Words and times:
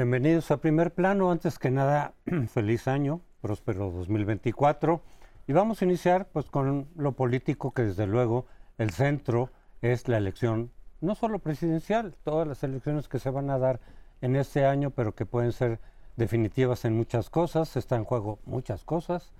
Bienvenidos 0.00 0.50
a 0.50 0.56
Primer 0.56 0.94
Plano. 0.94 1.30
Antes 1.30 1.58
que 1.58 1.70
nada, 1.70 2.14
feliz 2.48 2.88
año, 2.88 3.20
próspero 3.42 3.90
2024. 3.90 5.02
Y 5.46 5.52
vamos 5.52 5.82
a 5.82 5.84
iniciar 5.84 6.26
pues 6.32 6.46
con 6.46 6.88
lo 6.96 7.12
político 7.12 7.72
que 7.72 7.82
desde 7.82 8.06
luego 8.06 8.46
el 8.78 8.92
centro 8.92 9.50
es 9.82 10.08
la 10.08 10.16
elección, 10.16 10.70
no 11.02 11.14
solo 11.14 11.38
presidencial, 11.38 12.16
todas 12.24 12.48
las 12.48 12.64
elecciones 12.64 13.08
que 13.08 13.18
se 13.18 13.28
van 13.28 13.50
a 13.50 13.58
dar 13.58 13.78
en 14.22 14.36
este 14.36 14.64
año, 14.64 14.88
pero 14.88 15.14
que 15.14 15.26
pueden 15.26 15.52
ser 15.52 15.80
definitivas 16.16 16.86
en 16.86 16.96
muchas 16.96 17.28
cosas, 17.28 17.76
está 17.76 17.96
en 17.96 18.04
juego 18.04 18.38
muchas 18.46 18.84
cosas. 18.86 19.34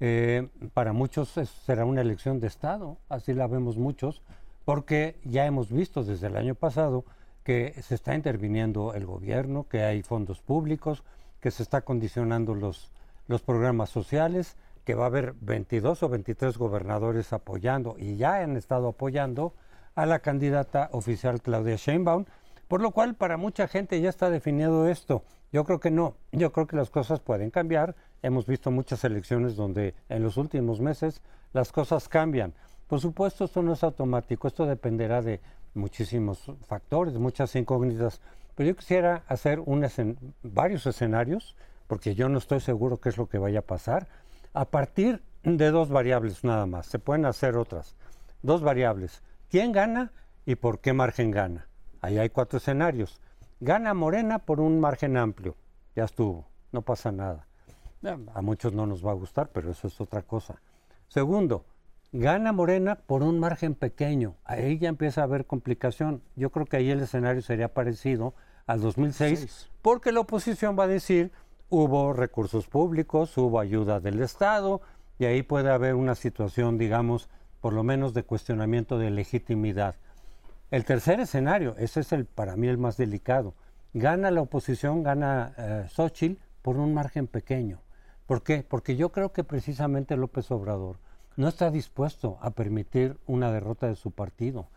Eh, 0.00 0.48
para 0.72 0.94
muchos 0.94 1.28
será 1.66 1.84
una 1.84 2.00
elección 2.00 2.40
de 2.40 2.46
Estado, 2.46 2.96
así 3.10 3.34
la 3.34 3.48
vemos 3.48 3.76
muchos, 3.76 4.22
porque 4.64 5.20
ya 5.24 5.44
hemos 5.44 5.70
visto 5.70 6.04
desde 6.04 6.28
el 6.28 6.38
año 6.38 6.54
pasado 6.54 7.04
que 7.46 7.80
se 7.80 7.94
está 7.94 8.16
interviniendo 8.16 8.92
el 8.94 9.06
gobierno, 9.06 9.68
que 9.68 9.84
hay 9.84 10.02
fondos 10.02 10.40
públicos, 10.40 11.04
que 11.38 11.52
se 11.52 11.62
está 11.62 11.82
condicionando 11.82 12.56
los, 12.56 12.90
los 13.28 13.40
programas 13.40 13.88
sociales, 13.88 14.56
que 14.84 14.96
va 14.96 15.04
a 15.04 15.06
haber 15.06 15.32
22 15.40 16.02
o 16.02 16.08
23 16.08 16.58
gobernadores 16.58 17.32
apoyando 17.32 17.94
y 18.00 18.16
ya 18.16 18.42
han 18.42 18.56
estado 18.56 18.88
apoyando 18.88 19.54
a 19.94 20.06
la 20.06 20.18
candidata 20.18 20.88
oficial 20.90 21.40
Claudia 21.40 21.76
Sheinbaum, 21.76 22.24
por 22.66 22.80
lo 22.80 22.90
cual 22.90 23.14
para 23.14 23.36
mucha 23.36 23.68
gente 23.68 24.00
ya 24.00 24.08
está 24.08 24.28
definido 24.28 24.88
esto. 24.88 25.22
Yo 25.52 25.62
creo 25.62 25.78
que 25.78 25.92
no, 25.92 26.16
yo 26.32 26.50
creo 26.50 26.66
que 26.66 26.74
las 26.74 26.90
cosas 26.90 27.20
pueden 27.20 27.52
cambiar. 27.52 27.94
Hemos 28.22 28.46
visto 28.46 28.72
muchas 28.72 29.04
elecciones 29.04 29.54
donde 29.54 29.94
en 30.08 30.24
los 30.24 30.36
últimos 30.36 30.80
meses 30.80 31.22
las 31.52 31.70
cosas 31.70 32.08
cambian. 32.08 32.54
Por 32.88 33.00
supuesto, 33.00 33.44
esto 33.44 33.62
no 33.62 33.72
es 33.72 33.84
automático, 33.84 34.48
esto 34.48 34.66
dependerá 34.66 35.22
de 35.22 35.40
muchísimos 35.76 36.50
factores, 36.66 37.14
muchas 37.14 37.54
incógnitas, 37.54 38.20
pero 38.54 38.70
yo 38.70 38.76
quisiera 38.76 39.22
hacer 39.28 39.60
varios 40.42 40.86
escenarios, 40.86 41.54
porque 41.86 42.14
yo 42.14 42.28
no 42.28 42.38
estoy 42.38 42.60
seguro 42.60 42.96
qué 42.96 43.10
es 43.10 43.18
lo 43.18 43.28
que 43.28 43.38
vaya 43.38 43.60
a 43.60 43.62
pasar 43.62 44.08
a 44.56 44.64
partir 44.64 45.22
de 45.42 45.70
dos 45.70 45.90
variables 45.90 46.42
nada 46.42 46.64
más. 46.64 46.86
Se 46.86 46.98
pueden 46.98 47.26
hacer 47.26 47.56
otras. 47.56 47.94
Dos 48.42 48.62
variables. 48.62 49.22
¿Quién 49.50 49.70
gana 49.70 50.12
y 50.46 50.54
por 50.54 50.80
qué 50.80 50.94
margen 50.94 51.30
gana? 51.30 51.68
Ahí 52.00 52.18
hay 52.18 52.30
cuatro 52.30 52.56
escenarios. 52.56 53.20
Gana 53.60 53.92
Morena 53.92 54.38
por 54.38 54.60
un 54.60 54.80
margen 54.80 55.18
amplio. 55.18 55.56
Ya 55.94 56.04
estuvo. 56.04 56.48
No 56.72 56.82
pasa 56.82 57.12
nada. 57.12 57.46
A 58.34 58.40
muchos 58.40 58.72
no 58.72 58.86
nos 58.86 59.04
va 59.04 59.10
a 59.10 59.14
gustar, 59.14 59.50
pero 59.52 59.70
eso 59.70 59.88
es 59.88 60.00
otra 60.00 60.22
cosa. 60.22 60.60
Segundo, 61.08 61.66
gana 62.12 62.52
Morena 62.52 62.96
por 62.96 63.22
un 63.22 63.38
margen 63.38 63.74
pequeño. 63.74 64.36
Ahí 64.44 64.78
ya 64.78 64.88
empieza 64.88 65.20
a 65.20 65.24
haber 65.24 65.46
complicación. 65.46 66.22
Yo 66.34 66.50
creo 66.50 66.66
que 66.66 66.76
ahí 66.76 66.90
el 66.90 67.00
escenario 67.00 67.42
sería 67.42 67.72
parecido 67.72 68.34
al 68.66 68.80
2006, 68.80 69.70
porque 69.82 70.12
la 70.12 70.20
oposición 70.20 70.76
va 70.78 70.84
a 70.84 70.88
decir 70.88 71.30
hubo 71.68 72.12
recursos 72.12 72.66
públicos, 72.66 73.36
hubo 73.38 73.60
ayuda 73.60 74.00
del 74.00 74.20
Estado 74.20 74.80
y 75.18 75.24
ahí 75.24 75.42
puede 75.42 75.70
haber 75.70 75.94
una 75.94 76.14
situación, 76.14 76.78
digamos, 76.78 77.28
por 77.60 77.72
lo 77.72 77.82
menos 77.82 78.14
de 78.14 78.22
cuestionamiento 78.22 78.98
de 78.98 79.10
legitimidad. 79.10 79.96
El 80.70 80.84
tercer 80.84 81.20
escenario, 81.20 81.74
ese 81.78 82.00
es 82.00 82.12
el 82.12 82.24
para 82.24 82.56
mí 82.56 82.68
el 82.68 82.78
más 82.78 82.96
delicado. 82.96 83.54
Gana 83.94 84.30
la 84.30 84.42
oposición, 84.42 85.02
gana 85.02 85.54
eh, 85.56 85.86
Xochitl 85.88 86.40
por 86.62 86.76
un 86.76 86.92
margen 86.92 87.28
pequeño. 87.28 87.80
¿Por 88.26 88.42
qué? 88.42 88.64
Porque 88.68 88.96
yo 88.96 89.10
creo 89.10 89.32
que 89.32 89.44
precisamente 89.44 90.16
López 90.16 90.50
Obrador 90.50 90.98
no 91.36 91.48
está 91.48 91.70
dispuesto 91.70 92.38
a 92.40 92.50
permitir 92.50 93.18
una 93.26 93.52
derrota 93.52 93.86
de 93.86 93.96
su 93.96 94.10
partido. 94.10 94.68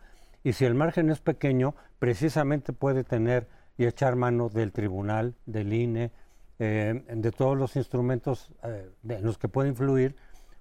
Y 0.44 0.52
si 0.52 0.64
el 0.64 0.74
margen 0.74 1.10
es 1.10 1.20
pequeño, 1.20 1.74
precisamente 1.98 2.72
puede 2.72 3.04
tener 3.04 3.48
y 3.76 3.86
echar 3.86 4.16
mano 4.16 4.48
del 4.48 4.72
tribunal, 4.72 5.34
del 5.46 5.72
INE, 5.72 6.12
eh, 6.58 7.02
de 7.08 7.32
todos 7.32 7.56
los 7.56 7.76
instrumentos 7.76 8.52
eh, 8.62 8.90
en 9.08 9.24
los 9.24 9.38
que 9.38 9.48
puede 9.48 9.70
influir 9.70 10.16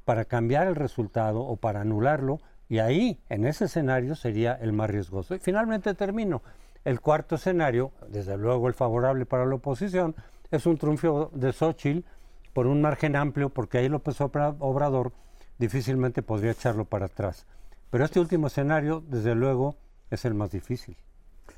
para 0.05 0.25
cambiar 0.25 0.67
el 0.67 0.75
resultado 0.75 1.41
o 1.41 1.57
para 1.57 1.81
anularlo, 1.81 2.39
y 2.69 2.79
ahí, 2.79 3.19
en 3.29 3.45
ese 3.45 3.65
escenario, 3.65 4.15
sería 4.15 4.53
el 4.53 4.73
más 4.73 4.89
riesgoso. 4.89 5.35
Y 5.35 5.39
finalmente 5.39 5.93
termino. 5.95 6.43
El 6.85 7.01
cuarto 7.01 7.35
escenario, 7.35 7.91
desde 8.07 8.37
luego 8.37 8.67
el 8.67 8.73
favorable 8.75 9.25
para 9.25 9.45
la 9.45 9.55
oposición, 9.55 10.15
es 10.51 10.65
un 10.65 10.77
triunfo 10.77 11.31
de 11.33 11.51
Xochitl 11.51 12.05
por 12.53 12.67
un 12.67 12.81
margen 12.81 13.15
amplio, 13.15 13.49
porque 13.49 13.79
ahí 13.79 13.89
López 13.89 14.21
Obrador 14.21 15.11
difícilmente 15.59 16.23
podría 16.23 16.51
echarlo 16.51 16.85
para 16.85 17.05
atrás. 17.05 17.45
Pero 17.91 18.05
este 18.05 18.19
último 18.19 18.47
escenario, 18.47 19.03
desde 19.07 19.35
luego, 19.35 19.75
es 20.09 20.25
el 20.25 20.33
más 20.33 20.51
difícil. 20.51 20.97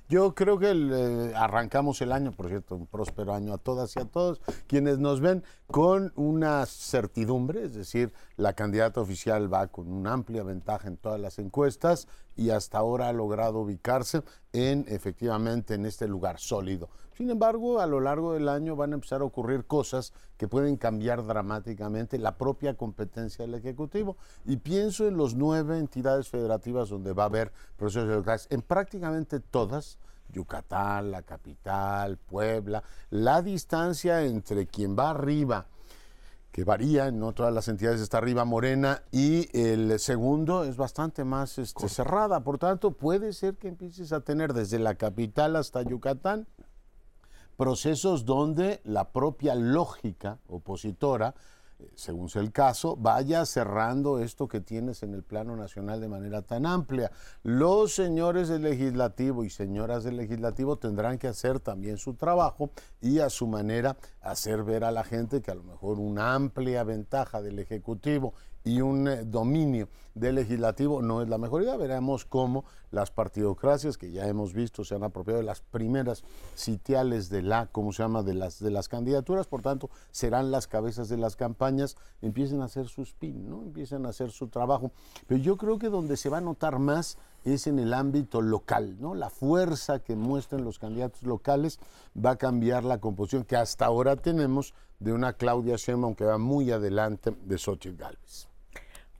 Yo 0.09 0.35
creo 0.35 0.57
que 0.59 0.71
eh, 0.71 1.33
arrancamos 1.35 2.01
el 2.01 2.11
año, 2.11 2.31
por 2.31 2.47
cierto, 2.47 2.75
un 2.75 2.85
próspero 2.85 3.33
año 3.33 3.53
a 3.53 3.57
todas 3.57 3.95
y 3.95 3.99
a 3.99 4.05
todos 4.05 4.41
quienes 4.67 4.99
nos 4.99 5.21
ven 5.21 5.43
con 5.67 6.11
una 6.15 6.65
certidumbre, 6.65 7.63
es 7.63 7.73
decir, 7.73 8.13
la 8.35 8.53
candidata 8.53 8.99
oficial 8.99 9.53
va 9.53 9.67
con 9.67 9.91
una 9.91 10.13
amplia 10.13 10.43
ventaja 10.43 10.87
en 10.87 10.97
todas 10.97 11.19
las 11.19 11.39
encuestas 11.39 12.07
y 12.41 12.49
hasta 12.49 12.79
ahora 12.79 13.07
ha 13.07 13.13
logrado 13.13 13.59
ubicarse 13.59 14.23
en 14.51 14.85
efectivamente 14.87 15.75
en 15.75 15.85
este 15.85 16.07
lugar 16.07 16.39
sólido. 16.39 16.89
Sin 17.15 17.29
embargo, 17.29 17.79
a 17.79 17.85
lo 17.85 17.99
largo 17.99 18.33
del 18.33 18.49
año 18.49 18.75
van 18.75 18.93
a 18.93 18.95
empezar 18.95 19.21
a 19.21 19.25
ocurrir 19.25 19.65
cosas 19.65 20.11
que 20.37 20.47
pueden 20.47 20.75
cambiar 20.75 21.23
dramáticamente 21.23 22.17
la 22.17 22.35
propia 22.37 22.73
competencia 22.73 23.45
del 23.45 23.53
Ejecutivo. 23.53 24.17
Y 24.43 24.57
pienso 24.57 25.07
en 25.07 25.17
los 25.17 25.35
nueve 25.35 25.77
entidades 25.77 26.29
federativas 26.29 26.89
donde 26.89 27.13
va 27.13 27.23
a 27.23 27.27
haber 27.27 27.51
procesos 27.77 28.09
electorales. 28.09 28.47
En 28.49 28.63
prácticamente 28.63 29.39
todas, 29.39 29.99
Yucatán, 30.29 31.11
la 31.11 31.21
capital, 31.21 32.17
Puebla, 32.17 32.81
la 33.11 33.43
distancia 33.43 34.23
entre 34.25 34.65
quien 34.65 34.97
va 34.97 35.11
arriba 35.11 35.67
que 36.51 36.63
varía, 36.65 37.11
no 37.11 37.33
todas 37.33 37.53
las 37.53 37.67
entidades 37.67 38.01
está 38.01 38.17
arriba 38.17 38.43
Morena 38.43 39.03
y 39.11 39.47
el 39.57 39.99
segundo 39.99 40.65
es 40.65 40.75
bastante 40.75 41.23
más 41.23 41.57
este, 41.57 41.87
cerrada, 41.87 42.43
por 42.43 42.57
tanto 42.57 42.91
puede 42.91 43.33
ser 43.33 43.55
que 43.55 43.69
empieces 43.69 44.11
a 44.11 44.21
tener 44.21 44.53
desde 44.53 44.77
la 44.77 44.95
capital 44.95 45.55
hasta 45.55 45.81
Yucatán 45.81 46.47
procesos 47.55 48.25
donde 48.25 48.81
la 48.83 49.11
propia 49.11 49.55
lógica 49.55 50.39
opositora 50.47 51.35
según 51.95 52.29
sea 52.29 52.41
el 52.41 52.51
caso, 52.51 52.95
vaya 52.95 53.45
cerrando 53.45 54.19
esto 54.19 54.47
que 54.47 54.61
tienes 54.61 55.03
en 55.03 55.13
el 55.13 55.23
plano 55.23 55.55
nacional 55.55 56.01
de 56.01 56.07
manera 56.07 56.41
tan 56.41 56.65
amplia. 56.65 57.11
Los 57.43 57.93
señores 57.93 58.49
del 58.49 58.63
legislativo 58.63 59.43
y 59.43 59.49
señoras 59.49 60.03
del 60.03 60.17
legislativo 60.17 60.77
tendrán 60.77 61.17
que 61.17 61.27
hacer 61.27 61.59
también 61.59 61.97
su 61.97 62.15
trabajo 62.15 62.71
y 63.01 63.19
a 63.19 63.29
su 63.29 63.47
manera 63.47 63.97
hacer 64.21 64.63
ver 64.63 64.83
a 64.83 64.91
la 64.91 65.03
gente 65.03 65.41
que 65.41 65.51
a 65.51 65.55
lo 65.55 65.63
mejor 65.63 65.99
una 65.99 66.33
amplia 66.33 66.83
ventaja 66.83 67.41
del 67.41 67.59
ejecutivo 67.59 68.33
y 68.63 68.81
un 68.81 69.07
eh, 69.07 69.23
dominio 69.25 69.87
del 70.13 70.35
legislativo 70.35 71.01
no 71.01 71.21
es 71.21 71.29
la 71.29 71.37
mejor 71.37 71.63
idea. 71.63 71.77
Veremos 71.77 72.25
cómo 72.25 72.65
las 72.91 73.11
partidocracias 73.11 73.97
que 73.97 74.11
ya 74.11 74.27
hemos 74.27 74.53
visto 74.53 74.83
se 74.83 74.95
han 74.95 75.03
apropiado 75.03 75.39
de 75.39 75.45
las 75.45 75.61
primeras 75.61 76.23
sitiales 76.55 77.29
de 77.29 77.41
la, 77.41 77.67
¿cómo 77.67 77.93
se 77.93 78.03
llama?, 78.03 78.21
de 78.23 78.33
las, 78.33 78.59
de 78.59 78.71
las 78.71 78.89
candidaturas, 78.89 79.47
por 79.47 79.61
tanto, 79.61 79.89
serán 80.11 80.51
las 80.51 80.67
cabezas 80.67 81.07
de 81.09 81.17
las 81.17 81.35
campañas, 81.35 81.95
empiecen 82.21 82.61
a 82.61 82.65
hacer 82.65 82.87
su 82.87 83.03
spin, 83.03 83.49
¿no? 83.49 83.61
Empiecen 83.61 84.05
a 84.05 84.09
hacer 84.09 84.31
su 84.31 84.47
trabajo. 84.47 84.91
Pero 85.27 85.41
yo 85.41 85.57
creo 85.57 85.79
que 85.79 85.89
donde 85.89 86.17
se 86.17 86.29
va 86.29 86.39
a 86.39 86.41
notar 86.41 86.79
más 86.79 87.17
es 87.45 87.65
en 87.65 87.79
el 87.79 87.93
ámbito 87.93 88.41
local, 88.41 88.97
¿no? 88.99 89.15
La 89.15 89.29
fuerza 89.29 89.99
que 89.99 90.15
muestran 90.15 90.63
los 90.63 90.77
candidatos 90.77 91.23
locales 91.23 91.79
va 92.13 92.31
a 92.31 92.35
cambiar 92.35 92.83
la 92.83 92.99
composición 92.99 93.45
que 93.45 93.55
hasta 93.55 93.85
ahora 93.85 94.17
tenemos 94.17 94.73
de 94.99 95.13
una 95.13 95.33
Claudia 95.33 95.77
Sheinbaum 95.77 96.13
que 96.13 96.25
va 96.25 96.37
muy 96.37 96.71
adelante 96.71 97.31
de 97.45 97.57
Xochitl 97.57 97.97
Gálvez. 97.97 98.50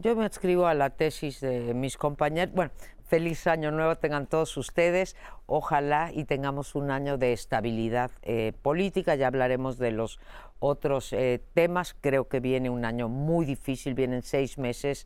Yo 0.01 0.15
me 0.15 0.25
adscribo 0.25 0.65
a 0.65 0.73
la 0.73 0.89
tesis 0.89 1.41
de 1.41 1.75
mis 1.75 1.95
compañeros. 1.95 2.55
Bueno, 2.55 2.71
feliz 3.05 3.45
año 3.45 3.69
nuevo 3.69 3.95
tengan 3.97 4.25
todos 4.25 4.57
ustedes. 4.57 5.15
Ojalá 5.45 6.09
y 6.11 6.23
tengamos 6.23 6.73
un 6.73 6.89
año 6.89 7.19
de 7.19 7.33
estabilidad 7.33 8.09
eh, 8.23 8.53
política. 8.63 9.13
Ya 9.13 9.27
hablaremos 9.27 9.77
de 9.77 9.91
los 9.91 10.19
otros 10.57 11.13
eh, 11.13 11.39
temas. 11.53 11.95
Creo 12.01 12.27
que 12.27 12.39
viene 12.39 12.71
un 12.71 12.83
año 12.83 13.09
muy 13.09 13.45
difícil. 13.45 13.93
Vienen 13.93 14.23
seis 14.23 14.57
meses, 14.57 15.05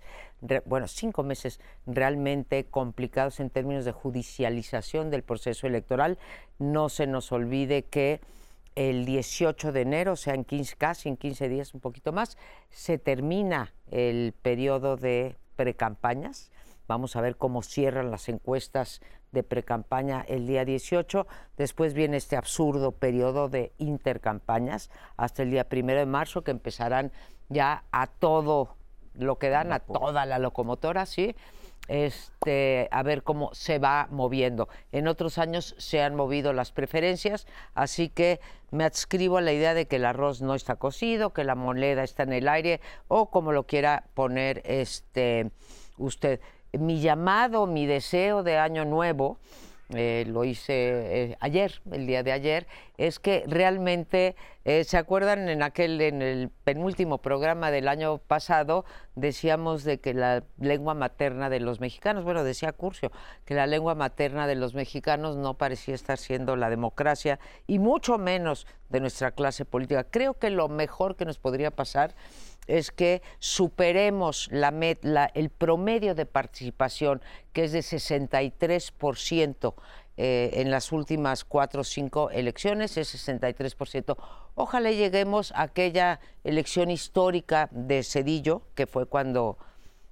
bueno, 0.63 0.87
cinco 0.87 1.23
meses 1.23 1.59
realmente 1.85 2.63
complicados 2.63 3.41
en 3.41 3.49
términos 3.49 3.83
de 3.83 3.91
judicialización 3.91 5.09
del 5.09 5.23
proceso 5.23 5.67
electoral. 5.67 6.17
No 6.57 6.87
se 6.87 7.05
nos 7.05 7.33
olvide 7.33 7.83
que 7.83 8.21
el 8.75 9.05
18 9.05 9.71
de 9.71 9.81
enero, 9.81 10.13
o 10.13 10.15
sea, 10.15 10.33
en 10.33 10.43
15, 10.43 10.75
casi 10.75 11.09
en 11.09 11.17
15 11.17 11.49
días, 11.49 11.73
un 11.73 11.79
poquito 11.79 12.11
más, 12.11 12.37
se 12.69 12.97
termina 12.97 13.73
el 13.89 14.33
periodo 14.41 14.97
de 14.97 15.37
precampañas. 15.55 16.51
Vamos 16.87 17.15
a 17.15 17.21
ver 17.21 17.37
cómo 17.37 17.63
cierran 17.63 18.11
las 18.11 18.29
encuestas 18.29 19.01
de 19.31 19.43
precampaña 19.43 20.23
el 20.27 20.45
día 20.45 20.65
18. 20.65 21.25
Después 21.57 21.93
viene 21.93 22.17
este 22.17 22.35
absurdo 22.35 22.91
periodo 22.91 23.49
de 23.49 23.73
intercampañas 23.77 24.91
hasta 25.17 25.43
el 25.43 25.51
día 25.51 25.67
primero 25.67 25.99
de 25.99 26.05
marzo, 26.05 26.43
que 26.43 26.51
empezarán 26.51 27.11
ya 27.49 27.85
a 27.91 28.07
todo 28.07 28.75
lo 29.13 29.37
que 29.37 29.49
dan, 29.49 29.71
a 29.71 29.79
toda 29.79 30.25
la 30.25 30.39
locomotora, 30.39 31.05
¿sí? 31.05 31.35
Este, 31.87 32.87
a 32.91 33.03
ver 33.03 33.23
cómo 33.23 33.49
se 33.53 33.79
va 33.79 34.07
moviendo. 34.11 34.67
En 34.91 35.07
otros 35.07 35.37
años 35.37 35.75
se 35.77 36.01
han 36.01 36.15
movido 36.15 36.53
las 36.53 36.71
preferencias, 36.71 37.47
así 37.73 38.09
que 38.09 38.39
me 38.71 38.83
adscribo 38.83 39.37
a 39.37 39.41
la 39.41 39.53
idea 39.53 39.73
de 39.73 39.87
que 39.87 39.97
el 39.97 40.05
arroz 40.05 40.41
no 40.41 40.55
está 40.55 40.75
cocido, 40.75 41.31
que 41.31 41.43
la 41.43 41.55
moneda 41.55 42.03
está 42.03 42.23
en 42.23 42.33
el 42.33 42.47
aire 42.47 42.81
o 43.07 43.29
como 43.29 43.51
lo 43.51 43.63
quiera 43.63 44.05
poner 44.13 44.61
este 44.65 45.51
usted. 45.97 46.39
Mi 46.73 46.99
llamado, 46.99 47.67
mi 47.67 47.85
deseo 47.85 48.43
de 48.43 48.57
año 48.57 48.83
nuevo 48.85 49.37
eh, 49.93 50.25
lo 50.27 50.43
hice 50.43 50.73
eh, 50.73 51.37
ayer, 51.39 51.81
el 51.91 52.07
día 52.07 52.23
de 52.23 52.31
ayer, 52.31 52.67
es 52.97 53.19
que 53.19 53.43
realmente, 53.47 54.35
eh, 54.63 54.83
¿se 54.83 54.97
acuerdan 54.97 55.47
en 55.47 55.61
aquel, 55.61 56.01
en 56.01 56.23
el 56.23 56.49
penúltimo 56.63 57.19
programa 57.19 57.69
del 57.69 57.87
año 57.87 58.17
pasado, 58.17 58.83
decíamos 59.13 59.83
de 59.83 59.99
que 59.99 60.15
la 60.15 60.43
lengua 60.57 60.95
materna 60.95 61.51
de 61.51 61.59
los 61.59 61.79
mexicanos, 61.79 62.23
bueno, 62.23 62.43
decía 62.43 62.71
Curcio, 62.71 63.11
que 63.45 63.53
la 63.53 63.67
lengua 63.67 63.93
materna 63.93 64.47
de 64.47 64.55
los 64.55 64.73
mexicanos 64.73 65.37
no 65.37 65.53
parecía 65.53 65.93
estar 65.93 66.17
siendo 66.17 66.55
la 66.55 66.71
democracia 66.71 67.39
y 67.67 67.77
mucho 67.77 68.17
menos 68.17 68.65
de 68.89 69.01
nuestra 69.01 69.31
clase 69.31 69.65
política. 69.65 70.05
Creo 70.05 70.35
que 70.35 70.49
lo 70.49 70.67
mejor 70.67 71.15
que 71.15 71.25
nos 71.25 71.37
podría 71.37 71.69
pasar 71.69 72.15
es 72.67 72.91
que 72.91 73.21
superemos 73.39 74.49
la, 74.51 74.69
el 75.33 75.49
promedio 75.49 76.15
de 76.15 76.25
participación, 76.25 77.21
que 77.53 77.65
es 77.65 77.71
de 77.71 77.79
63% 77.79 79.73
eh, 80.17 80.51
en 80.53 80.71
las 80.71 80.91
últimas 80.93 81.43
cuatro 81.43 81.81
o 81.81 81.83
cinco 81.83 82.29
elecciones, 82.29 82.97
es 82.97 83.27
63%. 83.27 84.15
Ojalá 84.55 84.91
lleguemos 84.91 85.51
a 85.51 85.63
aquella 85.63 86.21
elección 86.43 86.89
histórica 86.89 87.67
de 87.71 88.01
Cedillo, 88.03 88.61
que 88.75 88.87
fue 88.87 89.07
cuando 89.07 89.57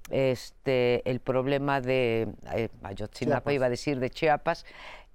este, 0.10 1.10
el 1.10 1.22
problema 1.22 1.80
de 1.80 2.28
eh, 2.54 2.68
Ayotzinapa, 2.84 3.54
iba 3.54 3.68
a 3.68 3.70
decir, 3.70 4.00
de 4.00 4.10
Chiapas, 4.10 4.66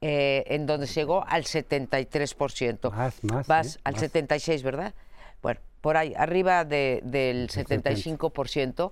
eh, 0.00 0.44
en 0.46 0.64
donde 0.64 0.87
llegó 0.87 1.23
al 1.26 1.44
73%. 1.44 2.90
Más, 2.90 3.25
más. 3.25 3.46
Vas 3.46 3.79
al 3.85 3.96
76, 3.96 4.62
¿verdad? 4.62 4.94
Bueno, 5.43 5.61
por 5.80 5.96
ahí, 5.96 6.14
arriba 6.16 6.64
del 6.64 7.48
75%. 7.48 8.90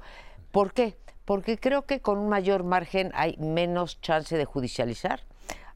¿Por 0.53 0.73
qué? 0.73 0.97
Porque 1.25 1.59
creo 1.59 1.83
que 1.87 2.01
con 2.01 2.19
un 2.19 2.29
mayor 2.29 2.63
margen 2.63 3.11
hay 3.15 3.37
menos 3.39 4.01
chance 4.01 4.37
de 4.37 4.45
judicializar, 4.45 5.21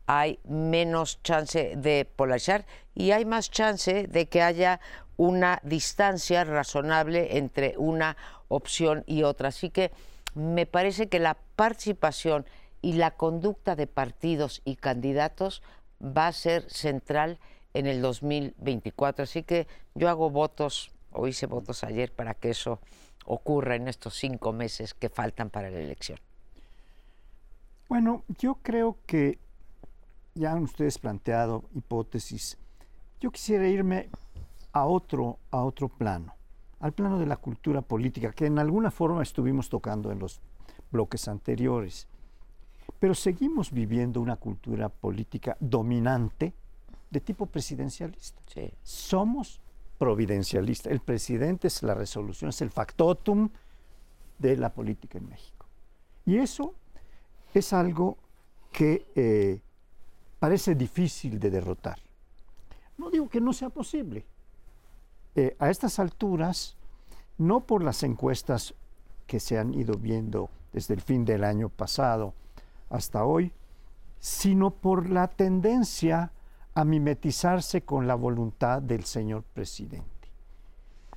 hay 0.07 0.39
menos 0.45 1.23
chance 1.23 1.75
de 1.77 2.05
polarizar 2.17 2.67
y 2.95 3.11
hay 3.11 3.25
más 3.25 3.51
chance 3.51 4.07
de 4.07 4.29
que 4.29 4.43
haya 4.43 4.81
una 5.17 5.61
distancia 5.65 6.45
razonable 6.45 7.37
entre 7.37 7.75
una 7.77 8.17
opción 8.49 9.05
y 9.07 9.23
otra. 9.23 9.49
Así 9.49 9.71
que 9.71 9.91
me 10.35 10.67
parece 10.67 11.09
que 11.09 11.19
la 11.19 11.37
participación 11.57 12.47
y 12.83 12.95
la 12.95 13.11
conducta 13.11 13.77
de 13.77 13.87
partidos 13.87 14.63
y 14.65 14.77
candidatos 14.77 15.63
va 16.01 16.29
a 16.29 16.33
ser 16.33 16.71
central 16.71 17.39
en 17.75 17.87
el 17.87 18.01
2024. 18.01 19.25
Así 19.25 19.43
que 19.43 19.67
yo 19.95 20.09
hago 20.09 20.31
votos 20.31 20.91
o 21.13 21.27
hice 21.27 21.47
votos 21.47 21.85
ayer 21.85 22.13
para 22.13 22.35
que 22.35 22.51
eso 22.51 22.81
ocurra 23.25 23.77
en 23.77 23.89
estos 23.89 24.15
cinco 24.17 24.53
meses 24.53 24.95
que 24.95 25.09
faltan 25.09 25.51
para 25.51 25.71
la 25.71 25.79
elección? 25.79 26.19
Bueno, 27.89 28.25
yo 28.39 28.57
creo 28.63 28.99
que 29.07 29.39
ya 30.35 30.53
han 30.53 30.63
ustedes 30.63 30.99
planteado 30.99 31.65
hipótesis. 31.75 32.57
Yo 33.21 33.31
quisiera 33.31 33.69
irme 33.69 34.09
a 34.73 34.87
otro, 34.87 35.39
a 35.51 35.63
otro 35.63 35.89
plano, 35.89 36.35
al 36.79 36.93
plano 36.93 37.19
de 37.19 37.27
la 37.27 37.37
cultura 37.37 37.83
política, 37.83 38.33
que 38.33 38.47
en 38.47 38.59
alguna 38.59 38.91
forma 38.91 39.23
estuvimos 39.23 39.69
tocando 39.69 40.13
en 40.13 40.21
los 40.21 40.41
bloques 40.91 41.29
anteriores. 41.29 42.07
Pero 42.99 43.15
seguimos 43.15 43.71
viviendo 43.73 44.21
una 44.21 44.37
cultura 44.37 44.89
política 44.89 45.57
dominante 45.61 46.55
de 47.11 47.21
tipo 47.21 47.47
presidencialista. 47.47 48.41
Somos 48.83 49.61
providencialista. 50.01 50.89
El 50.89 51.01
presidente 51.01 51.69
es 51.69 51.83
la 51.83 51.95
resolución, 51.95 52.49
es 52.49 52.63
el 52.63 52.71
factotum 52.71 53.51
de 54.39 54.57
la 54.57 54.73
política 54.73 55.19
en 55.19 55.29
México. 55.29 55.67
Y 56.25 56.39
eso 56.39 56.75
es 57.53 57.75
algo 57.75 58.17
que 58.73 59.07
eh, 59.15 59.61
parece 60.39 60.75
difícil 60.75 61.39
de 61.39 61.51
derrotar. 61.51 61.99
No 62.97 63.11
digo 63.11 63.29
que 63.29 63.43
no 63.43 63.53
sea 63.53 63.69
posible. 63.69 64.25
Eh, 65.35 65.55
a 65.59 65.69
estas 65.69 65.99
alturas, 65.99 66.79
no 67.37 67.61
por 67.61 67.85
las 67.85 68.03
encuestas 68.03 68.75
que 69.27 69.39
se 69.39 69.59
han 69.59 69.75
ido 69.75 69.99
viendo 69.99 70.49
desde 70.73 70.95
el 70.95 71.03
fin 71.03 71.27
del 71.27 71.45
año 71.45 71.69
pasado 71.69 72.33
hasta 72.89 73.27
hoy, 73.27 73.53
sino 74.19 74.71
por 74.71 75.11
la 75.11 75.29
tendencia 75.29 76.33
a 76.75 76.85
mimetizarse 76.85 77.83
con 77.83 78.07
la 78.07 78.15
voluntad 78.15 78.81
del 78.83 79.05
señor 79.05 79.43
presidente. 79.43 80.07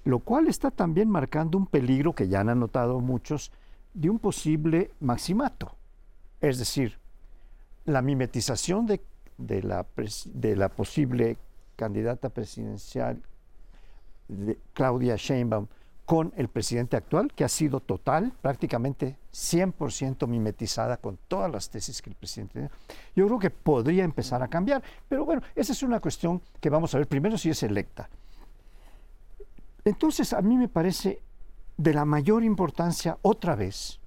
Lo 0.06 0.20
cual 0.20 0.48
está 0.48 0.72
también 0.72 1.10
marcando 1.10 1.58
un 1.58 1.68
peligro 1.68 2.14
que 2.14 2.28
ya 2.28 2.42
han 2.42 2.60
notado 2.60 3.00
muchos 3.00 3.52
de 3.94 4.10
un 4.10 4.20
posible 4.20 4.92
maximato. 5.00 5.76
Es 6.42 6.58
decir, 6.58 7.00
la 7.86 8.02
mimetización 8.02 8.86
de, 8.86 9.02
la, 9.62 9.86
la, 10.56 10.70
posible 10.70 11.38
candidata 11.76 12.30
presidencial 12.30 13.22
de 14.28 14.60
Claudia 14.74 15.16
Sheinbaum 15.16 15.68
con 16.06 16.34
el 16.36 16.50
presidente 16.50 16.98
actual, 16.98 17.32
que 17.34 17.46
ha 17.46 17.50
sido 17.50 17.80
total, 17.80 18.34
prácticamente 18.42 19.18
100% 19.32 20.28
mimetizada 20.28 20.98
con 20.98 21.18
todas 21.28 21.50
las 21.50 21.70
tesis 21.70 22.02
que 22.02 22.10
el 22.10 22.16
presidente 22.16 22.54
tiene, 22.54 22.70
yo 23.16 23.26
creo 23.28 23.40
que 23.40 23.50
podría 23.50 24.04
empezar 24.04 24.44
a 24.44 24.50
cambiar. 24.50 24.84
Pero 25.08 25.24
bueno, 25.26 25.42
esa 25.56 25.72
es 25.72 25.82
una 25.82 26.00
cuestión 26.00 26.42
que 26.60 26.70
vamos 26.70 26.94
a 26.94 26.98
ver 26.98 27.08
primero 27.08 27.38
si 27.38 27.50
es 27.50 27.64
electa. 27.64 28.10
Entonces, 29.86 30.34
a 30.34 30.42
mí 30.42 30.58
me 30.58 30.68
parece 30.68 31.22
de 31.78 31.94
la 31.94 32.06
mayor 32.06 32.44
importancia, 32.44 33.18
otra 33.22 33.56
vez, 33.56 34.00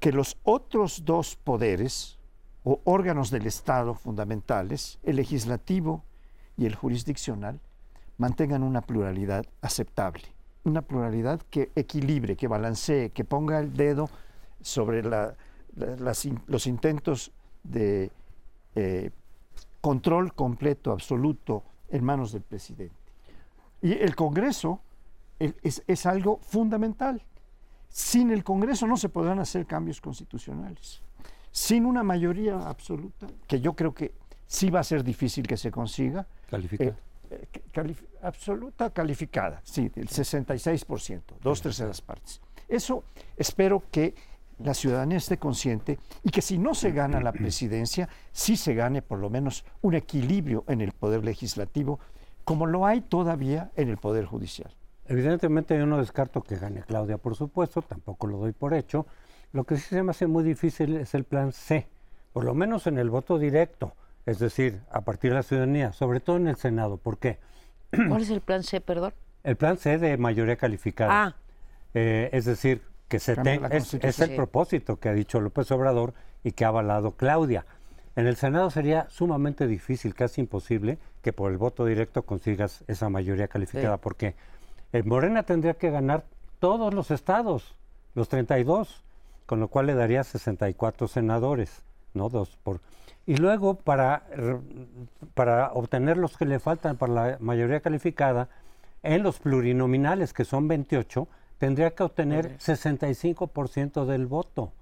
que 0.00 0.12
los 0.12 0.38
otros 0.42 1.04
dos 1.04 1.36
poderes 1.36 2.18
o 2.64 2.80
órganos 2.84 3.30
del 3.30 3.46
Estado 3.46 3.94
fundamentales, 3.94 4.98
el 5.02 5.16
legislativo 5.16 6.04
y 6.56 6.66
el 6.66 6.74
jurisdiccional, 6.74 7.60
mantengan 8.16 8.62
una 8.62 8.80
pluralidad 8.80 9.46
aceptable 9.60 10.37
una 10.64 10.82
pluralidad 10.82 11.40
que 11.50 11.70
equilibre, 11.74 12.36
que 12.36 12.48
balancee, 12.48 13.10
que 13.10 13.24
ponga 13.24 13.58
el 13.58 13.72
dedo 13.72 14.08
sobre 14.60 15.02
los 15.02 16.66
intentos 16.66 17.32
de 17.62 18.10
eh, 18.74 19.10
control 19.80 20.34
completo, 20.34 20.92
absoluto, 20.92 21.64
en 21.88 22.04
manos 22.04 22.32
del 22.32 22.42
presidente. 22.42 22.94
Y 23.80 23.92
el 23.92 24.14
Congreso 24.14 24.80
es, 25.38 25.82
es 25.86 26.06
algo 26.06 26.38
fundamental. 26.42 27.22
Sin 27.88 28.30
el 28.30 28.44
Congreso 28.44 28.86
no 28.86 28.96
se 28.96 29.08
podrán 29.08 29.38
hacer 29.38 29.66
cambios 29.66 30.00
constitucionales. 30.00 31.02
Sin 31.50 31.86
una 31.86 32.02
mayoría 32.02 32.68
absoluta, 32.68 33.26
que 33.46 33.60
yo 33.60 33.74
creo 33.74 33.94
que 33.94 34.12
sí 34.46 34.70
va 34.70 34.80
a 34.80 34.84
ser 34.84 35.04
difícil 35.04 35.46
que 35.46 35.56
se 35.56 35.70
consiga, 35.70 36.26
eh, 36.52 36.94
absoluta 38.22 38.90
calificada, 38.90 39.60
sí, 39.64 39.90
el 39.96 40.08
66%, 40.08 41.22
dos 41.42 41.62
terceras 41.62 42.00
partes. 42.00 42.40
Eso 42.68 43.04
espero 43.36 43.82
que 43.90 44.14
la 44.58 44.74
ciudadanía 44.74 45.18
esté 45.18 45.38
consciente 45.38 45.98
y 46.22 46.30
que 46.30 46.42
si 46.42 46.58
no 46.58 46.74
se 46.74 46.90
gana 46.90 47.20
la 47.20 47.32
presidencia, 47.32 48.08
sí 48.32 48.56
se 48.56 48.74
gane 48.74 49.02
por 49.02 49.18
lo 49.18 49.30
menos 49.30 49.64
un 49.82 49.94
equilibrio 49.94 50.64
en 50.68 50.80
el 50.80 50.92
poder 50.92 51.24
legislativo, 51.24 52.00
como 52.44 52.66
lo 52.66 52.86
hay 52.86 53.00
todavía 53.00 53.70
en 53.76 53.88
el 53.88 53.98
poder 53.98 54.24
judicial. 54.24 54.74
Evidentemente 55.06 55.78
yo 55.78 55.86
no 55.86 55.98
descarto 55.98 56.42
que 56.42 56.56
gane 56.56 56.82
Claudia, 56.82 57.18
por 57.18 57.34
supuesto, 57.34 57.82
tampoco 57.82 58.26
lo 58.26 58.38
doy 58.38 58.52
por 58.52 58.74
hecho. 58.74 59.06
Lo 59.52 59.64
que 59.64 59.76
sí 59.76 59.82
se 59.82 60.02
me 60.02 60.10
hace 60.10 60.26
muy 60.26 60.44
difícil 60.44 60.96
es 60.96 61.14
el 61.14 61.24
plan 61.24 61.52
C, 61.52 61.88
por 62.32 62.44
lo 62.44 62.54
menos 62.54 62.86
en 62.86 62.98
el 62.98 63.08
voto 63.08 63.38
directo, 63.38 63.94
es 64.28 64.38
decir, 64.38 64.82
a 64.90 65.00
partir 65.00 65.30
de 65.30 65.36
la 65.36 65.42
ciudadanía, 65.42 65.92
sobre 65.92 66.20
todo 66.20 66.36
en 66.36 66.48
el 66.48 66.56
Senado. 66.56 66.98
¿Por 66.98 67.16
qué? 67.16 67.38
¿Cuál 68.08 68.20
es 68.20 68.28
el 68.28 68.42
plan 68.42 68.62
C, 68.62 68.82
perdón? 68.82 69.14
El 69.42 69.56
plan 69.56 69.78
C 69.78 69.96
de 69.96 70.18
mayoría 70.18 70.56
calificada. 70.56 71.10
Ah. 71.10 71.36
Eh, 71.94 72.28
es 72.32 72.44
decir, 72.44 72.82
que 73.08 73.20
se 73.20 73.32
es, 73.70 73.94
es, 73.94 74.20
el 74.20 74.36
propósito 74.36 75.00
que 75.00 75.08
ha 75.08 75.14
dicho 75.14 75.40
López 75.40 75.70
Obrador 75.70 76.12
y 76.44 76.52
que 76.52 76.66
ha 76.66 76.68
avalado 76.68 77.12
Claudia. 77.12 77.64
En 78.16 78.26
el 78.26 78.36
Senado 78.36 78.70
sería 78.70 79.08
sumamente 79.08 79.66
difícil, 79.66 80.14
casi 80.14 80.42
imposible, 80.42 80.98
que 81.22 81.32
por 81.32 81.50
el 81.50 81.56
voto 81.56 81.86
directo 81.86 82.24
consigas 82.24 82.84
esa 82.86 83.08
mayoría 83.08 83.48
calificada, 83.48 83.96
porque 83.96 84.34
el 84.92 85.04
Morena 85.04 85.44
tendría 85.44 85.74
que 85.74 85.90
ganar 85.90 86.24
todos 86.58 86.92
los 86.92 87.10
estados, 87.10 87.76
los 88.14 88.28
32, 88.28 89.04
con 89.46 89.58
lo 89.58 89.68
cual 89.68 89.86
le 89.86 89.94
daría 89.94 90.22
64 90.22 91.08
senadores, 91.08 91.82
¿no? 92.12 92.28
Dos 92.28 92.58
por 92.62 92.80
y 93.28 93.36
luego, 93.36 93.74
para, 93.74 94.22
para 95.34 95.72
obtener 95.74 96.16
los 96.16 96.38
que 96.38 96.46
le 96.46 96.58
faltan 96.58 96.96
para 96.96 97.12
la 97.12 97.36
mayoría 97.40 97.80
calificada, 97.80 98.48
en 99.02 99.22
los 99.22 99.38
plurinominales, 99.38 100.32
que 100.32 100.46
son 100.46 100.66
28, 100.66 101.28
tendría 101.58 101.94
que 101.94 102.04
obtener 102.04 102.56
65% 102.56 104.06
del 104.06 104.26
voto. 104.26 104.72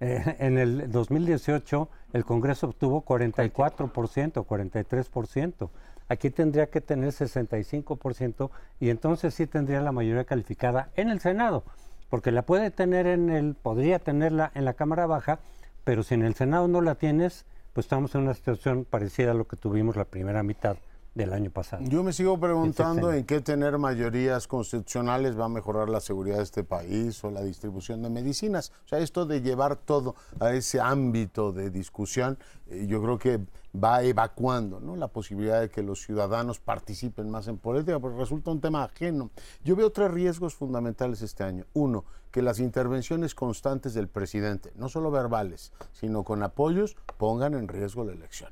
Eh, 0.00 0.36
en 0.40 0.58
el 0.58 0.90
2018 0.90 1.88
el 2.14 2.24
Congreso 2.24 2.66
obtuvo 2.66 3.04
44%, 3.04 4.44
43%. 4.44 5.70
Aquí 6.08 6.30
tendría 6.30 6.66
que 6.70 6.80
tener 6.80 7.10
65% 7.10 8.50
y 8.80 8.90
entonces 8.90 9.34
sí 9.34 9.46
tendría 9.46 9.80
la 9.80 9.92
mayoría 9.92 10.24
calificada 10.24 10.90
en 10.96 11.10
el 11.10 11.20
Senado, 11.20 11.62
porque 12.10 12.32
la 12.32 12.42
puede 12.42 12.72
tener 12.72 13.06
en 13.06 13.30
el, 13.30 13.54
podría 13.54 14.00
tenerla 14.00 14.50
en 14.56 14.64
la 14.64 14.74
Cámara 14.74 15.06
Baja, 15.06 15.38
pero 15.84 16.02
si 16.02 16.14
en 16.14 16.24
el 16.24 16.34
Senado 16.34 16.66
no 16.66 16.80
la 16.80 16.96
tienes, 16.96 17.46
pues 17.74 17.86
estamos 17.86 18.14
en 18.14 18.22
una 18.22 18.34
situación 18.34 18.86
parecida 18.88 19.32
a 19.32 19.34
lo 19.34 19.46
que 19.46 19.56
tuvimos 19.56 19.96
la 19.96 20.04
primera 20.04 20.42
mitad 20.44 20.76
del 21.14 21.32
año 21.32 21.50
pasado. 21.50 21.82
Yo 21.84 22.02
me 22.02 22.12
sigo 22.12 22.38
preguntando 22.38 23.12
en 23.12 23.24
qué 23.24 23.40
tener 23.40 23.78
mayorías 23.78 24.46
constitucionales 24.46 25.38
va 25.38 25.46
a 25.46 25.48
mejorar 25.48 25.88
la 25.88 26.00
seguridad 26.00 26.38
de 26.38 26.44
este 26.44 26.64
país 26.64 27.22
o 27.24 27.30
la 27.30 27.42
distribución 27.42 28.02
de 28.02 28.10
medicinas. 28.10 28.72
O 28.84 28.88
sea, 28.88 29.00
esto 29.00 29.26
de 29.26 29.40
llevar 29.40 29.76
todo 29.76 30.14
a 30.40 30.52
ese 30.52 30.80
ámbito 30.80 31.52
de 31.52 31.70
discusión, 31.70 32.38
eh, 32.68 32.86
yo 32.88 33.02
creo 33.02 33.18
que 33.18 33.40
va 33.74 34.02
evacuando 34.02 34.80
¿no? 34.80 34.96
la 34.96 35.08
posibilidad 35.08 35.60
de 35.60 35.68
que 35.68 35.82
los 35.82 36.02
ciudadanos 36.02 36.60
participen 36.60 37.30
más 37.30 37.48
en 37.48 37.58
política, 37.58 37.98
porque 37.98 38.18
resulta 38.18 38.50
un 38.50 38.60
tema 38.60 38.84
ajeno. 38.84 39.30
Yo 39.64 39.76
veo 39.76 39.90
tres 39.90 40.10
riesgos 40.10 40.54
fundamentales 40.54 41.22
este 41.22 41.44
año. 41.44 41.64
Uno, 41.72 42.04
que 42.30 42.42
las 42.42 42.60
intervenciones 42.60 43.34
constantes 43.34 43.94
del 43.94 44.08
presidente, 44.08 44.72
no 44.76 44.88
solo 44.88 45.10
verbales, 45.10 45.72
sino 45.92 46.24
con 46.24 46.42
apoyos, 46.42 46.96
pongan 47.16 47.54
en 47.54 47.68
riesgo 47.68 48.04
la 48.04 48.12
elección 48.12 48.50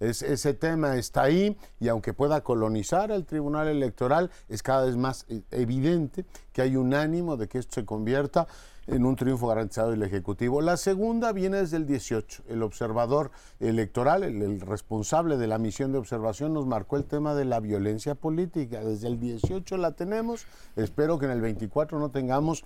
ese 0.00 0.54
tema 0.54 0.96
está 0.96 1.22
ahí 1.22 1.56
y 1.78 1.88
aunque 1.88 2.14
pueda 2.14 2.40
colonizar 2.40 3.12
al 3.12 3.26
Tribunal 3.26 3.68
Electoral, 3.68 4.30
es 4.48 4.62
cada 4.62 4.86
vez 4.86 4.96
más 4.96 5.26
eh, 5.28 5.42
evidente 5.50 6.24
que 6.52 6.62
hay 6.62 6.76
un 6.76 6.94
ánimo 6.94 7.36
de 7.36 7.48
que 7.48 7.58
esto 7.58 7.74
se 7.74 7.84
convierta 7.84 8.46
en 8.90 9.06
un 9.06 9.14
triunfo 9.16 9.46
garantizado 9.46 9.90
del 9.90 10.02
Ejecutivo. 10.02 10.60
La 10.60 10.76
segunda 10.76 11.32
viene 11.32 11.58
desde 11.58 11.76
el 11.76 11.86
18. 11.86 12.42
El 12.48 12.62
observador 12.62 13.30
electoral, 13.60 14.24
el, 14.24 14.60
responsable 14.60 15.36
de 15.36 15.46
la 15.46 15.58
misión 15.58 15.92
de 15.92 15.98
observación, 15.98 16.52
nos 16.52 16.66
marcó 16.66 16.96
el 16.96 17.04
tema 17.04 17.34
de 17.34 17.44
la 17.44 17.60
violencia 17.60 18.14
política. 18.14 18.84
Desde 18.84 19.06
el 19.06 19.20
18 19.20 19.76
la 19.76 19.92
tenemos. 19.92 20.44
Espero 20.76 21.18
que 21.18 21.26
en 21.26 21.32
el 21.32 21.40
24 21.40 21.98
no 21.98 22.10
tengamos 22.10 22.64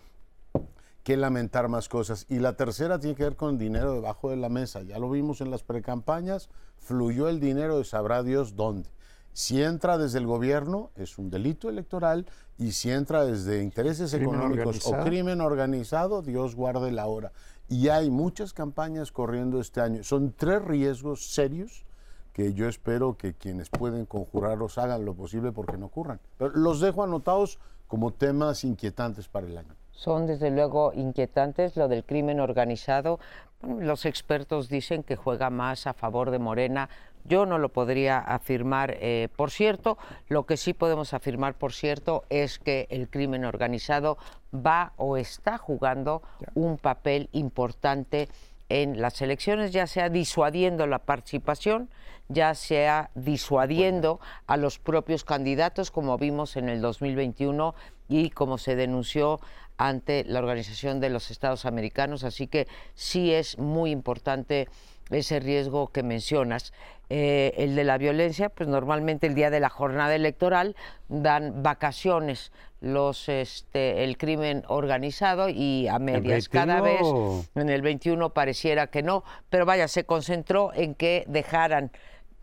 que 1.02 1.16
lamentar 1.18 1.68
más 1.68 1.90
cosas. 1.90 2.24
Y 2.30 2.38
la 2.38 2.56
tercera 2.56 2.98
tiene 2.98 3.14
que 3.14 3.24
ver 3.24 3.36
con 3.36 3.58
dinero 3.58 3.92
debajo 3.92 4.30
de 4.30 4.36
la 4.36 4.48
mesa. 4.48 4.82
Ya 4.82 4.98
lo 4.98 5.10
vimos 5.10 5.42
en 5.42 5.50
las 5.50 5.62
precampañas, 5.62 6.48
fluyó 6.78 7.28
el 7.28 7.38
dinero 7.38 7.80
y 7.80 7.84
sabrá 7.84 8.22
Dios 8.22 8.56
dónde. 8.56 8.88
Si 9.34 9.60
entra 9.60 9.98
desde 9.98 10.18
el 10.18 10.26
gobierno 10.26 10.92
es 10.94 11.18
un 11.18 11.28
delito 11.28 11.68
electoral 11.68 12.24
y 12.56 12.70
si 12.70 12.92
entra 12.92 13.24
desde 13.24 13.64
intereses 13.64 14.14
económicos 14.14 14.86
o 14.86 14.92
crimen 15.02 15.40
organizado, 15.40 16.22
Dios 16.22 16.54
guarde 16.54 16.92
la 16.92 17.06
hora. 17.06 17.32
Y 17.68 17.88
hay 17.88 18.10
muchas 18.10 18.52
campañas 18.52 19.10
corriendo 19.10 19.60
este 19.60 19.80
año. 19.80 20.04
Son 20.04 20.32
tres 20.36 20.62
riesgos 20.62 21.34
serios 21.34 21.84
que 22.32 22.54
yo 22.54 22.68
espero 22.68 23.16
que 23.16 23.34
quienes 23.34 23.70
pueden 23.70 24.06
conjurarlos 24.06 24.78
hagan 24.78 25.04
lo 25.04 25.14
posible 25.14 25.50
porque 25.50 25.78
no 25.78 25.86
ocurran. 25.86 26.20
Pero 26.38 26.52
los 26.54 26.80
dejo 26.80 27.02
anotados 27.02 27.58
como 27.88 28.12
temas 28.12 28.62
inquietantes 28.62 29.26
para 29.26 29.48
el 29.48 29.58
año 29.58 29.74
son 29.94 30.26
desde 30.26 30.50
luego 30.50 30.92
inquietantes. 30.94 31.76
Lo 31.76 31.88
del 31.88 32.04
crimen 32.04 32.40
organizado, 32.40 33.18
los 33.62 34.04
expertos 34.04 34.68
dicen 34.68 35.02
que 35.02 35.16
juega 35.16 35.50
más 35.50 35.86
a 35.86 35.94
favor 35.94 36.30
de 36.30 36.38
Morena. 36.38 36.88
Yo 37.24 37.46
no 37.46 37.58
lo 37.58 37.70
podría 37.70 38.18
afirmar, 38.18 38.96
eh, 39.00 39.28
por 39.34 39.50
cierto. 39.50 39.96
Lo 40.28 40.44
que 40.44 40.56
sí 40.56 40.74
podemos 40.74 41.14
afirmar, 41.14 41.54
por 41.54 41.72
cierto, 41.72 42.24
es 42.28 42.58
que 42.58 42.86
el 42.90 43.08
crimen 43.08 43.44
organizado 43.44 44.18
va 44.54 44.92
o 44.96 45.16
está 45.16 45.58
jugando 45.58 46.22
un 46.54 46.76
papel 46.76 47.28
importante 47.32 48.28
en 48.68 49.00
las 49.00 49.20
elecciones, 49.22 49.72
ya 49.72 49.86
sea 49.86 50.08
disuadiendo 50.08 50.86
la 50.86 51.00
participación, 51.00 51.90
ya 52.28 52.54
sea 52.54 53.10
disuadiendo 53.14 54.20
a 54.46 54.56
los 54.56 54.78
propios 54.78 55.24
candidatos, 55.24 55.90
como 55.90 56.16
vimos 56.18 56.56
en 56.56 56.68
el 56.68 56.80
2021 56.80 57.74
y 58.08 58.30
como 58.30 58.58
se 58.58 58.76
denunció 58.76 59.40
ante 59.76 60.24
la 60.24 60.38
Organización 60.38 61.00
de 61.00 61.10
los 61.10 61.30
Estados 61.30 61.64
Americanos, 61.64 62.24
así 62.24 62.46
que 62.46 62.66
sí 62.94 63.32
es 63.32 63.58
muy 63.58 63.90
importante 63.90 64.68
ese 65.10 65.40
riesgo 65.40 65.88
que 65.88 66.02
mencionas. 66.02 66.72
Eh, 67.10 67.52
el 67.58 67.76
de 67.76 67.84
la 67.84 67.98
violencia, 67.98 68.48
pues 68.48 68.68
normalmente 68.68 69.26
el 69.26 69.34
día 69.34 69.50
de 69.50 69.60
la 69.60 69.68
jornada 69.68 70.14
electoral 70.14 70.74
dan 71.08 71.62
vacaciones 71.62 72.50
los 72.80 73.28
este, 73.28 74.04
el 74.04 74.16
crimen 74.16 74.62
organizado 74.68 75.48
y 75.48 75.86
a 75.88 75.98
medias. 75.98 76.48
Cada 76.48 76.80
vez 76.80 77.02
en 77.54 77.68
el 77.68 77.82
21 77.82 78.30
pareciera 78.30 78.86
que 78.86 79.02
no, 79.02 79.22
pero 79.50 79.66
vaya, 79.66 79.88
se 79.88 80.04
concentró 80.04 80.72
en 80.74 80.94
que 80.94 81.24
dejaran, 81.26 81.90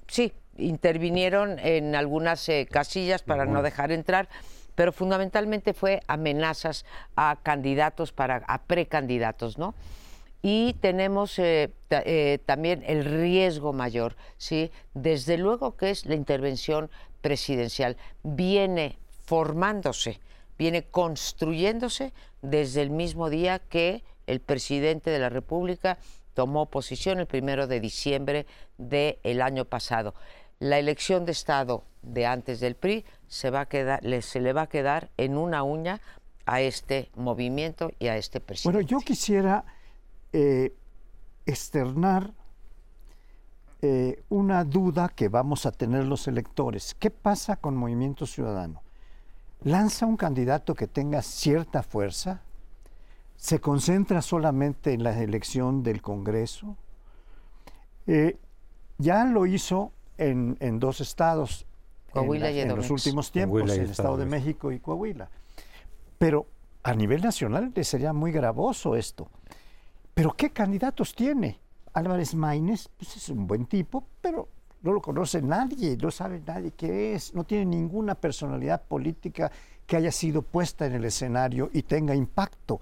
sí, 0.08 0.34
intervinieron 0.58 1.58
en 1.60 1.96
algunas 1.96 2.48
eh, 2.50 2.68
casillas 2.70 3.24
para 3.24 3.46
no 3.46 3.62
dejar 3.62 3.92
entrar 3.92 4.30
pero 4.76 4.94
fundamentalmente 4.94 5.74
fue 5.74 6.02
amenazas 6.08 6.86
a 7.16 7.38
candidatos, 7.44 8.12
para, 8.12 8.38
a 8.48 8.62
precandidatos, 8.64 9.58
¿no? 9.58 9.76
Y 10.42 10.74
tenemos 10.74 11.38
eh, 11.40 11.72
eh, 11.90 12.40
también 12.46 12.84
el 12.88 13.06
riesgo 13.06 13.74
mayor, 13.74 14.16
¿sí? 14.38 14.72
Desde 14.94 15.38
luego 15.38 15.78
que 15.78 15.92
es 15.92 16.06
la 16.06 16.16
intervención 16.16 16.90
presidencial. 17.22 17.98
Viene 18.24 18.98
formándose, 19.26 20.20
viene 20.58 20.84
construyéndose 20.84 22.12
desde 22.42 22.82
el 22.82 22.90
mismo 22.90 23.30
día 23.30 23.60
que 23.60 24.04
el 24.26 24.40
presidente 24.40 25.10
de 25.10 25.20
la 25.20 25.30
República 25.30 25.98
tomó 26.34 26.68
posición 26.68 27.20
el 27.20 27.28
primero 27.28 27.68
de 27.68 27.80
diciembre 27.80 28.46
del 28.78 29.42
año 29.42 29.66
pasado. 29.66 30.16
La 30.60 30.80
elección 30.80 31.26
de 31.26 31.32
Estado 31.34 31.84
de 32.02 32.26
antes 32.26 32.60
del 32.60 32.76
PRI 32.76 33.06
se, 33.28 33.50
va 33.50 33.62
a 33.62 33.66
quedar, 33.68 34.04
le, 34.04 34.22
se 34.22 34.40
le 34.40 34.54
va 34.54 34.64
a 34.64 34.68
quedar 34.68 35.10
en 35.18 35.38
una 35.38 35.64
uña 35.64 36.02
a 36.46 36.62
este 36.62 37.10
movimiento 37.16 37.92
y 38.00 38.08
a 38.08 38.18
este 38.18 38.40
presidente. 38.40 38.78
Bueno, 38.78 38.88
yo 38.88 39.00
quisiera 39.00 39.66
eh, 40.34 40.74
externar 41.46 42.34
eh, 43.82 44.24
una 44.30 44.64
duda 44.64 45.10
que 45.10 45.28
vamos 45.28 45.66
a 45.66 45.72
tener 45.72 46.06
los 46.06 46.28
electores. 46.28 46.96
¿Qué 47.00 47.10
pasa 47.10 47.56
con 47.56 47.76
Movimiento 47.76 48.26
Ciudadano? 48.26 48.84
¿Lanza 49.64 50.06
un 50.06 50.18
candidato 50.18 50.76
que 50.76 50.88
tenga 50.88 51.22
cierta 51.22 51.84
fuerza? 51.84 52.42
¿Se 53.38 53.60
concentra 53.60 54.22
solamente 54.22 54.94
en 54.94 55.04
la 55.04 55.20
elección 55.20 55.82
del 55.82 56.02
Congreso? 56.02 56.78
Eh, 58.08 58.38
ya 58.98 59.26
lo 59.26 59.46
hizo 59.46 59.92
en, 60.18 60.58
en 60.60 60.80
dos 60.80 61.02
estados, 61.02 61.66
Coahuila 62.12 62.50
en, 62.50 62.56
y 62.56 62.60
en 62.60 62.76
los 62.76 62.90
últimos 62.92 63.32
tiempos, 63.32 63.62
en 63.62 63.70
el 63.70 63.90
Estado 63.90 64.18
de 64.18 64.26
México 64.26 64.72
y 64.72 64.80
Coahuila. 64.80 65.30
Pero 66.20 66.46
a 66.84 66.94
nivel 66.94 67.22
nacional 67.22 67.72
le 67.74 67.84
sería 67.84 68.14
muy 68.14 68.32
gravoso 68.32 68.96
esto. 68.96 69.28
Pero 70.14 70.32
¿qué 70.34 70.52
candidatos 70.52 71.16
tiene? 71.16 71.60
Álvarez 71.94 72.36
Maínez, 72.36 72.90
pues 72.98 73.18
es 73.18 73.30
un 73.30 73.48
buen 73.48 73.66
tipo, 73.66 74.06
pero 74.22 74.48
no 74.82 74.94
lo 74.94 75.02
conoce 75.02 75.42
nadie, 75.42 75.98
no 75.98 76.12
sabe 76.12 76.42
nadie 76.46 76.72
qué 76.72 77.14
es, 77.14 77.34
no 77.34 77.44
tiene 77.44 77.66
ninguna 77.66 78.16
personalidad 78.16 78.82
política 78.82 79.52
que 79.86 79.98
haya 79.98 80.12
sido 80.12 80.42
puesta 80.42 80.86
en 80.86 80.94
el 80.94 81.06
escenario 81.06 81.70
y 81.74 81.84
tenga 81.84 82.16
impacto. 82.16 82.80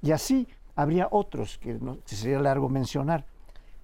Y 0.00 0.12
así 0.12 0.46
habría 0.76 1.08
otros 1.10 1.58
que, 1.58 1.78
sería 2.04 2.40
largo 2.40 2.68
mencionar. 2.68 3.24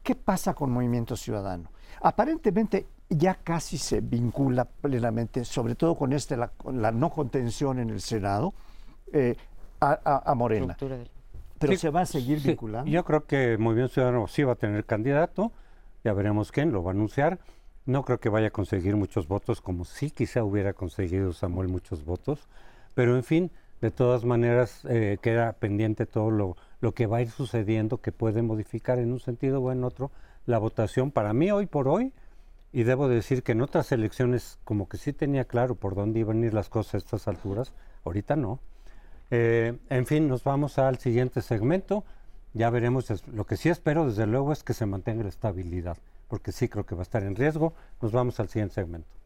¿Qué 0.03 0.15
pasa 0.15 0.55
con 0.55 0.71
Movimiento 0.71 1.17
Ciudadano? 1.17 1.71
Aparentemente 2.01 2.87
ya 3.09 3.35
casi 3.35 3.79
se 3.79 4.01
vincula 4.01 4.65
plenamente, 4.65 5.45
sobre 5.45 5.75
todo 5.75 5.97
con 5.97 6.13
este, 6.13 6.37
la, 6.37 6.53
la 6.73 6.93
no 6.93 7.11
contención 7.11 7.79
en 7.79 7.91
el 7.91 8.01
Senado, 8.01 8.55
eh, 9.13 9.37
a, 9.81 10.23
a, 10.25 10.35
Morena. 10.35 10.77
Pero 11.59 11.73
sí, 11.73 11.79
se 11.79 11.91
va 11.91 12.03
a 12.03 12.07
seguir 12.07 12.41
sí, 12.41 12.49
vinculando. 12.49 12.91
Yo 12.91 13.05
creo 13.05 13.27
que 13.27 13.59
Movimiento 13.59 13.95
Ciudadano 13.95 14.27
sí 14.27 14.43
va 14.43 14.53
a 14.53 14.57
tener 14.57 14.85
candidato, 14.85 15.53
ya 16.05 16.13
veremos 16.13 16.53
quién 16.53 16.73
lo 16.73 16.83
va 16.83 16.93
a 16.93 16.95
anunciar. 16.95 17.39
No 17.87 18.05
creo 18.05 18.21
que 18.21 18.29
vaya 18.29 18.49
a 18.49 18.51
conseguir 18.51 18.97
muchos 18.97 19.29
votos, 19.29 19.61
como 19.61 19.85
sí 19.85 20.11
quizá 20.11 20.45
hubiera 20.45 20.75
conseguido 20.75 21.33
Samuel 21.33 21.69
muchos 21.69 22.05
votos, 22.05 22.47
pero 22.95 23.17
en 23.17 23.25
fin, 23.25 23.51
de 23.81 23.91
todas 23.91 24.25
maneras 24.25 24.85
eh, 24.89 25.19
queda 25.23 25.55
pendiente 25.55 26.05
todo 26.05 26.31
lo, 26.31 26.57
lo 26.81 26.93
que 26.93 27.07
va 27.07 27.19
a 27.19 27.23
ir 27.23 27.31
sucediendo, 27.31 27.99
que 27.99 28.13
puede 28.13 28.43
modificar 28.43 28.99
en 28.99 29.13
un 29.13 29.21
sentido 29.21 29.61
o 29.61 29.73
en 29.73 29.85
otro 29.85 30.11
la 30.47 30.59
votación. 30.59 31.11
Para 31.11 31.33
mí, 31.33 31.51
hoy 31.51 31.67
por 31.67 31.89
hoy, 31.89 32.13
y 32.73 32.83
debo 32.83 33.09
decir 33.09 33.43
que 33.43 33.53
en 33.53 33.63
otras 33.63 33.93
elecciones 33.93 34.59
como 34.65 34.89
que 34.89 34.99
sí 34.99 35.13
tenía 35.13 35.45
claro 35.45 35.75
por 35.75 35.95
dónde 35.95 36.21
iban 36.21 36.43
a 36.43 36.47
ir 36.47 36.55
las 36.55 36.69
cosas 36.69 36.95
a 36.95 36.99
estas 36.99 37.29
alturas, 37.29 37.73
ahorita 38.05 38.37
no. 38.37 38.61
Eh, 39.31 39.79
en 39.91 40.07
fin, 40.07 40.29
nos 40.29 40.45
vamos 40.45 40.79
al 40.79 40.99
siguiente 40.99 41.43
segmento. 41.43 42.05
Ya 42.55 42.71
veremos, 42.71 43.07
lo 43.27 43.45
que 43.47 43.57
sí 43.57 43.69
espero 43.69 44.07
desde 44.07 44.27
luego 44.27 44.53
es 44.53 44.63
que 44.63 44.75
se 44.75 44.87
mantenga 44.87 45.23
la 45.23 45.29
estabilidad, 45.29 45.99
porque 46.29 46.53
sí 46.53 46.69
creo 46.69 46.87
que 46.87 46.95
va 46.95 47.03
a 47.03 47.03
estar 47.03 47.23
en 47.23 47.37
riesgo. 47.37 47.75
Nos 48.01 48.13
vamos 48.13 48.41
al 48.41 48.49
siguiente 48.49 48.75
segmento. 48.75 49.18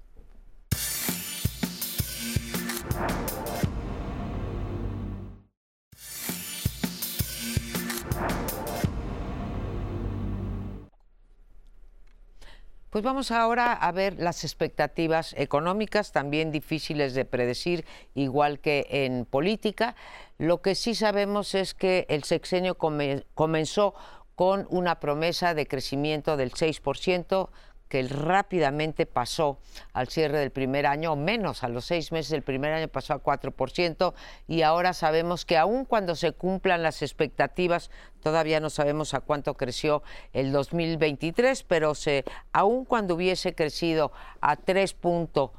Pues 12.92 13.02
vamos 13.02 13.30
ahora 13.30 13.72
a 13.72 13.90
ver 13.90 14.18
las 14.18 14.44
expectativas 14.44 15.34
económicas, 15.38 16.12
también 16.12 16.52
difíciles 16.52 17.14
de 17.14 17.24
predecir, 17.24 17.86
igual 18.14 18.58
que 18.58 18.86
en 18.90 19.24
política. 19.24 19.96
Lo 20.36 20.60
que 20.60 20.74
sí 20.74 20.94
sabemos 20.94 21.54
es 21.54 21.72
que 21.72 22.04
el 22.10 22.22
sexenio 22.24 22.76
comenzó 22.76 23.94
con 24.34 24.66
una 24.68 25.00
promesa 25.00 25.54
de 25.54 25.66
crecimiento 25.66 26.36
del 26.36 26.52
6%, 26.52 27.48
que 27.92 28.02
rápidamente 28.08 29.04
pasó 29.04 29.58
al 29.92 30.08
cierre 30.08 30.38
del 30.38 30.50
primer 30.50 30.86
año, 30.86 31.12
o 31.12 31.16
menos, 31.16 31.62
a 31.62 31.68
los 31.68 31.84
seis 31.84 32.10
meses 32.10 32.30
del 32.30 32.40
primer 32.40 32.72
año 32.72 32.88
pasó 32.88 33.12
a 33.12 33.22
4%, 33.22 34.14
y 34.48 34.62
ahora 34.62 34.94
sabemos 34.94 35.44
que 35.44 35.58
aun 35.58 35.84
cuando 35.84 36.14
se 36.14 36.32
cumplan 36.32 36.82
las 36.82 37.02
expectativas, 37.02 37.90
todavía 38.22 38.60
no 38.60 38.70
sabemos 38.70 39.12
a 39.12 39.20
cuánto 39.20 39.58
creció 39.58 40.02
el 40.32 40.52
2023, 40.52 41.64
pero 41.64 41.94
se, 41.94 42.24
aun 42.50 42.86
cuando 42.86 43.14
hubiese 43.14 43.54
crecido 43.54 44.10
a 44.40 44.56
3 44.56 44.94
puntos, 44.94 45.50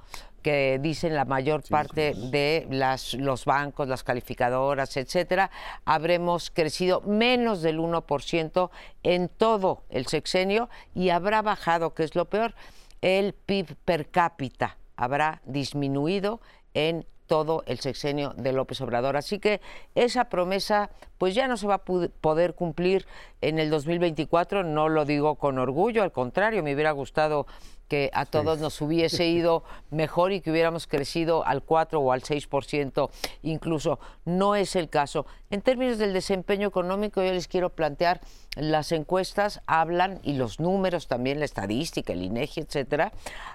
que 0.43 0.77
dicen 0.79 1.15
la 1.15 1.25
mayor 1.25 1.63
parte 1.67 2.13
de 2.13 2.67
las, 2.69 3.13
los 3.15 3.45
bancos, 3.45 3.87
las 3.87 4.03
calificadoras, 4.03 4.95
etcétera, 4.97 5.49
habremos 5.85 6.51
crecido 6.51 7.01
menos 7.01 7.61
del 7.61 7.79
1% 7.79 8.69
en 9.01 9.29
todo 9.29 9.83
el 9.89 10.05
sexenio 10.05 10.69
y 10.93 11.09
habrá 11.09 11.41
bajado, 11.41 11.95
que 11.95 12.03
es 12.03 12.13
lo 12.13 12.25
peor, 12.25 12.53
el 13.01 13.33
PIB 13.33 13.75
per 13.83 14.09
cápita 14.09 14.77
habrá 14.95 15.41
disminuido 15.45 16.39
en 16.73 17.05
todo 17.27 17.63
el 17.65 17.79
sexenio 17.79 18.33
de 18.37 18.53
López 18.53 18.81
Obrador. 18.81 19.17
Así 19.17 19.39
que 19.39 19.61
esa 19.95 20.25
promesa 20.25 20.89
pues 21.17 21.35
ya 21.35 21.47
no 21.47 21.57
se 21.57 21.67
va 21.67 21.75
a 21.75 21.83
poder 21.83 22.53
cumplir 22.53 23.05
en 23.41 23.59
el 23.59 23.69
2024, 23.69 24.63
no 24.63 24.89
lo 24.89 25.05
digo 25.05 25.35
con 25.35 25.57
orgullo, 25.57 26.03
al 26.03 26.11
contrario, 26.11 26.63
me 26.63 26.73
hubiera 26.73 26.91
gustado 26.91 27.45
que 27.87 28.09
a 28.13 28.25
todos 28.25 28.59
nos 28.59 28.81
hubiese 28.81 29.27
ido 29.27 29.63
mejor 29.91 30.31
y 30.31 30.41
que 30.41 30.51
hubiéramos 30.51 30.87
crecido 30.87 31.45
al 31.45 31.61
4 31.61 31.99
o 31.99 32.11
al 32.11 32.23
6% 32.23 33.09
incluso. 33.43 33.99
No 34.25 34.55
es 34.55 34.75
el 34.75 34.89
caso. 34.89 35.25
En 35.49 35.61
términos 35.61 35.97
del 35.97 36.13
desempeño 36.13 36.67
económico, 36.67 37.21
yo 37.21 37.31
les 37.31 37.47
quiero 37.47 37.69
plantear, 37.69 38.19
las 38.55 38.91
encuestas 38.91 39.61
hablan, 39.67 40.19
y 40.23 40.33
los 40.33 40.59
números 40.59 41.07
también, 41.07 41.39
la 41.39 41.45
estadística, 41.45 42.13
el 42.13 42.23
INEGI, 42.23 42.61
etcétera, 42.61 43.11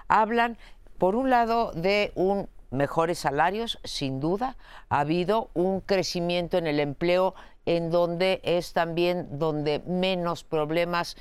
hablan, 0.07 0.57
por 0.97 1.15
un 1.15 1.29
lado, 1.29 1.71
de 1.73 2.11
un 2.15 2.47
mejores 2.71 3.19
salarios, 3.19 3.79
sin 3.83 4.19
duda. 4.19 4.57
Ha 4.89 5.01
habido 5.01 5.49
un 5.53 5.81
crecimiento 5.81 6.57
en 6.57 6.67
el 6.67 6.79
empleo 6.79 7.35
en 7.65 7.91
donde 7.91 8.41
es 8.43 8.73
también 8.73 9.39
donde 9.39 9.79
menos 9.85 10.43
problemas 10.43 11.17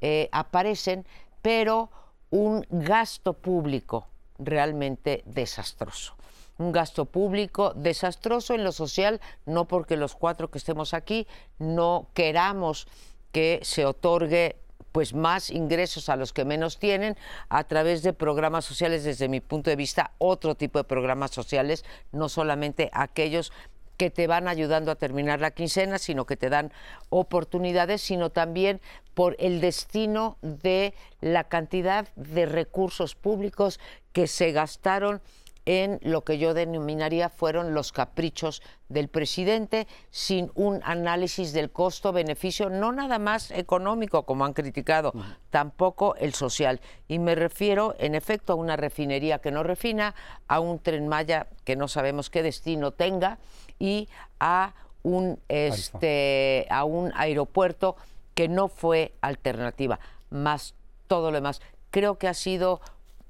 eh, 0.00 0.28
aparecen, 0.32 1.06
pero 1.42 1.90
un 2.30 2.66
gasto 2.70 3.34
público 3.34 4.06
realmente 4.38 5.22
desastroso. 5.26 6.14
Un 6.58 6.72
gasto 6.72 7.04
público 7.04 7.72
desastroso 7.74 8.54
en 8.54 8.64
lo 8.64 8.72
social, 8.72 9.20
no 9.46 9.66
porque 9.66 9.96
los 9.96 10.14
cuatro 10.14 10.50
que 10.50 10.58
estemos 10.58 10.94
aquí 10.94 11.26
no 11.58 12.08
queramos 12.14 12.86
que 13.32 13.60
se 13.62 13.86
otorgue 13.86 14.56
pues 14.92 15.14
más 15.14 15.50
ingresos 15.50 16.08
a 16.08 16.16
los 16.16 16.32
que 16.32 16.44
menos 16.44 16.78
tienen 16.78 17.16
a 17.48 17.64
través 17.64 18.02
de 18.02 18.12
programas 18.12 18.64
sociales. 18.64 19.04
Desde 19.04 19.28
mi 19.28 19.40
punto 19.40 19.70
de 19.70 19.76
vista 19.76 20.12
otro 20.18 20.54
tipo 20.54 20.78
de 20.78 20.84
programas 20.84 21.30
sociales 21.30 21.84
no 22.12 22.28
solamente 22.28 22.90
aquellos 22.92 23.52
que 23.96 24.10
te 24.10 24.26
van 24.26 24.48
ayudando 24.48 24.90
a 24.90 24.96
terminar 24.96 25.40
la 25.40 25.52
quincena, 25.52 25.98
sino 25.98 26.26
que 26.26 26.36
te 26.36 26.50
dan 26.50 26.72
oportunidades, 27.08 28.02
sino 28.02 28.30
también 28.30 28.80
por 29.14 29.36
el 29.38 29.60
destino 29.60 30.38
de 30.42 30.94
la 31.20 31.44
cantidad 31.44 32.08
de 32.16 32.46
recursos 32.46 33.14
públicos 33.14 33.78
que 34.12 34.26
se 34.26 34.52
gastaron 34.52 35.20
en 35.64 35.98
lo 36.02 36.22
que 36.22 36.38
yo 36.38 36.54
denominaría 36.54 37.28
fueron 37.28 37.74
los 37.74 37.92
caprichos 37.92 38.62
del 38.88 39.08
presidente 39.08 39.86
sin 40.10 40.50
un 40.54 40.80
análisis 40.84 41.52
del 41.52 41.70
costo-beneficio, 41.70 42.68
no 42.68 42.92
nada 42.92 43.18
más 43.18 43.50
económico 43.50 44.24
como 44.24 44.44
han 44.44 44.54
criticado, 44.54 45.12
tampoco 45.50 46.16
el 46.16 46.34
social. 46.34 46.80
Y 47.08 47.18
me 47.18 47.34
refiero, 47.34 47.94
en 47.98 48.14
efecto, 48.14 48.52
a 48.52 48.56
una 48.56 48.76
refinería 48.76 49.38
que 49.38 49.50
no 49.50 49.62
refina, 49.62 50.14
a 50.48 50.60
un 50.60 50.78
tren 50.80 51.08
Maya 51.08 51.46
que 51.64 51.76
no 51.76 51.88
sabemos 51.88 52.28
qué 52.28 52.42
destino 52.42 52.90
tenga 52.90 53.38
y 53.78 54.08
a 54.40 54.74
un, 55.02 55.38
este, 55.48 56.66
a 56.70 56.84
un 56.84 57.12
aeropuerto 57.14 57.96
que 58.34 58.48
no 58.48 58.68
fue 58.68 59.14
alternativa, 59.20 60.00
más 60.30 60.74
todo 61.06 61.30
lo 61.30 61.36
demás. 61.36 61.60
Creo 61.90 62.18
que 62.18 62.28
ha 62.28 62.34
sido 62.34 62.80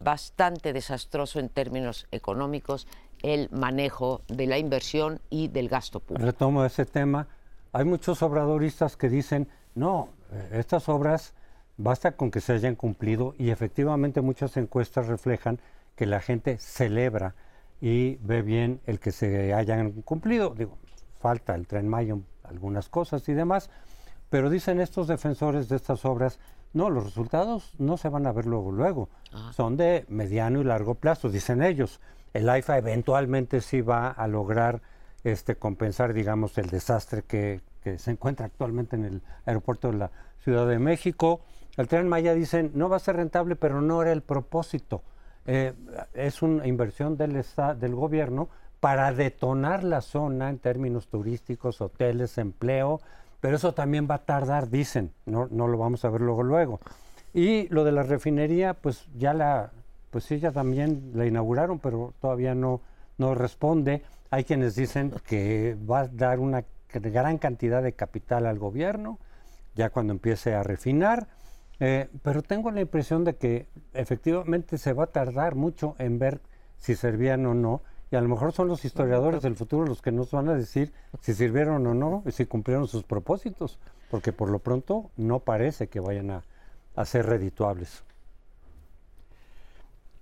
bastante 0.02 0.72
desastroso 0.72 1.38
en 1.38 1.48
términos 1.48 2.06
económicos 2.10 2.86
el 3.22 3.48
manejo 3.50 4.22
de 4.28 4.46
la 4.46 4.58
inversión 4.58 5.20
y 5.30 5.48
del 5.48 5.68
gasto 5.68 6.00
público. 6.00 6.24
Retomo 6.26 6.64
ese 6.64 6.84
tema. 6.84 7.28
Hay 7.72 7.84
muchos 7.84 8.22
obradoristas 8.22 8.96
que 8.96 9.08
dicen, 9.08 9.48
no, 9.74 10.08
eh, 10.32 10.58
estas 10.58 10.88
obras 10.88 11.34
basta 11.76 12.12
con 12.12 12.30
que 12.30 12.40
se 12.40 12.52
hayan 12.52 12.74
cumplido 12.74 13.34
y 13.38 13.50
efectivamente 13.50 14.20
muchas 14.20 14.56
encuestas 14.56 15.06
reflejan 15.06 15.58
que 15.96 16.06
la 16.06 16.20
gente 16.20 16.58
celebra 16.58 17.34
y 17.80 18.16
ve 18.16 18.42
bien 18.42 18.80
el 18.86 19.00
que 19.00 19.12
se 19.12 19.54
hayan 19.54 20.02
cumplido. 20.02 20.54
Digo, 20.56 20.78
falta 21.20 21.54
el 21.54 21.66
tren 21.66 21.88
Mayo, 21.88 22.20
algunas 22.44 22.88
cosas 22.88 23.28
y 23.28 23.32
demás, 23.32 23.70
pero 24.30 24.50
dicen 24.50 24.80
estos 24.80 25.08
defensores 25.08 25.68
de 25.68 25.76
estas 25.76 26.04
obras, 26.04 26.38
no, 26.72 26.90
los 26.90 27.04
resultados 27.04 27.74
no 27.78 27.96
se 27.96 28.08
van 28.08 28.26
a 28.26 28.32
ver 28.32 28.46
luego, 28.46 28.72
luego, 28.72 29.08
ah. 29.32 29.52
son 29.54 29.76
de 29.76 30.04
mediano 30.08 30.60
y 30.60 30.64
largo 30.64 30.94
plazo, 30.94 31.28
dicen 31.28 31.62
ellos. 31.62 32.00
El 32.32 32.48
AIFA 32.48 32.78
eventualmente 32.78 33.60
sí 33.60 33.82
va 33.82 34.08
a 34.08 34.26
lograr 34.26 34.80
este, 35.22 35.56
compensar, 35.56 36.14
digamos, 36.14 36.56
el 36.58 36.70
desastre 36.70 37.22
que, 37.22 37.60
que 37.82 37.98
se 37.98 38.10
encuentra 38.10 38.46
actualmente 38.46 38.96
en 38.96 39.04
el 39.04 39.22
aeropuerto 39.44 39.90
de 39.90 39.98
la 39.98 40.10
Ciudad 40.42 40.66
de 40.66 40.78
México. 40.78 41.40
El 41.76 41.88
tren 41.88 42.08
Maya 42.08 42.34
dicen, 42.34 42.72
no 42.74 42.88
va 42.88 42.96
a 42.96 43.00
ser 43.00 43.16
rentable, 43.16 43.56
pero 43.56 43.80
no 43.80 44.02
era 44.02 44.12
el 44.12 44.22
propósito. 44.22 45.02
Eh, 45.46 45.72
es 46.14 46.42
una 46.42 46.66
inversión 46.66 47.16
del, 47.16 47.44
del 47.78 47.94
gobierno 47.94 48.48
para 48.80 49.12
detonar 49.12 49.84
la 49.84 50.00
zona 50.00 50.50
en 50.50 50.58
términos 50.58 51.08
turísticos, 51.08 51.80
hoteles, 51.80 52.38
empleo, 52.38 53.00
pero 53.42 53.56
eso 53.56 53.74
también 53.74 54.08
va 54.10 54.14
a 54.14 54.24
tardar, 54.24 54.70
dicen, 54.70 55.12
no, 55.26 55.48
no 55.50 55.68
lo 55.68 55.76
vamos 55.76 56.06
a 56.06 56.08
ver 56.08 56.22
luego 56.22 56.42
luego. 56.42 56.80
Y 57.34 57.68
lo 57.68 57.84
de 57.84 57.92
la 57.92 58.02
refinería, 58.02 58.72
pues 58.72 59.06
ya 59.14 59.34
la, 59.34 59.72
pues 60.10 60.24
sí, 60.24 60.38
ya 60.38 60.52
también 60.52 61.12
la 61.14 61.26
inauguraron, 61.26 61.78
pero 61.78 62.14
todavía 62.22 62.54
no, 62.54 62.80
no 63.18 63.34
responde. 63.34 64.02
Hay 64.30 64.44
quienes 64.44 64.74
dicen 64.76 65.12
que 65.26 65.76
va 65.90 66.00
a 66.00 66.08
dar 66.08 66.40
una 66.40 66.64
gran 66.94 67.36
cantidad 67.36 67.82
de 67.82 67.92
capital 67.92 68.46
al 68.46 68.58
gobierno, 68.58 69.18
ya 69.74 69.90
cuando 69.90 70.14
empiece 70.14 70.54
a 70.54 70.62
refinar 70.62 71.28
eh, 71.84 72.08
pero 72.22 72.42
tengo 72.42 72.70
la 72.70 72.80
impresión 72.80 73.24
de 73.24 73.34
que 73.34 73.66
efectivamente 73.92 74.78
se 74.78 74.92
va 74.92 75.02
a 75.02 75.06
tardar 75.08 75.56
mucho 75.56 75.96
en 75.98 76.20
ver 76.20 76.40
si 76.78 76.94
servían 76.94 77.44
o 77.44 77.54
no, 77.54 77.82
y 78.12 78.16
a 78.16 78.20
lo 78.20 78.28
mejor 78.28 78.52
son 78.52 78.68
los 78.68 78.84
historiadores 78.84 79.40
del 79.40 79.56
futuro 79.56 79.86
los 79.86 80.02
que 80.02 80.12
nos 80.12 80.30
van 80.30 80.50
a 80.50 80.54
decir 80.54 80.92
si 81.22 81.32
sirvieron 81.32 81.86
o 81.86 81.94
no, 81.94 82.22
y 82.26 82.32
si 82.32 82.44
cumplieron 82.44 82.86
sus 82.86 83.04
propósitos, 83.04 83.78
porque 84.10 84.34
por 84.34 84.50
lo 84.50 84.58
pronto 84.58 85.10
no 85.16 85.38
parece 85.40 85.88
que 85.88 85.98
vayan 85.98 86.30
a, 86.30 86.44
a 86.94 87.06
ser 87.06 87.24
redituables. 87.24 88.04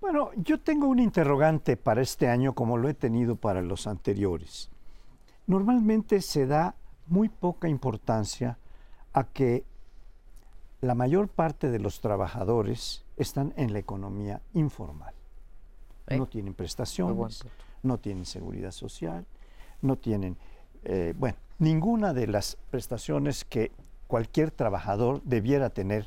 Bueno, 0.00 0.30
yo 0.36 0.60
tengo 0.60 0.86
un 0.86 1.00
interrogante 1.00 1.76
para 1.76 2.00
este 2.00 2.28
año 2.28 2.54
como 2.54 2.78
lo 2.78 2.88
he 2.88 2.94
tenido 2.94 3.34
para 3.34 3.60
los 3.60 3.88
anteriores. 3.88 4.70
Normalmente 5.48 6.22
se 6.22 6.46
da 6.46 6.76
muy 7.08 7.28
poca 7.28 7.68
importancia 7.68 8.56
a 9.12 9.24
que 9.24 9.64
la 10.80 10.94
mayor 10.94 11.26
parte 11.26 11.72
de 11.72 11.80
los 11.80 12.00
trabajadores 12.00 13.04
están 13.16 13.52
en 13.56 13.72
la 13.72 13.80
economía 13.80 14.40
informal. 14.54 15.12
No 16.08 16.26
tienen 16.26 16.54
prestaciones, 16.54 17.44
no 17.82 17.98
tienen 17.98 18.26
seguridad 18.26 18.70
social, 18.70 19.26
no 19.82 19.96
tienen, 19.96 20.36
eh, 20.84 21.14
bueno, 21.16 21.36
ninguna 21.58 22.12
de 22.12 22.26
las 22.26 22.56
prestaciones 22.70 23.44
que 23.44 23.70
cualquier 24.06 24.50
trabajador 24.50 25.22
debiera 25.22 25.70
tener 25.70 26.06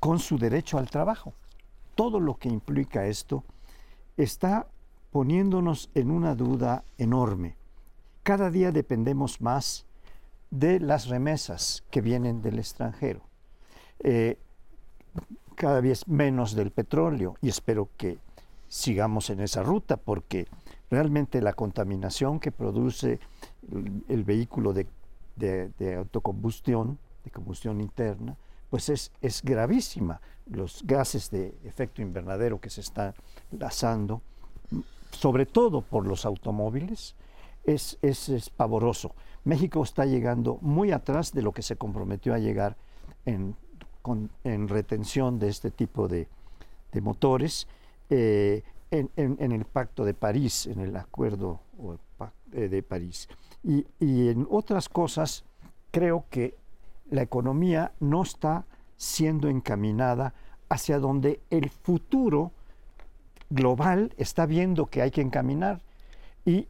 con 0.00 0.18
su 0.18 0.38
derecho 0.38 0.78
al 0.78 0.90
trabajo. 0.90 1.32
Todo 1.94 2.20
lo 2.20 2.34
que 2.34 2.48
implica 2.48 3.06
esto 3.06 3.42
está 4.16 4.66
poniéndonos 5.10 5.90
en 5.94 6.10
una 6.10 6.34
duda 6.34 6.84
enorme. 6.98 7.56
Cada 8.22 8.50
día 8.50 8.70
dependemos 8.72 9.40
más 9.40 9.86
de 10.50 10.80
las 10.80 11.08
remesas 11.08 11.84
que 11.90 12.00
vienen 12.00 12.42
del 12.42 12.58
extranjero. 12.58 13.20
Eh, 14.00 14.38
cada 15.54 15.80
vez 15.80 16.06
menos 16.06 16.54
del 16.54 16.70
petróleo 16.70 17.36
y 17.40 17.48
espero 17.48 17.88
que 17.96 18.18
sigamos 18.68 19.30
en 19.30 19.40
esa 19.40 19.62
ruta 19.62 19.96
porque 19.96 20.46
realmente 20.90 21.40
la 21.40 21.52
contaminación 21.52 22.38
que 22.40 22.52
produce 22.52 23.18
el, 24.08 24.24
vehículo 24.24 24.72
de, 24.72 24.86
autocombustión, 25.96 26.98
de 27.24 27.30
combustión 27.30 27.80
interna, 27.80 28.36
pues 28.70 28.88
es, 28.88 29.12
es 29.20 29.42
gravísima. 29.42 30.20
Los 30.46 30.82
gases 30.84 31.30
de 31.30 31.56
efecto 31.64 32.02
invernadero 32.02 32.60
que 32.60 32.70
se 32.70 32.80
están 32.80 33.14
lanzando, 33.50 34.22
sobre 35.10 35.46
todo 35.46 35.80
por 35.82 36.06
los 36.06 36.24
automóviles, 36.24 37.14
es, 37.64 37.98
es, 38.02 38.28
es 38.28 38.50
pavoroso. 38.50 39.12
México 39.44 39.82
está 39.82 40.04
llegando 40.04 40.58
muy 40.60 40.92
atrás 40.92 41.32
de 41.32 41.42
lo 41.42 41.52
que 41.52 41.62
se 41.62 41.76
comprometió 41.76 42.34
a 42.34 42.38
llegar 42.38 42.76
en, 43.24 43.56
con- 44.02 44.30
en 44.44 44.68
retención 44.68 45.38
de 45.38 45.48
este 45.48 45.70
tipo 45.70 46.06
de, 46.08 46.28
de 46.92 47.00
motores 47.00 47.66
eh, 48.08 48.62
en, 48.90 49.52
el 49.52 49.64
Pacto 49.64 50.04
de 50.04 50.14
París, 50.14 50.66
en 50.66 50.80
el 50.80 50.96
Acuerdo 50.96 51.60
eh, 52.52 52.68
de 52.68 52.82
París. 52.82 53.28
Y 53.62 53.84
en 54.28 54.46
otras 54.50 54.88
cosas, 54.88 55.44
creo 55.90 56.26
que 56.30 56.56
la 57.10 57.22
economía 57.22 57.92
no 58.00 58.22
está 58.22 58.64
siendo 58.96 59.48
encaminada 59.48 60.34
hacia 60.68 60.98
donde 60.98 61.40
el 61.50 61.70
futuro 61.70 62.52
global 63.50 64.12
está 64.16 64.46
viendo 64.46 64.86
que 64.86 65.02
hay 65.02 65.10
que 65.10 65.20
encaminar. 65.20 65.80
Y 66.44 66.68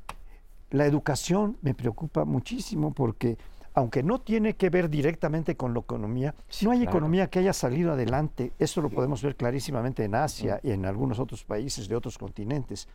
la 0.71 0.87
educación 0.87 1.57
me 1.63 1.75
preocupa 1.75 2.25
muchísimo 2.25 2.93
porque 2.93 3.39
aunque 3.77 4.03
no 4.03 4.19
tiene 4.23 4.55
que 4.57 4.71
ver 4.71 4.89
directamente 4.89 5.55
con 5.55 5.75
la 5.75 5.81
economía, 5.81 6.35
no 6.65 6.71
hay 6.71 6.79
economía 6.89 7.29
que 7.29 7.41
haya 7.41 7.53
salido 7.53 7.93
adelante, 7.93 8.53
eso 8.59 8.81
lo 8.81 8.89
podemos 8.89 9.23
ver 9.23 9.37
clarísimamente 9.37 10.03
en 10.03 10.15
Asia 10.15 10.59
y 10.63 10.71
en 10.71 10.87
algunos 10.87 11.19
otros 11.19 11.45
países 11.45 11.87
de 11.87 11.95
otros 11.95 12.17
continentes, 12.17 12.89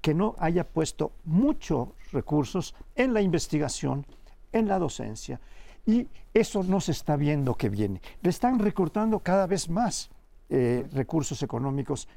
que 0.00 0.12
no 0.12 0.34
haya 0.38 0.64
puesto 0.64 1.12
muchos 1.24 1.88
recursos 2.12 2.74
en 2.96 3.14
la 3.14 3.20
investigación, 3.22 4.04
en 4.52 4.66
la 4.66 4.80
docencia, 4.80 5.40
y 5.86 6.08
eso 6.34 6.64
no 6.64 6.80
se 6.80 6.90
está 6.90 7.14
viendo 7.16 7.54
que 7.54 7.68
viene. 7.68 8.00
Le 8.20 8.30
están 8.30 8.58
recortando 8.58 9.20
cada 9.20 9.46
vez 9.46 9.68
más 9.70 10.10
eh, 10.50 10.84
recursos 10.92 11.42
económicos 11.44 12.08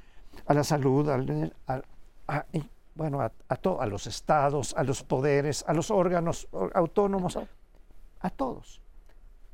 a 0.48 0.56
la 0.56 0.64
salud, 0.64 1.08
al- 1.10 1.54
a, 1.68 2.46
bueno, 2.96 3.22
a, 3.22 3.32
a 3.48 3.56
to- 3.58 3.80
a 3.80 3.86
los 3.86 4.08
estados, 4.08 4.74
a 4.76 4.84
los 4.84 5.04
poderes, 5.04 5.64
a 5.68 5.74
los 5.74 5.92
órganos 5.92 6.48
autónomos, 6.74 7.38
a 8.20 8.30
todos, 8.30 8.82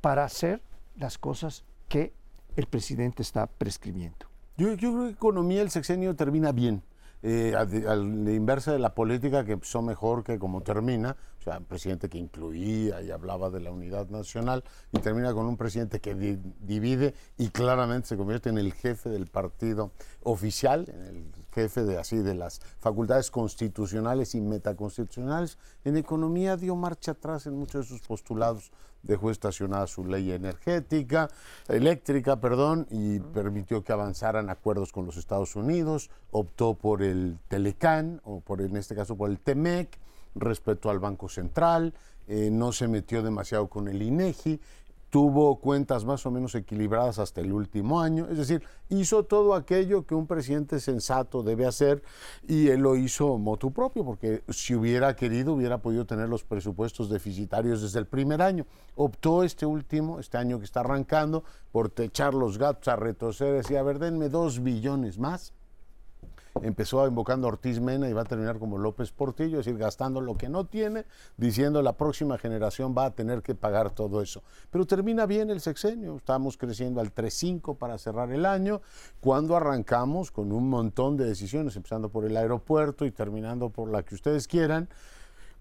para 0.00 0.24
hacer 0.24 0.62
las 0.96 1.18
cosas 1.18 1.64
que 1.88 2.12
el 2.56 2.66
presidente 2.66 3.22
está 3.22 3.46
prescribiendo. 3.46 4.26
Yo, 4.56 4.74
yo 4.74 4.92
creo 4.92 5.04
que 5.06 5.12
economía 5.12 5.62
el 5.62 5.70
sexenio 5.70 6.14
termina 6.14 6.52
bien. 6.52 6.82
Eh, 7.26 7.54
a, 7.56 7.60
a 7.60 7.96
la 7.96 8.32
inversa 8.32 8.70
de 8.70 8.78
la 8.78 8.94
política 8.94 9.46
que 9.46 9.52
empezó 9.52 9.80
mejor 9.80 10.24
que 10.24 10.38
como 10.38 10.60
termina, 10.60 11.16
o 11.40 11.42
sea, 11.42 11.56
un 11.56 11.64
presidente 11.64 12.10
que 12.10 12.18
incluía 12.18 13.00
y 13.00 13.10
hablaba 13.10 13.48
de 13.48 13.60
la 13.60 13.70
unidad 13.70 14.10
nacional 14.10 14.62
y 14.92 14.98
termina 14.98 15.32
con 15.32 15.46
un 15.46 15.56
presidente 15.56 16.00
que 16.00 16.14
di- 16.14 16.38
divide 16.60 17.14
y 17.38 17.48
claramente 17.48 18.08
se 18.08 18.18
convierte 18.18 18.50
en 18.50 18.58
el 18.58 18.74
jefe 18.74 19.08
del 19.08 19.26
partido 19.26 19.90
oficial, 20.22 20.84
en 20.86 21.00
el 21.02 21.24
jefe 21.54 21.84
de 21.84 21.98
así 21.98 22.18
de 22.18 22.34
las 22.34 22.60
facultades 22.80 23.30
constitucionales 23.30 24.34
y 24.34 24.40
metaconstitucionales. 24.40 25.58
En 25.84 25.96
economía 25.96 26.56
dio 26.56 26.74
marcha 26.76 27.12
atrás 27.12 27.46
en 27.46 27.54
muchos 27.54 27.86
de 27.86 27.96
sus 27.96 28.06
postulados. 28.06 28.72
Dejó 29.02 29.30
estacionada 29.30 29.86
su 29.86 30.04
ley 30.04 30.32
energética, 30.32 31.28
eléctrica, 31.68 32.40
perdón, 32.40 32.86
y 32.90 33.18
permitió 33.18 33.84
que 33.84 33.92
avanzaran 33.92 34.48
acuerdos 34.48 34.92
con 34.92 35.04
los 35.04 35.18
Estados 35.18 35.56
Unidos, 35.56 36.10
optó 36.30 36.74
por 36.74 37.02
el 37.02 37.38
Telecán, 37.48 38.22
o 38.24 38.40
por 38.40 38.62
en 38.62 38.76
este 38.76 38.94
caso 38.94 39.14
por 39.14 39.28
el 39.30 39.38
TEMEC, 39.38 39.98
respetó 40.34 40.88
al 40.88 41.00
Banco 41.00 41.28
Central, 41.28 41.92
eh, 42.26 42.48
no 42.50 42.72
se 42.72 42.88
metió 42.88 43.22
demasiado 43.22 43.68
con 43.68 43.88
el 43.88 44.00
INEGI, 44.00 44.58
tuvo 45.14 45.60
cuentas 45.60 46.04
más 46.04 46.26
o 46.26 46.32
menos 46.32 46.56
equilibradas 46.56 47.20
hasta 47.20 47.40
el 47.40 47.52
último 47.52 48.00
año, 48.00 48.26
es 48.28 48.36
decir, 48.36 48.64
hizo 48.88 49.22
todo 49.22 49.54
aquello 49.54 50.04
que 50.04 50.16
un 50.16 50.26
presidente 50.26 50.80
sensato 50.80 51.44
debe 51.44 51.66
hacer 51.66 52.02
y 52.48 52.66
él 52.66 52.80
lo 52.80 52.96
hizo 52.96 53.38
motu 53.38 53.72
propio, 53.72 54.04
porque 54.04 54.42
si 54.48 54.74
hubiera 54.74 55.14
querido 55.14 55.52
hubiera 55.52 55.78
podido 55.78 56.04
tener 56.04 56.28
los 56.28 56.42
presupuestos 56.42 57.08
deficitarios 57.10 57.80
desde 57.80 58.00
el 58.00 58.06
primer 58.06 58.42
año. 58.42 58.66
Optó 58.96 59.44
este 59.44 59.64
último, 59.64 60.18
este 60.18 60.36
año 60.36 60.58
que 60.58 60.64
está 60.64 60.80
arrancando, 60.80 61.44
por 61.70 61.92
echar 61.96 62.34
los 62.34 62.58
gatos 62.58 62.88
a 62.88 62.96
retroceder, 62.96 63.54
decía, 63.54 63.78
a 63.78 63.84
ver, 63.84 64.00
denme 64.00 64.28
dos 64.28 64.64
billones 64.64 65.16
más, 65.16 65.52
empezó 66.62 67.06
invocando 67.06 67.46
a 67.46 67.50
Ortiz 67.50 67.80
Mena 67.80 68.08
y 68.08 68.12
va 68.12 68.22
a 68.22 68.24
terminar 68.24 68.58
como 68.58 68.78
López 68.78 69.12
Portillo, 69.12 69.60
es 69.60 69.66
decir, 69.66 69.78
gastando 69.78 70.20
lo 70.20 70.36
que 70.36 70.48
no 70.48 70.66
tiene, 70.66 71.04
diciendo 71.36 71.82
la 71.82 71.94
próxima 71.94 72.38
generación 72.38 72.94
va 72.96 73.06
a 73.06 73.10
tener 73.10 73.42
que 73.42 73.54
pagar 73.54 73.90
todo 73.90 74.22
eso. 74.22 74.42
Pero 74.70 74.86
termina 74.86 75.26
bien 75.26 75.50
el 75.50 75.60
sexenio, 75.60 76.16
estamos 76.16 76.56
creciendo 76.56 77.00
al 77.00 77.12
3.5 77.14 77.76
para 77.76 77.98
cerrar 77.98 78.30
el 78.32 78.46
año, 78.46 78.80
cuando 79.20 79.56
arrancamos 79.56 80.30
con 80.30 80.52
un 80.52 80.68
montón 80.68 81.16
de 81.16 81.24
decisiones, 81.24 81.76
empezando 81.76 82.08
por 82.08 82.24
el 82.24 82.36
aeropuerto 82.36 83.04
y 83.04 83.10
terminando 83.10 83.70
por 83.70 83.88
la 83.90 84.02
que 84.02 84.14
ustedes 84.14 84.46
quieran, 84.46 84.88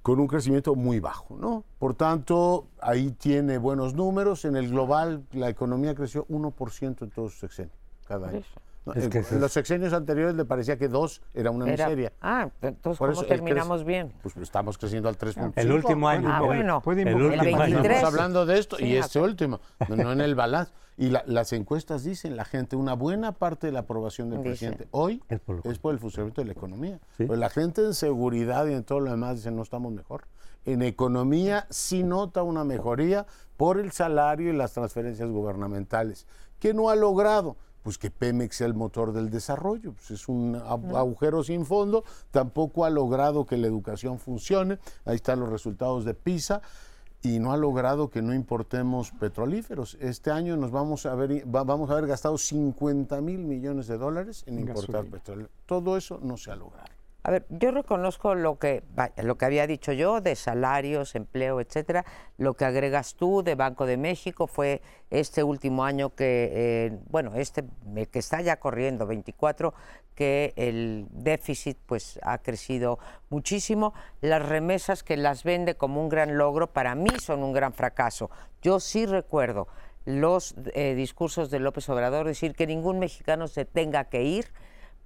con 0.04 0.20
un 0.20 0.28
crecimiento 0.28 0.76
muy 0.76 1.00
bajo, 1.00 1.38
¿no? 1.38 1.64
Por 1.80 1.96
tanto, 1.96 2.68
ahí 2.82 3.12
tiene 3.12 3.58
buenos 3.58 3.94
números, 3.94 4.44
en 4.44 4.58
el 4.58 4.70
global 4.70 5.24
la 5.32 5.48
economía 5.48 5.96
creció 5.96 6.28
1% 6.28 7.04
en 7.04 7.10
todo 7.10 7.30
su 7.30 7.40
sexenio, 7.40 7.72
cada 8.06 8.28
año. 8.28 8.42
Es 8.96 9.06
en- 9.06 9.10
que 9.10 9.24
los 9.40 9.52
sexenios 9.52 9.94
anteriores 9.94 10.36
le 10.36 10.44
parecía 10.46 10.78
que 10.78 10.88
dos 10.90 11.22
era 11.34 11.52
una 11.52 11.72
Era- 11.72 11.86
miseria. 11.88 12.12
ah, 12.22 12.50
entonces, 12.62 13.00
Por 13.00 13.10
¿cómo 13.12 13.22
eso, 13.22 13.28
terminamos 13.28 13.82
crece- 13.82 13.86
bien? 13.88 14.14
Pues 14.22 14.36
estamos 14.38 14.78
creciendo 14.78 15.08
al 15.08 15.18
3.5. 15.18 15.54
El 15.56 15.72
último 15.72 16.08
año. 16.10 16.30
Ah, 16.30 16.40
el- 16.42 16.46
bueno. 16.46 16.82
puede 16.82 17.04
el 17.04 17.08
invocar- 17.10 17.26
último 17.40 17.42
El 17.56 17.62
año. 17.62 17.74
23. 17.76 17.96
Estamos 17.98 18.14
hablando 18.14 18.46
de 18.46 18.60
esto 18.60 18.76
Sí, 18.78 18.86
y 18.86 18.96
este 18.98 19.20
último, 19.22 19.62
no, 19.88 19.96
no 19.96 20.12
en 20.12 20.22
el 20.22 20.36
balance. 20.36 20.74
Y 20.98 21.10
la- 21.10 21.24
las 21.26 21.54
encuestas 21.54 22.04
dicen, 22.04 22.36
la 22.36 22.46
gente, 22.46 22.76
una 22.76 22.94
buena 22.94 23.32
parte 23.32 23.68
de 23.68 23.74
la 23.74 23.80
aprobación 23.80 24.30
del 24.30 24.40
Dice. 24.40 24.50
presidente 24.50 24.88
hoy 24.92 25.24
Es 25.30 25.40
por 25.40 25.66
lo 25.66 25.72
es 25.72 25.80
por 25.80 25.94
el 25.94 26.00
funcionamiento 26.00 26.42
de 26.42 26.46
la 26.48 26.52
economía. 26.54 27.00
Sí. 27.18 27.26
Pues 27.26 27.40
la 27.40 27.50
gente 27.50 27.82
en 27.84 27.94
seguridad 27.94 28.68
y 28.68 28.74
en 28.74 28.84
todo 28.84 29.00
lo 29.00 29.10
demás 29.12 29.38
dice, 29.38 29.50
no 29.50 29.64
estamos 29.64 29.92
mejor. 29.94 30.26
En 30.66 30.82
economía 30.82 31.66
sí 31.70 32.04
nota 32.04 32.44
una 32.44 32.64
mejoría 32.64 33.26
por 33.58 33.80
el 33.80 33.92
salario 33.92 34.54
y 34.54 34.56
las 34.56 34.74
transferencias 34.74 35.30
gubernamentales. 35.30 36.28
¿Qué 36.60 36.74
no 36.74 36.90
ha 36.90 36.96
logrado? 36.96 37.58
Pues 37.84 37.98
que 37.98 38.10
Pemex 38.10 38.56
sea 38.58 38.68
el 38.68 38.74
motor 38.74 39.12
del 39.14 39.30
desarrollo. 39.30 39.94
Pues 39.94 40.12
es 40.12 40.28
un 40.30 40.56
agujero 40.56 41.44
sin 41.44 41.66
fondo. 41.66 42.04
Tampoco 42.32 42.86
ha 42.86 42.90
logrado 42.90 43.46
que 43.46 43.58
la 43.58 43.68
educación 43.68 44.20
funcione. 44.20 44.80
Ahí 45.06 45.16
están 45.16 45.40
los 45.42 45.50
resultados 45.50 46.06
de 46.06 46.14
PISA 46.14 46.62
y 47.22 47.40
no 47.40 47.52
ha 47.54 47.58
logrado 47.58 48.10
que 48.10 48.22
no 48.22 48.34
importemos 48.34 49.12
petrolíferos. 49.12 49.98
Este 50.02 50.32
año 50.32 50.58
nos 50.58 50.72
vamos 50.72 51.06
a 51.06 51.16
ver, 51.16 51.44
va- 51.54 51.64
vamos 51.64 51.90
a 51.90 51.94
haber 51.94 52.08
gastado 52.08 52.38
50 52.38 53.22
mil 53.22 53.40
millones 53.40 53.88
de 53.88 53.98
dólares 53.98 54.44
en 54.48 54.56
En 54.56 54.60
importar 54.62 54.90
gasolina. 54.96 55.12
petróleo. 55.18 55.50
Todo 55.66 55.96
eso 55.98 56.20
no 56.22 56.36
se 56.38 56.52
ha 56.52 56.56
logrado. 56.56 56.88
A 57.26 57.32
ver, 57.32 57.46
yo 57.50 57.72
reconozco 57.72 58.36
lo 58.36 58.60
que 58.60 58.84
lo 59.22 59.38
que 59.38 59.46
había 59.46 59.66
dicho 59.66 59.94
yo 59.94 60.20
de 60.20 60.36
salarios, 60.36 61.16
empleo, 61.16 61.62
etcétera. 61.62 62.04
Lo 62.38 62.56
que 62.56 62.66
agregas 62.66 63.16
tú 63.16 63.44
de 63.44 63.56
Banco 63.56 63.86
de 63.86 63.96
México 63.96 64.46
fue 64.46 64.82
este 65.10 65.42
último 65.42 65.86
año 65.86 66.14
que, 66.14 66.52
eh, 66.54 67.00
bueno, 67.10 67.36
este 67.36 67.64
que 68.12 68.20
está 68.20 68.42
ya 68.42 68.58
corriendo, 68.58 69.08
24, 69.08 69.74
que 70.16 70.52
el 70.58 71.08
déficit 71.12 71.78
pues 71.86 72.20
ha 72.24 72.40
crecido 72.40 73.00
muchísimo. 73.30 73.94
Las 74.20 74.46
remesas 74.46 75.02
que 75.02 75.16
las 75.16 75.46
vende 75.46 75.76
como 75.76 76.02
un 76.02 76.10
gran 76.10 76.38
logro, 76.38 76.74
para 76.74 76.94
mí 76.94 77.10
son 77.22 77.42
un 77.42 77.54
gran 77.54 77.72
fracaso. 77.72 78.32
Yo 78.62 78.82
sí 78.82 79.06
recuerdo 79.06 79.70
los 80.04 80.56
eh, 80.74 80.94
discursos 80.96 81.50
de 81.50 81.60
López 81.60 81.88
Obrador 81.88 82.28
decir 82.28 82.54
que 82.54 82.68
ningún 82.68 83.00
mexicano 83.00 83.48
se 83.48 83.64
tenga 83.64 84.04
que 84.06 84.24
ir 84.24 84.52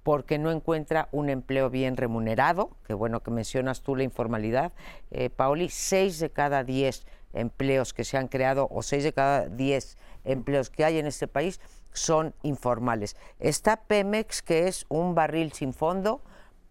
porque 0.02 0.38
no 0.38 0.50
encuentra 0.50 1.08
un 1.12 1.28
empleo 1.28 1.70
bien 1.70 1.96
remunerado, 1.96 2.70
que 2.86 2.94
bueno 2.94 3.20
que 3.20 3.30
mencionas 3.30 3.82
tú 3.82 3.96
la 3.96 4.04
informalidad, 4.04 4.72
eh, 5.10 5.28
Paoli, 5.30 5.68
seis 5.68 6.18
de 6.18 6.30
cada 6.30 6.64
diez 6.64 7.06
empleos 7.34 7.92
que 7.92 8.04
se 8.04 8.16
han 8.16 8.28
creado 8.28 8.68
o 8.70 8.82
seis 8.82 9.04
de 9.04 9.12
cada 9.12 9.48
diez 9.48 9.98
empleos 10.24 10.70
que 10.70 10.84
hay 10.84 10.98
en 10.98 11.06
este 11.06 11.28
país 11.28 11.60
son 11.92 12.34
informales. 12.42 13.16
Está 13.38 13.76
Pemex, 13.82 14.40
que 14.42 14.68
es 14.68 14.86
un 14.88 15.14
barril 15.14 15.52
sin 15.52 15.72
fondo, 15.74 16.22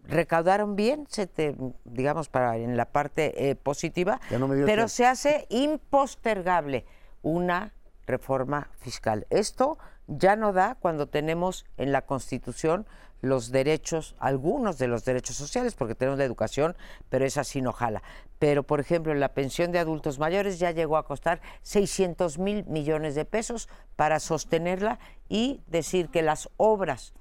recaudaron 0.03 0.75
bien, 0.75 1.05
se 1.09 1.27
te- 1.27 1.55
digamos, 1.83 2.29
para 2.29 2.57
en 2.57 2.77
la 2.77 2.85
parte 2.85 3.49
eh, 3.49 3.55
positiva, 3.55 4.19
no 4.39 4.47
pero 4.65 4.87
se 4.87 5.05
hace 5.05 5.45
impostergable 5.49 6.85
una 7.21 7.73
reforma 8.05 8.69
fiscal. 8.79 9.27
Esto 9.29 9.77
ya 10.07 10.37
no 10.37 10.53
da 10.53 10.75
cuando 10.79 11.07
tenemos 11.07 11.65
en 11.75 11.91
la 11.91 12.03
Constitución 12.03 12.85
los 13.21 13.51
derechos, 13.51 14.15
algunos 14.19 14.77
de 14.77 14.87
los 14.87 15.05
derechos 15.05 15.35
sociales, 15.35 15.75
porque 15.75 15.95
tenemos 15.95 16.19
la 16.19 16.25
educación, 16.25 16.75
pero 17.09 17.25
esa 17.25 17.43
sí 17.43 17.61
no 17.61 17.73
jala. 17.73 18.03
Pero, 18.39 18.63
por 18.63 18.79
ejemplo, 18.79 19.13
la 19.15 19.33
pensión 19.33 19.71
de 19.71 19.79
adultos 19.79 20.19
mayores 20.19 20.59
ya 20.59 20.71
llegó 20.71 20.97
a 20.97 21.05
costar 21.05 21.41
600 21.63 22.37
mil 22.37 22.65
millones 22.65 23.15
de 23.15 23.25
pesos 23.25 23.69
para 23.95 24.19
sostenerla 24.19 24.99
y 25.29 25.61
decir 25.67 26.09
que 26.09 26.21
las 26.21 26.49
obras 26.57 27.13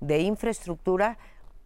de 0.00 0.20
infraestructura 0.20 1.18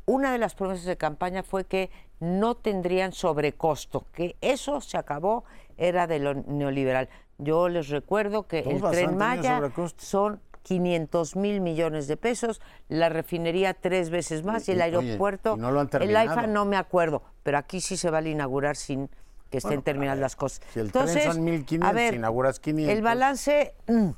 una 0.08 0.32
de 0.32 0.38
las 0.38 0.54
promesas 0.54 0.86
de 0.86 0.96
campaña 0.96 1.42
fue 1.42 1.64
que 1.64 1.90
no 2.18 2.54
tendrían 2.56 3.12
sobrecosto, 3.12 4.06
que 4.14 4.36
eso 4.40 4.80
se 4.80 4.96
acabó, 4.96 5.44
era 5.76 6.06
de 6.06 6.18
lo 6.18 6.32
neoliberal. 6.32 7.10
Yo 7.36 7.68
les 7.68 7.88
recuerdo 7.88 8.48
que 8.48 8.60
el 8.60 8.80
tren 8.80 9.18
Maya 9.18 9.60
son 9.98 10.40
500 10.68 11.34
mil 11.36 11.60
millones 11.60 12.06
de 12.08 12.16
pesos, 12.16 12.60
la 12.88 13.08
refinería 13.08 13.74
tres 13.74 14.10
veces 14.10 14.44
más 14.44 14.68
y 14.68 14.72
el 14.72 14.82
oye, 14.82 14.84
aeropuerto, 14.98 15.54
y 15.56 15.60
no 15.60 15.70
lo 15.70 15.80
han 15.80 15.88
el. 16.00 16.14
AIFA 16.16 16.46
no 16.46 16.64
me 16.66 16.76
acuerdo, 16.76 17.22
pero 17.42 17.58
aquí 17.58 17.80
sí 17.80 17.96
se 17.96 18.10
va 18.10 18.18
a 18.18 18.22
inaugurar 18.22 18.76
sin 18.76 19.08
que 19.50 19.58
estén 19.58 19.70
Bueno, 19.70 19.82
terminadas 19.82 20.18
las 20.18 20.36
cosas. 20.36 20.60
si 20.74 20.80
el 20.80 20.92
tren 20.92 21.08
son 21.08 21.42
1500, 21.42 21.88
a 21.88 21.92
ver, 21.92 22.14
inauguras 22.14 22.60
500. 22.60 22.94
El 22.96 23.02
balance, 23.02 23.74
mm, 23.86 24.08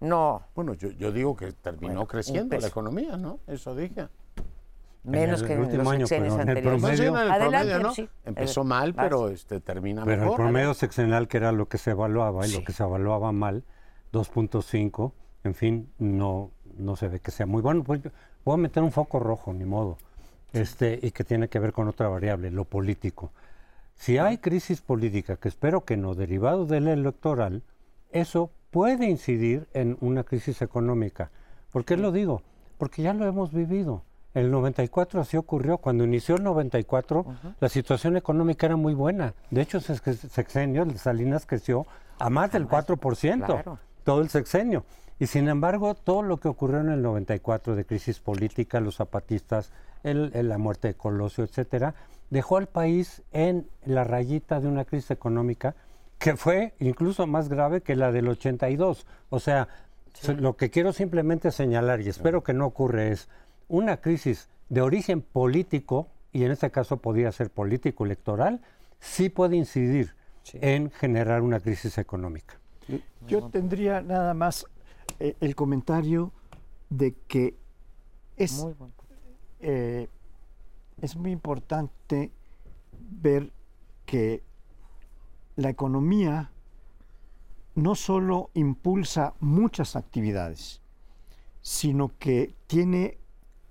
no, 0.00 0.42
Bueno, 0.54 0.74
yo, 0.74 0.90
yo 0.90 1.10
digo 1.10 1.34
que 1.34 1.52
terminó 1.52 1.94
Bueno, 1.94 2.06
creciendo 2.06 2.56
la 2.56 2.68
economía, 2.68 3.16
¿no? 3.16 3.40
Eso 3.48 3.74
dije. 3.74 4.06
menos 5.02 5.40
el 5.42 5.46
que 5.48 5.52
en 5.54 5.60
último 5.60 5.82
los 5.84 5.92
año, 5.92 6.06
sexenios 6.06 6.34
pero 6.34 6.42
en 6.42 6.48
el 6.48 6.56
anteriores. 6.56 6.82
Promedio- 6.82 7.16
en 7.16 7.26
el 7.26 7.30
Adelante, 7.32 7.56
promedio, 7.68 7.78
¿no? 7.88 7.94
sí. 7.94 8.08
Empezó 8.24 8.64
mal, 8.64 8.92
vas. 8.92 9.06
pero 9.06 9.28
este, 9.30 9.60
termina 9.60 10.02
Pero 10.04 10.14
el 10.14 10.20
mejor. 10.20 10.36
promedio 10.36 10.74
seccional, 10.74 11.26
que 11.28 11.36
era 11.36 11.52
lo 11.52 11.66
que 11.68 11.78
se 11.78 11.90
evaluaba 11.92 12.44
y 12.46 12.50
Sí. 12.50 12.58
lo 12.58 12.64
que 12.64 12.72
se 12.72 12.82
evaluaba 12.82 13.30
mal, 13.32 13.64
2.5, 14.12 15.12
en 15.46 15.54
fin, 15.54 15.90
no, 15.98 16.50
no 16.78 16.96
se 16.96 17.08
ve 17.08 17.20
que 17.20 17.30
sea 17.30 17.46
muy 17.46 17.62
bueno. 17.62 17.82
Pues 17.84 18.02
yo 18.02 18.10
voy 18.44 18.54
a 18.54 18.58
meter 18.58 18.82
un 18.82 18.92
foco 18.92 19.18
rojo, 19.18 19.52
ni 19.52 19.64
modo, 19.64 19.98
este, 20.52 20.98
y 21.02 21.10
que 21.10 21.24
tiene 21.24 21.48
que 21.48 21.58
ver 21.58 21.72
con 21.72 21.88
otra 21.88 22.08
variable, 22.08 22.50
lo 22.50 22.64
político. 22.64 23.30
Si 23.94 24.18
hay 24.18 24.38
crisis 24.38 24.80
política, 24.82 25.36
que 25.36 25.48
espero 25.48 25.84
que 25.84 25.96
no, 25.96 26.14
derivado 26.14 26.66
del 26.66 26.88
electoral, 26.88 27.62
eso 28.10 28.50
puede 28.70 29.06
incidir 29.08 29.66
en 29.72 29.96
una 30.00 30.22
crisis 30.24 30.60
económica. 30.62 31.30
¿Por 31.72 31.84
qué 31.84 31.96
lo 31.96 32.12
digo? 32.12 32.42
Porque 32.78 33.02
ya 33.02 33.14
lo 33.14 33.26
hemos 33.26 33.52
vivido. 33.52 34.02
El 34.34 34.50
94 34.50 35.18
así 35.22 35.38
ocurrió. 35.38 35.78
Cuando 35.78 36.04
inició 36.04 36.36
el 36.36 36.42
94, 36.42 37.24
la 37.58 37.68
situación 37.70 38.18
económica 38.18 38.66
era 38.66 38.76
muy 38.76 38.92
buena. 38.92 39.32
De 39.50 39.62
hecho, 39.62 39.78
ese 39.78 39.96
sex- 39.96 40.30
sexenio, 40.30 40.86
Salinas 40.98 41.46
creció 41.46 41.86
a 42.18 42.28
más 42.28 42.52
del 42.52 42.68
4%, 42.68 43.46
claro. 43.46 43.78
todo 44.04 44.20
el 44.20 44.28
sexenio. 44.28 44.84
Y 45.18 45.26
sin 45.26 45.48
embargo, 45.48 45.94
todo 45.94 46.22
lo 46.22 46.38
que 46.38 46.48
ocurrió 46.48 46.80
en 46.80 46.90
el 46.90 47.02
94 47.02 47.74
de 47.74 47.84
crisis 47.84 48.20
política, 48.20 48.80
los 48.80 48.96
zapatistas, 48.96 49.72
el- 50.02 50.30
el- 50.34 50.48
la 50.48 50.58
muerte 50.58 50.88
de 50.88 50.94
Colosio, 50.94 51.44
etcétera, 51.44 51.94
dejó 52.30 52.58
al 52.58 52.66
país 52.66 53.22
en 53.32 53.66
la 53.84 54.04
rayita 54.04 54.60
de 54.60 54.68
una 54.68 54.84
crisis 54.84 55.10
económica 55.10 55.74
que 56.18 56.36
fue 56.36 56.74
incluso 56.80 57.26
más 57.26 57.48
grave 57.48 57.82
que 57.82 57.94
la 57.96 58.12
del 58.12 58.28
82. 58.28 59.06
O 59.30 59.38
sea, 59.40 59.68
lo 60.38 60.56
que 60.56 60.70
quiero 60.70 60.92
simplemente 60.92 61.50
señalar, 61.50 62.00
y 62.00 62.08
espero 62.08 62.42
que 62.42 62.54
no 62.54 62.66
ocurre, 62.66 63.10
es 63.12 63.28
una 63.68 63.98
crisis 63.98 64.48
de 64.70 64.80
origen 64.80 65.20
político, 65.22 66.08
y 66.32 66.44
en 66.44 66.52
este 66.52 66.70
caso 66.70 66.98
podría 66.98 67.32
ser 67.32 67.50
político 67.50 68.04
electoral, 68.04 68.60
sí 68.98 69.28
puede 69.28 69.56
incidir 69.56 70.14
en 70.54 70.90
generar 70.90 71.42
una 71.42 71.60
crisis 71.60 71.98
económica. 71.98 72.54
Yo 73.26 73.48
tendría 73.48 74.00
nada 74.00 74.32
más 74.32 74.64
el 75.18 75.54
comentario 75.54 76.32
de 76.90 77.14
que 77.28 77.56
es, 78.36 78.62
Muy 78.62 78.74
bueno. 78.74 78.94
eh, 79.60 80.08
es 81.00 81.16
muy 81.16 81.30
importante 81.30 82.30
ver 82.98 83.52
que 84.04 84.42
la 85.56 85.70
economía 85.70 86.50
no 87.74 87.94
solo 87.94 88.50
impulsa 88.54 89.34
muchas 89.40 89.96
actividades, 89.96 90.80
sino 91.60 92.12
que 92.18 92.54
tiene 92.66 93.18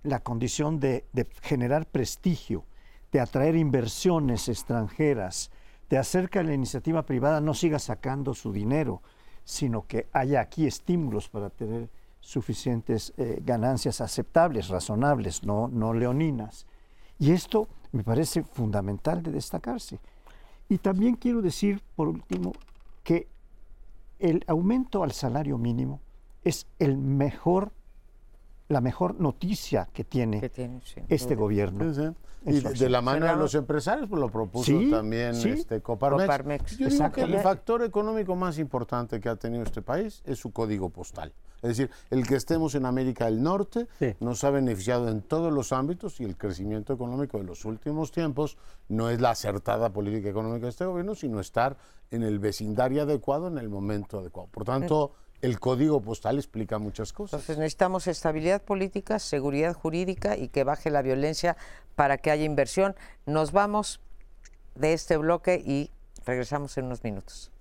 la 0.04 0.20
condición 0.20 0.80
de, 0.80 1.06
de 1.14 1.28
generar 1.42 1.88
prestigio, 1.88 2.66
de 3.12 3.20
atraer 3.20 3.56
inversiones 3.56 4.50
extranjeras, 4.50 5.50
de 5.90 5.98
hacer 5.98 6.30
que 6.30 6.44
la 6.44 6.54
iniciativa 6.54 7.04
privada 7.04 7.42
no 7.42 7.54
siga 7.54 7.80
sacando 7.80 8.34
su 8.34 8.52
dinero, 8.52 9.02
sino 9.46 9.88
que 9.88 10.08
haya 10.12 10.42
aquí 10.42 10.68
estímulos 10.68 11.30
para 11.30 11.50
tener 11.50 11.90
suficientes 12.20 13.14
eh, 13.18 13.40
ganancias 13.46 14.02
aceptables, 14.02 14.68
razonables, 14.68 15.44
no, 15.44 15.68
no 15.68 15.94
leoninas. 15.94 16.66
Y 17.20 17.32
esto 17.32 17.68
me 17.92 18.04
parece 18.04 18.44
fundamental 18.44 19.22
de 19.24 19.32
destacarse. 19.32 20.00
Y 20.68 20.80
también 20.80 21.16
quiero 21.16 21.42
decir, 21.42 21.82
por 21.96 22.08
último, 22.08 22.54
que 23.04 23.28
el 24.20 24.44
aumento 24.48 25.04
al 25.04 25.12
salario 25.12 25.58
mínimo 25.60 26.02
es 26.44 26.66
el 26.80 26.98
mejor, 26.98 27.72
la 28.68 28.82
mejor 28.82 29.20
noticia 29.20 29.88
que 29.94 30.04
tiene 30.04 30.42
que 30.42 30.50
tiene, 30.50 30.82
sin 30.84 31.06
este 31.10 31.36
gobierno. 31.36 31.94
Sí, 31.94 32.02
sí. 32.02 32.16
en 32.46 32.56
Y 32.56 32.60
de, 32.62 32.90
la 32.90 33.02
mano 33.02 33.26
de 33.26 33.36
los 33.36 33.54
empresarios, 33.56 34.08
pues 34.10 34.20
lo 34.20 34.30
propuso 34.30 34.66
Sí, 34.66 34.90
también 34.90 35.36
sí. 35.36 35.50
este 35.50 35.82
Coparmex. 35.82 36.24
Coparmex. 36.24 36.78
Yo 36.78 36.88
digo 36.90 37.12
que 37.12 37.22
el 37.22 37.40
factor 37.40 37.84
económico 37.84 38.36
más 38.36 38.58
importante 38.60 39.20
que 39.20 39.30
ha 39.30 39.36
tenido 39.36 39.64
este 39.64 39.82
país 39.82 40.22
es 40.26 40.40
su 40.40 40.52
código 40.52 40.90
postal. 40.90 41.34
Es 41.62 41.70
decir, 41.70 41.90
el 42.12 42.28
que 42.28 42.36
estemos 42.36 42.76
en 42.76 42.86
América 42.86 43.26
del 43.26 43.42
Norte 43.42 43.88
Sí. 43.98 44.14
nos 44.20 44.44
ha 44.44 44.52
beneficiado 44.52 45.10
en 45.10 45.22
todos 45.22 45.52
los 45.52 45.72
ámbitos 45.72 46.20
y 46.20 46.24
el 46.24 46.38
crecimiento 46.38 46.94
económico 46.94 47.40
de 47.40 47.44
los 47.46 47.66
últimos 47.66 48.12
tiempos 48.12 48.58
no 48.90 49.10
es 49.10 49.20
la 49.22 49.32
acertada 49.32 49.92
política 49.92 50.30
económica 50.30 50.66
de 50.66 50.70
este 50.70 50.86
gobierno, 50.86 51.16
sino 51.16 51.40
estar 51.40 51.78
en 52.12 52.22
el 52.22 52.38
vecindario 52.38 53.04
adecuado 53.04 53.48
en 53.48 53.58
el 53.58 53.70
momento 53.70 54.20
adecuado. 54.20 54.48
Por 54.52 54.64
tanto, 54.64 55.14
el 55.46 55.60
código 55.60 56.02
postal 56.02 56.38
explica 56.38 56.80
muchas 56.80 57.14
cosas. 57.14 57.34
Entonces 57.40 57.58
necesitamos 57.60 58.08
estabilidad 58.08 58.64
política, 58.64 59.20
seguridad 59.20 59.74
jurídica 59.74 60.36
y 60.36 60.48
que 60.48 60.64
baje 60.64 60.90
la 60.90 61.04
violencia 61.04 61.56
para 61.96 62.18
que 62.18 62.32
haya 62.32 62.44
inversión. 62.44 62.96
Nos 63.28 63.52
vamos 63.52 64.02
de 64.74 64.94
este 64.94 65.18
bloque 65.18 65.62
y 65.64 65.92
regresamos 66.26 66.78
en 66.78 66.86
unos 66.86 67.04
minutos. 67.04 67.52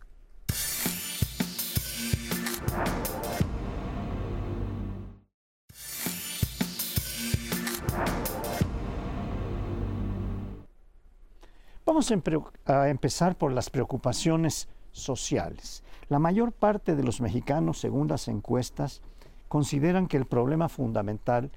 Vamos 11.86 12.10
a, 12.10 12.14
empe- 12.14 12.50
a 12.64 12.88
empezar 12.88 13.36
por 13.36 13.52
las 13.52 13.68
preocupaciones 13.68 14.68
sociales. 14.90 15.82
La 16.08 16.18
mayor 16.18 16.52
parte 16.52 16.96
de 16.96 17.02
los 17.02 17.20
mexicanos, 17.20 17.78
según 17.80 18.08
las 18.08 18.28
encuestas, 18.28 19.02
consideran 19.48 20.06
que 20.06 20.16
el 20.16 20.26
problema 20.26 20.68
fundamental 20.68 21.50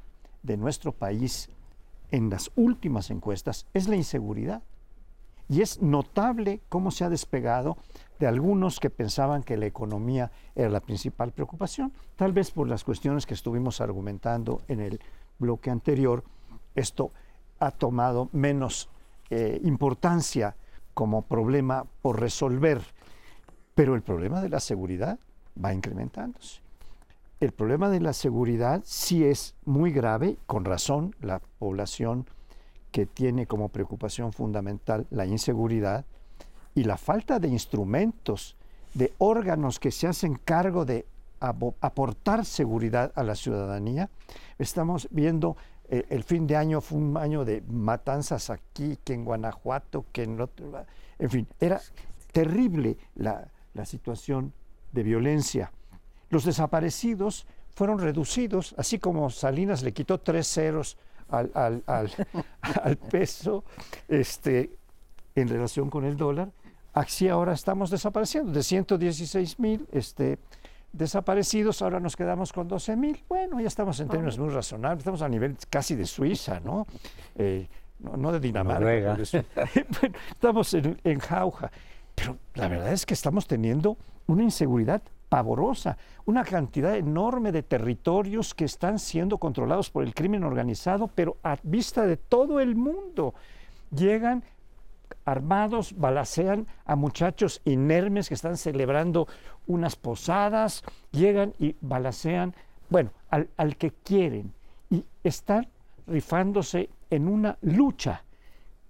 de 0.44 0.58
nuestro 0.58 0.92
país 0.92 1.50
en 2.12 2.30
las 2.30 2.52
últimas 2.56 3.10
encuestas 3.10 3.68
es 3.74 3.88
la 3.88 3.96
inseguridad. 3.96 4.62
Y 5.50 5.62
es 5.62 5.82
notable 5.82 6.62
cómo 6.68 6.92
se 6.92 7.06
ha 7.06 7.10
despegado 7.10 7.78
de 8.20 8.28
algunos 8.28 8.80
que 8.80 8.90
pensaban 8.90 9.44
que 9.44 9.58
la 9.58 9.66
economía 9.66 10.32
era 10.56 10.70
la 10.70 10.82
principal 10.82 11.32
preocupación, 11.32 11.94
tal 12.16 12.34
vez 12.34 12.52
por 12.52 12.68
las 12.68 12.84
cuestiones 12.84 13.26
que 13.26 13.34
estuvimos 13.34 13.80
argumentando 13.80 14.62
en 14.68 14.82
el 14.82 15.00
bloque 15.40 15.70
anterior. 15.70 16.24
Esto 16.76 17.12
ha 17.60 17.72
tomado 17.72 18.30
menos 18.34 18.90
eh, 19.30 19.60
importancia 19.64 20.56
como 20.94 21.22
problema 21.22 21.86
por 22.02 22.20
resolver, 22.20 22.82
pero 23.78 23.94
el 23.94 24.02
problema 24.02 24.42
de 24.42 24.50
la 24.50 24.60
seguridad 24.60 25.20
va 25.64 25.72
incrementándose. 25.72 26.62
El 27.40 27.52
problema 27.52 27.92
de 27.92 28.00
la 28.00 28.14
seguridad 28.14 28.82
sí 28.84 29.24
es 29.24 29.54
muy 29.66 29.92
grave, 29.92 30.38
con 30.48 30.66
razón, 30.66 31.16
la 31.22 31.40
población 31.60 32.26
que 32.92 33.06
tiene 33.06 33.46
como 33.46 33.70
preocupación 33.70 34.34
fundamental 34.34 35.06
la 35.12 35.28
inseguridad 35.28 36.06
y 36.74 36.86
la 36.86 36.98
falta 36.98 37.38
de 37.38 37.50
instrumentos, 37.50 38.56
de 38.96 39.14
órganos 39.20 39.80
que 39.80 39.92
se 39.92 40.08
hacen 40.08 40.40
cargo 40.44 40.84
de 40.84 41.06
aportar 41.40 42.46
seguridad 42.46 43.12
a 43.14 43.22
la 43.22 43.36
ciudadanía. 43.36 44.10
Estamos 44.58 45.08
viendo, 45.12 45.56
eh, 45.88 46.04
el 46.10 46.24
fin 46.24 46.48
de 46.48 46.56
año 46.56 46.82
fue 46.82 46.98
un 46.98 47.16
año 47.16 47.46
de 47.46 47.62
matanzas 47.70 48.50
aquí, 48.50 48.98
que 49.04 49.14
en 49.14 49.24
Guanajuato, 49.24 50.04
que 50.12 50.24
en 50.24 50.42
otro, 50.42 50.72
la- 50.72 50.88
en 51.20 51.30
fin, 51.30 51.48
era 51.60 51.80
terrible 52.32 52.98
la, 53.14 53.48
la 53.78 53.86
situación 53.86 54.54
de 54.92 55.04
violencia. 55.04 55.72
Los 56.30 56.44
desaparecidos 56.44 57.46
fueron 57.74 58.00
reducidos, 58.00 58.76
así 58.78 59.00
como 59.00 59.30
Salinas 59.30 59.84
le 59.84 59.94
quitó 59.94 60.20
tres 60.20 60.48
ceros 60.52 60.98
al, 61.30 61.52
al- 61.54 61.84
al- 61.86 62.12
al 62.84 62.98
peso 62.98 63.64
este, 64.08 64.72
en 65.36 65.48
relación 65.48 65.90
con 65.90 66.04
el 66.06 66.18
dólar, 66.18 66.50
así 66.94 67.30
ahora 67.30 67.54
estamos 67.54 67.90
desapareciendo. 67.92 68.52
De 68.52 68.64
116 68.64 69.60
mil 69.60 69.88
este, 69.92 70.40
desaparecidos, 70.92 71.82
ahora 71.82 72.00
nos 72.00 72.16
quedamos 72.16 72.52
con 72.52 72.68
12 72.68 72.96
mil. 72.96 73.24
Bueno, 73.30 73.60
ya 73.62 73.68
estamos 73.68 74.00
en 74.00 74.08
términos 74.08 74.40
muy 74.40 74.50
razonables, 74.50 75.00
estamos 75.00 75.22
a 75.22 75.30
nivel 75.30 75.56
casi 75.70 75.96
de 75.96 76.06
Suiza, 76.06 76.60
¿no? 76.60 76.88
Eh, 77.36 77.68
no, 78.00 78.18
no 78.18 78.32
de 78.32 78.40
Dinamarca. 78.40 79.16
De 79.16 79.24
estamos 80.32 80.74
en, 80.74 81.00
en 81.04 81.20
jauja. 81.20 81.72
Pero 82.18 82.36
la 82.56 82.68
verdad 82.68 82.92
es 82.92 83.06
que 83.06 83.14
estamos 83.14 83.46
teniendo 83.48 83.96
una 84.26 84.44
inseguridad 84.44 85.04
pavorosa, 85.30 85.98
una 86.26 86.44
cantidad 86.44 86.96
enorme 86.96 87.52
de 87.52 87.62
territorios 87.62 88.56
que 88.56 88.66
están 88.66 88.98
siendo 88.98 89.38
controlados 89.38 89.92
por 89.92 90.04
el 90.04 90.16
crimen 90.16 90.44
organizado, 90.44 91.08
pero 91.08 91.38
a 91.44 91.58
vista 91.62 92.08
de 92.08 92.18
todo 92.18 92.60
el 92.60 92.76
mundo. 92.76 93.36
Llegan 93.92 94.44
armados 95.26 95.94
balacean 95.96 96.66
a 96.86 96.96
muchachos 96.96 97.62
inermes 97.66 98.30
que 98.30 98.34
están 98.34 98.58
celebrando 98.58 99.28
unas 99.68 99.96
posadas, 99.96 100.84
llegan 101.12 101.54
y 101.60 101.76
balacean, 101.82 102.56
bueno, 102.90 103.12
al, 103.30 103.78
que 103.78 103.92
quieren. 103.92 104.54
Y 104.90 105.06
están 105.24 105.68
rifándose 106.08 106.90
en 107.12 107.28
una 107.28 107.58
lucha 107.62 108.24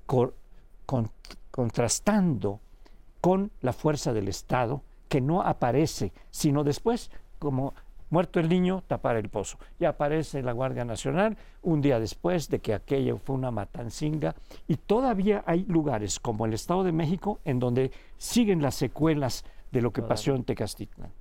con, 0.05 0.31
con, 0.85 1.09
contrastando 1.51 2.61
con 3.21 3.51
la 3.61 3.73
fuerza 3.73 4.13
del 4.13 4.27
Estado 4.27 4.81
que 5.09 5.21
no 5.21 5.41
aparece, 5.41 6.11
sino 6.31 6.63
después, 6.63 7.11
como 7.39 7.73
muerto 8.09 8.39
el 8.39 8.49
niño, 8.49 8.83
tapar 8.87 9.17
el 9.17 9.29
pozo. 9.29 9.57
Y 9.79 9.85
aparece 9.85 10.41
la 10.41 10.51
Guardia 10.51 10.85
Nacional 10.85 11.37
un 11.61 11.81
día 11.81 11.99
después 11.99 12.49
de 12.49 12.59
que 12.59 12.73
aquello 12.73 13.17
fue 13.17 13.35
una 13.35 13.51
matancinga 13.51 14.35
y 14.67 14.75
todavía 14.75 15.43
hay 15.45 15.65
lugares 15.65 16.19
como 16.19 16.45
el 16.45 16.53
Estado 16.53 16.83
de 16.83 16.91
México 16.91 17.39
en 17.45 17.59
donde 17.59 17.91
siguen 18.17 18.61
las 18.61 18.75
secuelas 18.75 19.45
de 19.71 19.81
lo 19.81 19.91
que 19.91 20.01
pasó 20.01 20.33
en 20.35 20.43
Tecastitlan. 20.43 21.11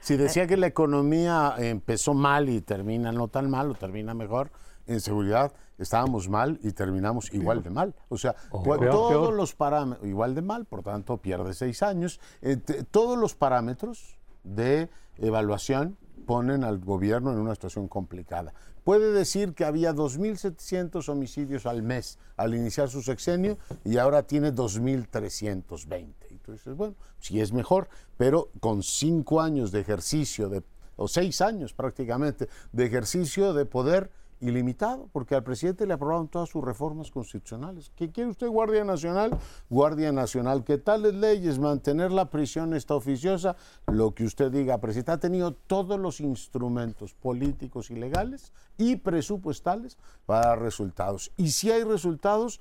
Si 0.00 0.16
decía 0.16 0.48
que 0.48 0.56
la 0.56 0.66
economía 0.66 1.54
empezó 1.58 2.12
mal 2.12 2.48
y 2.48 2.60
termina 2.60 3.12
no 3.12 3.28
tan 3.28 3.48
mal 3.48 3.70
o 3.70 3.74
termina 3.74 4.14
mejor, 4.14 4.50
en 4.88 5.00
seguridad 5.00 5.52
estábamos 5.80 6.28
mal 6.28 6.60
y 6.62 6.72
terminamos 6.72 7.32
igual 7.32 7.62
de 7.62 7.70
mal. 7.70 7.94
O 8.08 8.18
sea, 8.18 8.34
todos 8.52 9.34
los 9.34 9.54
parámetros, 9.54 10.06
igual 10.06 10.34
de 10.34 10.42
mal, 10.42 10.66
por 10.66 10.82
tanto 10.82 11.16
pierde 11.16 11.54
seis 11.54 11.82
años. 11.82 12.20
Eh, 12.42 12.56
todos 12.90 13.18
los 13.18 13.34
parámetros 13.34 14.18
de 14.44 14.88
evaluación 15.18 15.96
ponen 16.26 16.64
al 16.64 16.78
gobierno 16.78 17.32
en 17.32 17.38
una 17.38 17.54
situación 17.54 17.88
complicada. 17.88 18.52
Puede 18.84 19.12
decir 19.12 19.54
que 19.54 19.64
había 19.64 19.92
2.700 19.92 21.08
homicidios 21.08 21.66
al 21.66 21.82
mes 21.82 22.18
al 22.36 22.54
iniciar 22.54 22.88
su 22.88 23.02
sexenio 23.02 23.58
y 23.84 23.98
ahora 23.98 24.22
tiene 24.22 24.52
2.320. 24.52 26.14
Entonces, 26.30 26.74
bueno, 26.74 26.94
sí 27.18 27.40
es 27.40 27.52
mejor, 27.52 27.88
pero 28.16 28.50
con 28.60 28.82
cinco 28.82 29.40
años 29.40 29.72
de 29.72 29.80
ejercicio, 29.80 30.48
de, 30.48 30.62
o 30.96 31.08
seis 31.08 31.40
años 31.40 31.74
prácticamente, 31.74 32.48
de 32.72 32.84
ejercicio 32.86 33.52
de 33.52 33.66
poder, 33.66 34.10
ilimitado, 34.40 35.08
porque 35.12 35.34
al 35.34 35.44
presidente 35.44 35.86
le 35.86 35.94
aprobaron 35.94 36.28
todas 36.28 36.48
sus 36.48 36.64
reformas 36.64 37.10
constitucionales. 37.10 37.92
¿Qué 37.94 38.10
quiere 38.10 38.30
usted, 38.30 38.48
Guardia 38.48 38.84
Nacional? 38.84 39.38
Guardia 39.68 40.12
Nacional, 40.12 40.64
¿qué 40.64 40.78
tales 40.78 41.14
leyes? 41.14 41.58
Mantener 41.58 42.10
la 42.10 42.30
prisión 42.30 42.74
esta 42.74 42.94
oficiosa, 42.94 43.56
lo 43.86 44.14
que 44.14 44.24
usted 44.24 44.50
diga, 44.50 44.78
presidente, 44.78 45.12
ha 45.12 45.18
tenido 45.18 45.52
todos 45.52 46.00
los 46.00 46.20
instrumentos 46.20 47.14
políticos 47.14 47.90
y 47.90 47.96
legales 47.96 48.52
y 48.78 48.96
presupuestales 48.96 49.98
para 50.26 50.48
dar 50.48 50.60
resultados. 50.60 51.32
Y 51.36 51.50
si 51.50 51.70
hay 51.70 51.84
resultados, 51.84 52.60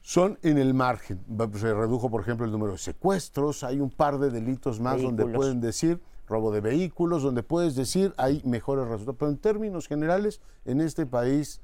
son 0.00 0.38
en 0.42 0.56
el 0.56 0.72
margen. 0.72 1.20
Se 1.54 1.74
redujo, 1.74 2.10
por 2.10 2.20
ejemplo, 2.22 2.46
el 2.46 2.52
número 2.52 2.72
de 2.72 2.78
secuestros, 2.78 3.64
hay 3.64 3.80
un 3.80 3.90
par 3.90 4.18
de 4.18 4.30
delitos 4.30 4.80
más 4.80 5.02
donde 5.02 5.26
pueden 5.26 5.60
decir 5.60 6.00
robo 6.26 6.52
de 6.52 6.60
vehículos, 6.60 7.22
donde 7.22 7.42
puedes 7.42 7.74
decir 7.74 8.14
hay 8.16 8.42
mejores 8.44 8.86
resultados. 8.86 9.16
Pero 9.18 9.30
en 9.30 9.38
términos 9.38 9.86
generales, 9.88 10.40
en 10.64 10.80
este 10.80 11.06
país 11.06 11.60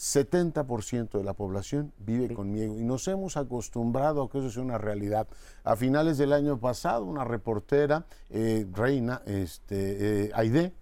70% 0.00 1.18
de 1.18 1.24
la 1.24 1.34
población 1.34 1.92
vive 1.98 2.32
con 2.32 2.50
miedo 2.50 2.78
y 2.78 2.84
nos 2.84 3.06
hemos 3.06 3.36
acostumbrado 3.36 4.22
a 4.22 4.30
que 4.30 4.38
eso 4.38 4.50
sea 4.50 4.62
una 4.62 4.78
realidad. 4.78 5.28
A 5.62 5.76
finales 5.76 6.16
del 6.16 6.32
año 6.32 6.58
pasado, 6.58 7.04
una 7.04 7.22
reportera, 7.22 8.06
eh, 8.30 8.66
Reina 8.72 9.20
este, 9.26 10.24
eh, 10.24 10.30
Aide, 10.32 10.72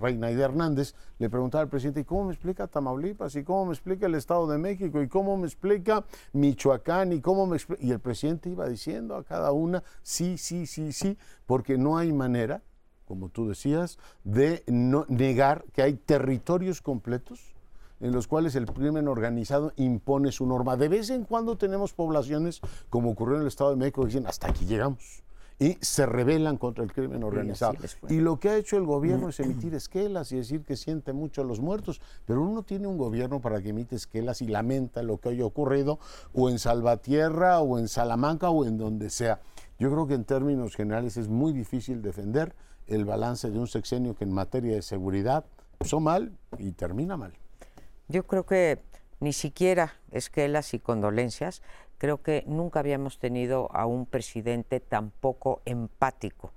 Reina 0.00 0.28
Aide 0.28 0.44
Hernández, 0.44 0.94
le 1.18 1.28
preguntaba 1.28 1.62
al 1.62 1.68
presidente, 1.68 2.00
¿y 2.00 2.04
cómo 2.04 2.26
me 2.26 2.34
explica 2.34 2.68
Tamaulipas? 2.68 3.34
¿Y 3.34 3.42
cómo 3.42 3.66
me 3.66 3.72
explica 3.72 4.06
el 4.06 4.14
Estado 4.14 4.46
de 4.46 4.58
México? 4.58 5.02
¿Y 5.02 5.08
cómo 5.08 5.36
me 5.36 5.48
explica 5.48 6.04
Michoacán? 6.32 7.12
¿Y 7.12 7.20
cómo 7.20 7.48
me 7.48 7.58
Y 7.80 7.90
el 7.90 7.98
presidente 7.98 8.48
iba 8.48 8.68
diciendo 8.68 9.16
a 9.16 9.24
cada 9.24 9.50
una, 9.50 9.82
sí, 10.02 10.38
sí, 10.38 10.66
sí, 10.66 10.92
sí, 10.92 11.18
porque 11.46 11.78
no 11.78 11.98
hay 11.98 12.12
manera, 12.12 12.62
como 13.06 13.28
tú 13.28 13.48
decías, 13.48 13.98
de 14.22 14.62
no 14.68 15.04
negar 15.08 15.64
que 15.72 15.82
hay 15.82 15.94
territorios 15.94 16.80
completos 16.80 17.57
en 18.00 18.12
los 18.12 18.26
cuales 18.26 18.54
el 18.54 18.66
crimen 18.66 19.08
organizado 19.08 19.72
impone 19.76 20.32
su 20.32 20.46
norma. 20.46 20.76
De 20.76 20.88
vez 20.88 21.10
en 21.10 21.24
cuando 21.24 21.56
tenemos 21.56 21.92
poblaciones, 21.92 22.60
como 22.90 23.10
ocurrió 23.10 23.36
en 23.36 23.42
el 23.42 23.48
Estado 23.48 23.70
de 23.70 23.76
México, 23.76 24.02
que 24.02 24.08
dicen, 24.08 24.26
hasta 24.26 24.48
aquí 24.48 24.64
llegamos. 24.66 25.22
Y 25.60 25.76
se 25.80 26.06
rebelan 26.06 26.56
contra 26.56 26.84
el 26.84 26.92
crimen 26.92 27.24
organizado. 27.24 27.74
Y 28.08 28.20
lo 28.20 28.38
que 28.38 28.48
ha 28.48 28.56
hecho 28.56 28.76
el 28.76 28.84
gobierno 28.84 29.28
es 29.30 29.40
emitir 29.40 29.74
esquelas 29.74 30.30
y 30.30 30.36
decir 30.36 30.62
que 30.62 30.76
siente 30.76 31.12
mucho 31.12 31.42
a 31.42 31.44
los 31.44 31.58
muertos. 31.58 32.00
Pero 32.26 32.42
uno 32.42 32.62
tiene 32.62 32.86
un 32.86 32.96
gobierno 32.96 33.40
para 33.40 33.60
que 33.60 33.70
emite 33.70 33.96
esquelas 33.96 34.40
y 34.40 34.46
lamenta 34.46 35.02
lo 35.02 35.18
que 35.18 35.30
haya 35.30 35.44
ocurrido, 35.44 35.98
o 36.32 36.48
en 36.48 36.60
Salvatierra, 36.60 37.58
o 37.58 37.78
en 37.78 37.88
Salamanca, 37.88 38.50
o 38.50 38.64
en 38.64 38.78
donde 38.78 39.10
sea. 39.10 39.40
Yo 39.80 39.90
creo 39.90 40.06
que 40.06 40.14
en 40.14 40.24
términos 40.24 40.76
generales 40.76 41.16
es 41.16 41.28
muy 41.28 41.52
difícil 41.52 42.02
defender 42.02 42.54
el 42.86 43.04
balance 43.04 43.50
de 43.50 43.58
un 43.58 43.66
sexenio 43.66 44.14
que 44.14 44.24
en 44.24 44.32
materia 44.32 44.74
de 44.74 44.82
seguridad 44.82 45.44
empezó 45.72 46.00
mal 46.00 46.32
y 46.58 46.72
termina 46.72 47.16
mal. 47.16 47.32
Yo 48.08 48.26
creo 48.26 48.46
que 48.46 48.78
ni 49.20 49.32
siquiera 49.32 49.94
esquelas 50.12 50.72
y 50.72 50.78
condolencias, 50.78 51.62
creo 51.98 52.22
que 52.22 52.44
nunca 52.46 52.80
habíamos 52.80 53.18
tenido 53.18 53.70
a 53.74 53.84
un 53.86 54.06
presidente 54.06 54.80
tan 54.80 55.10
poco 55.10 55.60
empático 55.66 56.52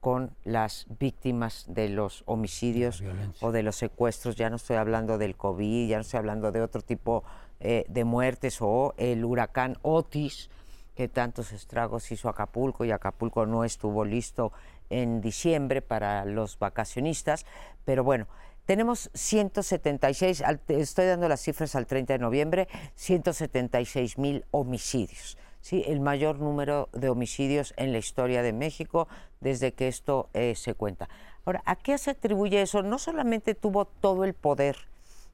con 0.00 0.30
las 0.44 0.86
víctimas 0.98 1.64
de 1.68 1.88
los 1.88 2.22
homicidios 2.26 3.02
o 3.40 3.52
de 3.52 3.62
los 3.62 3.76
secuestros. 3.76 4.36
Ya 4.36 4.50
no 4.50 4.56
estoy 4.56 4.76
hablando 4.76 5.18
del 5.18 5.36
COVID, 5.36 5.88
ya 5.88 5.96
no 5.96 6.02
estoy 6.02 6.18
hablando 6.18 6.52
de 6.52 6.60
otro 6.62 6.82
tipo 6.82 7.24
eh, 7.60 7.84
de 7.88 8.04
muertes 8.04 8.58
o 8.60 8.94
el 8.96 9.24
huracán 9.24 9.76
Otis, 9.82 10.50
que 10.94 11.08
tantos 11.08 11.52
estragos 11.52 12.10
hizo 12.10 12.28
Acapulco 12.28 12.84
y 12.84 12.90
Acapulco 12.90 13.46
no 13.46 13.64
estuvo 13.64 14.04
listo 14.04 14.52
en 14.90 15.20
diciembre 15.20 15.82
para 15.82 16.24
los 16.24 16.58
vacacionistas. 16.58 17.44
Pero 17.84 18.02
bueno, 18.02 18.26
tenemos 18.66 19.10
176, 19.14 20.42
estoy 20.68 21.06
dando 21.06 21.28
las 21.28 21.40
cifras 21.40 21.76
al 21.76 21.86
30 21.86 22.14
de 22.14 22.18
noviembre, 22.18 22.68
176 22.96 24.18
mil 24.18 24.44
homicidios. 24.50 25.38
¿sí? 25.60 25.84
El 25.86 26.00
mayor 26.00 26.40
número 26.40 26.88
de 26.92 27.08
homicidios 27.08 27.74
en 27.76 27.92
la 27.92 27.98
historia 27.98 28.42
de 28.42 28.52
México 28.52 29.06
desde 29.40 29.72
que 29.72 29.86
esto 29.86 30.28
eh, 30.34 30.54
se 30.56 30.74
cuenta. 30.74 31.08
Ahora, 31.44 31.62
¿a 31.64 31.76
qué 31.76 31.96
se 31.96 32.10
atribuye 32.10 32.60
eso? 32.60 32.82
No 32.82 32.98
solamente 32.98 33.54
tuvo 33.54 33.84
todo 33.84 34.24
el 34.24 34.34
poder, 34.34 34.76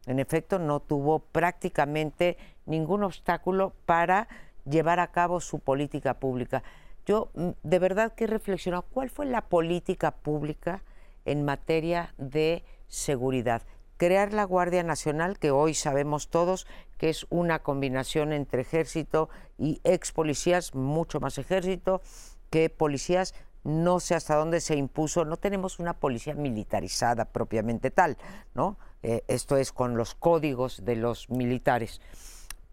en 0.07 0.19
efecto, 0.19 0.59
no 0.59 0.81
tuvo 0.81 1.21
prácticamente 1.21 2.37
ningún 2.67 3.03
obstáculo 3.03 3.73
para 3.87 4.29
llevar 4.65 5.01
a 5.01 5.11
cabo 5.11 5.41
su 5.41 5.59
política 5.59 6.15
pública. 6.15 6.63
Yo 7.07 7.31
mm, 7.35 7.49
de 7.63 7.79
verdad 7.79 8.13
que 8.13 8.25
he 8.25 8.27
reflexionado 8.27 8.83
cuál 8.83 9.09
fue 9.09 9.25
la 9.25 9.43
política 9.43 10.11
pública 10.11 10.83
en 11.25 11.45
materia 11.45 12.13
de 12.19 12.65
seguridad. 12.93 13.63
Crear 13.97 14.33
la 14.33 14.45
Guardia 14.45 14.83
Nacional, 14.83 15.39
que 15.39 15.51
hoy 15.51 15.75
sabemos 15.75 16.29
todos 16.29 16.67
que 16.99 17.09
es 17.09 17.27
una 17.31 17.61
combinación 17.61 18.33
entre 18.33 18.63
ejército 18.63 19.29
y 19.59 19.81
ex 19.83 20.13
policías, 20.13 20.75
mucho 20.75 21.19
más 21.19 21.39
ejército 21.39 22.03
que 22.51 22.69
policías, 22.69 23.35
no 23.65 23.99
sé 23.99 24.15
hasta 24.15 24.37
dónde 24.37 24.61
se 24.61 24.77
impuso, 24.77 25.25
no 25.25 25.37
tenemos 25.37 25.79
una 25.79 25.95
policía 25.95 26.35
militarizada 26.35 27.25
propiamente 27.25 27.91
tal, 27.91 28.19
¿no? 28.55 28.77
Eh, 29.03 29.25
esto 29.27 29.57
es 29.57 29.73
con 29.73 29.97
los 29.97 30.15
códigos 30.15 30.85
de 30.85 30.97
los 30.97 31.31
militares. 31.31 32.01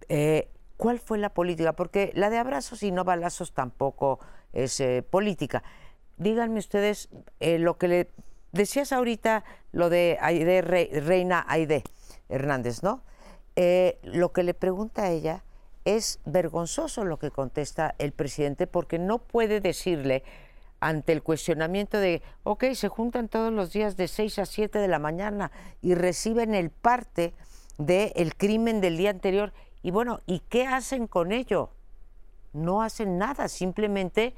Eh, 0.10 0.50
¿Cuál 0.78 1.00
fue 1.00 1.18
la 1.18 1.30
política? 1.34 1.74
Porque 1.74 2.12
la 2.14 2.30
de 2.30 2.38
abrazos 2.38 2.84
y 2.84 2.92
no 2.92 3.04
balazos 3.06 3.54
tampoco 3.54 4.20
es 4.52 4.80
eh, 4.80 5.04
política. 5.08 5.64
Díganme 6.18 6.60
ustedes 6.60 7.10
lo 7.40 7.78
que 7.78 7.88
le 7.88 8.10
Decías 8.52 8.92
ahorita 8.92 9.44
lo 9.72 9.90
de 9.90 10.18
Reina 11.04 11.46
Aide 11.48 11.84
Hernández, 12.30 12.84
¿no? 12.84 13.04
Eh, 13.56 14.00
lo 14.04 14.32
que 14.32 14.44
le 14.44 14.54
pregunta 14.54 15.04
a 15.04 15.12
ella 15.12 15.44
es 15.86 16.20
vergonzoso 16.26 17.04
lo 17.04 17.20
que 17.20 17.32
contesta 17.32 17.96
el 17.98 18.12
presidente 18.12 18.68
porque 18.68 19.00
no 19.00 19.20
puede 19.20 19.60
decirle 19.60 20.24
ante 20.80 21.12
el 21.12 21.24
cuestionamiento 21.24 22.00
de, 22.00 22.22
ok, 22.44 22.66
se 22.74 22.88
juntan 22.88 23.28
todos 23.28 23.52
los 23.52 23.74
días 23.74 23.98
de 23.98 24.08
6 24.08 24.40
a 24.40 24.46
7 24.46 24.80
de 24.80 24.88
la 24.88 25.00
mañana 25.00 25.52
y 25.82 25.94
reciben 25.94 26.56
el 26.56 26.70
parte 26.70 27.34
del 27.78 28.36
crimen 28.36 28.82
del 28.82 28.98
día 28.98 29.10
anterior. 29.10 29.52
Y 29.82 29.92
bueno, 29.92 30.22
¿y 30.26 30.40
qué 30.48 30.66
hacen 30.66 31.08
con 31.08 31.32
ello? 31.32 31.72
No 32.54 32.82
hacen 32.82 33.18
nada, 33.18 33.48
simplemente 33.48 34.34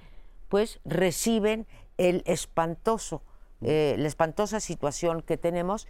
pues 0.49 0.79
reciben 0.83 1.67
el 1.97 2.23
espantoso 2.25 3.21
eh, 3.61 3.95
la 3.97 4.07
espantosa 4.07 4.59
situación 4.59 5.21
que 5.21 5.37
tenemos 5.37 5.87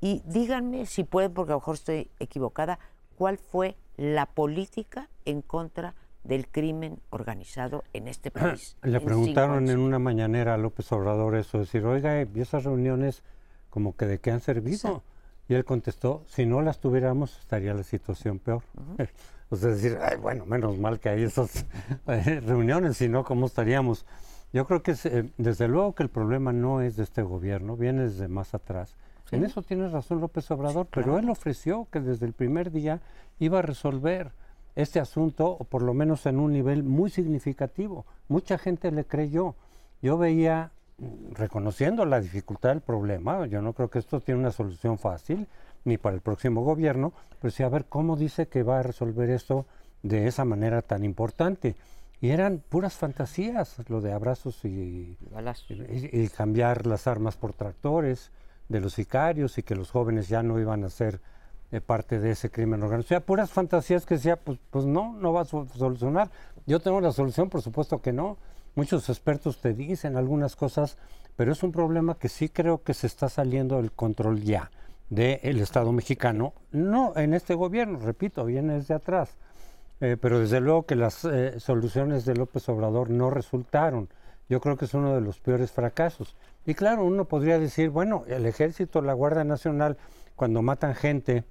y 0.00 0.22
díganme 0.26 0.86
si 0.86 1.04
pueden, 1.04 1.32
porque 1.32 1.52
a 1.52 1.56
lo 1.56 1.60
mejor 1.60 1.74
estoy 1.74 2.10
equivocada, 2.20 2.78
cuál 3.16 3.38
fue 3.38 3.76
la 3.96 4.26
política 4.26 5.08
en 5.24 5.42
contra 5.42 5.94
del 6.24 6.46
crimen 6.46 7.00
organizado 7.10 7.84
en 7.92 8.06
este 8.06 8.30
país. 8.30 8.76
Le 8.82 9.00
preguntaron 9.00 9.68
en 9.68 9.78
una 9.78 9.98
mañanera 9.98 10.54
a 10.54 10.58
López 10.58 10.90
Obrador 10.92 11.36
eso, 11.36 11.58
decir, 11.58 11.84
oiga, 11.84 12.22
¿y 12.22 12.40
esas 12.40 12.64
reuniones 12.64 13.22
como 13.70 13.96
que 13.96 14.06
de 14.06 14.20
qué 14.20 14.30
han 14.30 14.40
servido? 14.40 15.02
Y 15.48 15.54
él 15.54 15.64
contestó, 15.64 16.24
si 16.26 16.46
no 16.46 16.60
las 16.60 16.78
tuviéramos, 16.78 17.38
estaría 17.38 17.74
la 17.74 17.82
situación 17.82 18.38
peor. 18.38 18.62
o 19.50 19.56
sea, 19.56 19.70
decir, 19.70 19.98
Ay, 20.00 20.16
bueno, 20.18 20.46
menos 20.46 20.78
mal 20.78 21.00
que 21.00 21.08
hay 21.08 21.22
esas 21.22 21.66
eh, 22.06 22.40
reuniones, 22.40 22.98
si 22.98 23.08
no, 23.08 23.24
¿cómo 23.24 23.46
estaríamos? 23.46 24.06
Yo 24.52 24.66
creo 24.66 24.82
que 24.82 24.94
eh, 25.04 25.30
desde 25.36 25.68
luego 25.68 25.94
que 25.94 26.02
el 26.02 26.08
problema 26.08 26.52
no 26.52 26.80
es 26.80 26.96
de 26.96 27.02
este 27.02 27.22
gobierno, 27.22 27.76
viene 27.76 28.02
desde 28.02 28.28
más 28.28 28.54
atrás. 28.54 28.96
En 29.30 29.44
eso 29.44 29.60
tiene 29.62 29.88
razón 29.88 30.20
López 30.20 30.50
Obrador, 30.50 30.86
pero 30.90 31.18
él 31.18 31.28
ofreció 31.28 31.86
que 31.92 32.00
desde 32.00 32.24
el 32.24 32.32
primer 32.32 32.70
día 32.70 33.00
iba 33.38 33.58
a 33.58 33.62
resolver 33.62 34.32
este 34.74 35.00
asunto, 35.00 35.50
o 35.50 35.64
por 35.64 35.82
lo 35.82 35.92
menos 35.92 36.24
en 36.24 36.38
un 36.38 36.52
nivel 36.52 36.82
muy 36.82 37.10
significativo. 37.10 38.06
Mucha 38.28 38.56
gente 38.56 38.90
le 38.90 39.04
creyó. 39.04 39.54
Yo 40.00 40.16
veía, 40.16 40.70
mm, 40.98 41.34
reconociendo 41.34 42.06
la 42.06 42.20
dificultad 42.20 42.70
del 42.70 42.80
problema, 42.80 43.44
yo 43.46 43.60
no 43.60 43.74
creo 43.74 43.90
que 43.90 43.98
esto 43.98 44.20
tiene 44.20 44.40
una 44.40 44.52
solución 44.52 44.98
fácil, 44.98 45.46
ni 45.84 45.98
para 45.98 46.14
el 46.14 46.22
próximo 46.22 46.62
gobierno, 46.62 47.12
pero 47.40 47.50
sí 47.50 47.62
a 47.62 47.68
ver 47.68 47.84
cómo 47.86 48.16
dice 48.16 48.48
que 48.48 48.62
va 48.62 48.78
a 48.78 48.82
resolver 48.82 49.28
esto 49.30 49.66
de 50.02 50.26
esa 50.26 50.44
manera 50.44 50.80
tan 50.80 51.04
importante. 51.04 51.74
Y 52.20 52.30
eran 52.30 52.62
puras 52.68 52.94
fantasías, 52.94 53.76
lo 53.88 54.00
de 54.00 54.12
abrazos 54.12 54.64
y, 54.64 55.16
y, 56.12 56.28
cambiar 56.28 56.86
las 56.86 57.06
armas 57.06 57.36
por 57.36 57.52
tractores 57.52 58.32
de 58.68 58.80
los 58.80 58.94
sicarios 58.94 59.56
y 59.58 59.62
que 59.62 59.76
los 59.76 59.90
jóvenes 59.90 60.28
ya 60.28 60.42
no 60.42 60.58
iban 60.58 60.82
a 60.82 60.90
ser 60.90 61.20
eh, 61.70 61.80
parte 61.80 62.18
de 62.18 62.32
ese 62.32 62.50
crimen 62.50 62.82
organizado. 62.82 63.06
O 63.06 63.08
sea, 63.08 63.26
puras 63.26 63.50
fantasías 63.50 64.04
que 64.04 64.14
decía, 64.14 64.36
pues, 64.36 64.58
pues 64.70 64.84
no, 64.84 65.12
no 65.12 65.32
va 65.32 65.42
a 65.42 65.44
solucionar. 65.44 66.30
Yo 66.66 66.80
tengo 66.80 67.00
la 67.00 67.12
solución, 67.12 67.48
por 67.50 67.62
supuesto 67.62 68.02
que 68.02 68.12
no. 68.12 68.36
Muchos 68.74 69.08
expertos 69.08 69.60
te 69.60 69.72
dicen 69.72 70.16
algunas 70.16 70.56
cosas, 70.56 70.98
pero 71.36 71.52
es 71.52 71.62
un 71.62 71.70
problema 71.70 72.18
que 72.18 72.28
sí 72.28 72.48
creo 72.48 72.82
que 72.82 72.94
se 72.94 73.06
está 73.06 73.28
saliendo 73.28 73.76
del 73.76 73.92
control 73.92 74.40
ya 74.42 74.70
del 75.08 75.60
Estado 75.60 75.92
mexicano. 75.92 76.52
No 76.72 77.12
en 77.16 77.32
este 77.32 77.54
gobierno, 77.54 77.98
repito, 77.98 78.44
viene 78.44 78.74
desde 78.74 78.94
atrás 78.94 79.36
eh, 80.00 80.16
pero 80.20 80.38
desde 80.38 80.60
luego 80.60 80.86
que 80.86 80.94
las 80.94 81.24
eh, 81.24 81.58
soluciones 81.58 82.24
de 82.24 82.34
López 82.34 82.68
Obrador 82.68 83.10
no 83.10 83.30
resultaron. 83.30 84.08
Yo 84.48 84.60
creo 84.60 84.76
que 84.76 84.86
es 84.86 84.94
uno 84.94 85.14
de 85.14 85.20
los 85.20 85.40
peores 85.40 85.72
fracasos. 85.72 86.36
Y 86.64 86.74
claro, 86.74 87.04
uno 87.04 87.26
podría 87.26 87.58
decir, 87.58 87.90
bueno, 87.90 88.24
el 88.28 88.46
ejército, 88.46 89.02
la 89.02 89.12
Guardia 89.12 89.44
Nacional, 89.44 89.98
cuando 90.36 90.62
matan 90.62 90.94
gente, 90.94 91.44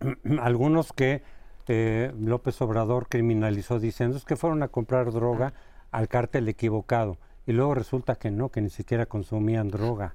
algunos 0.40 0.92
que 0.92 1.22
eh, 1.68 2.12
López 2.18 2.60
Obrador 2.62 3.08
criminalizó 3.08 3.78
diciendo 3.78 4.16
es 4.16 4.24
que 4.24 4.36
fueron 4.36 4.62
a 4.62 4.68
comprar 4.68 5.12
droga 5.12 5.52
al 5.90 6.08
cártel 6.08 6.48
equivocado. 6.48 7.18
Y 7.46 7.52
luego 7.52 7.74
resulta 7.74 8.14
que 8.16 8.30
no, 8.30 8.48
que 8.48 8.60
ni 8.62 8.70
siquiera 8.70 9.06
consumían 9.06 9.68
droga. 9.68 10.14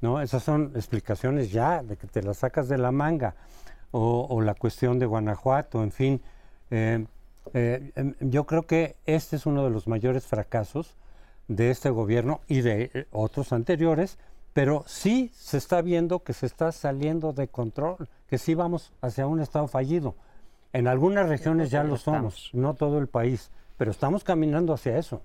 ¿no? 0.00 0.20
Esas 0.20 0.42
son 0.42 0.72
explicaciones 0.74 1.52
ya 1.52 1.82
de 1.82 1.96
que 1.96 2.06
te 2.06 2.22
las 2.22 2.38
sacas 2.38 2.68
de 2.68 2.78
la 2.78 2.92
manga. 2.92 3.34
O, 3.90 4.26
o 4.28 4.40
la 4.42 4.54
cuestión 4.54 4.98
de 4.98 5.06
Guanajuato, 5.06 5.82
en 5.82 5.92
fin. 5.92 6.22
Eh, 6.70 7.06
eh, 7.54 7.92
em, 7.96 8.14
yo 8.20 8.44
creo 8.44 8.66
que 8.66 8.96
este 9.06 9.36
es 9.36 9.46
uno 9.46 9.64
de 9.64 9.70
los 9.70 9.88
mayores 9.88 10.26
fracasos 10.26 10.96
de 11.48 11.70
este 11.70 11.90
gobierno 11.90 12.40
y 12.46 12.60
de 12.60 12.90
eh, 12.92 13.06
otros 13.10 13.52
anteriores, 13.52 14.18
pero 14.52 14.84
sí 14.86 15.30
se 15.34 15.56
está 15.56 15.80
viendo 15.82 16.22
que 16.22 16.32
se 16.32 16.46
está 16.46 16.72
saliendo 16.72 17.32
de 17.32 17.48
control, 17.48 18.08
que 18.28 18.38
sí 18.38 18.54
vamos 18.54 18.92
hacia 19.00 19.26
un 19.26 19.40
estado 19.40 19.68
fallido. 19.68 20.14
En 20.72 20.86
algunas 20.86 21.28
regiones 21.28 21.70
ya 21.70 21.82
lo 21.82 21.96
somos, 21.96 22.50
no 22.52 22.74
todo 22.74 22.98
el 22.98 23.08
país, 23.08 23.50
pero 23.78 23.90
estamos 23.90 24.24
caminando 24.24 24.74
hacia 24.74 24.98
eso. 24.98 25.22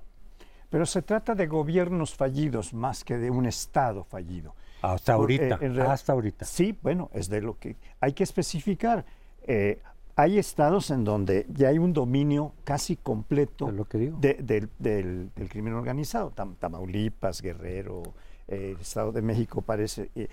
Pero 0.70 0.86
se 0.86 1.02
trata 1.02 1.36
de 1.36 1.48
gobiernos 1.48 2.16
fallidos 2.16 2.74
más 2.74 3.04
que 3.04 3.18
de 3.18 3.30
un 3.30 3.46
estado 3.46 4.06
fallido. 4.06 4.56
Hasta 4.82 5.14
ahorita, 5.14 5.60
hasta 5.88 6.14
ahorita. 6.14 6.46
Sí, 6.46 6.78
bueno, 6.82 7.10
es 7.14 7.30
de 7.30 7.42
lo 7.42 7.58
que 7.58 7.76
hay 8.00 8.14
que 8.14 8.24
especificar. 8.24 9.06
Eh, 9.46 9.82
hay 10.16 10.38
estados 10.38 10.92
en 10.92 11.04
donde 11.04 11.48
ya 11.50 11.70
hay 11.70 11.80
un 11.80 11.94
dominio 11.94 12.54
casi 12.64 12.96
completo 12.98 13.72
del, 13.72 15.32
crimen 15.50 15.74
organizado, 15.74 16.32
Tamaulipas, 16.32 17.42
Guerrero, 17.42 18.04
el 18.48 18.80
Estado 18.80 19.12
de 19.12 19.22
México 19.22 19.62
parece. 19.62 20.12
Eh, 20.16 20.28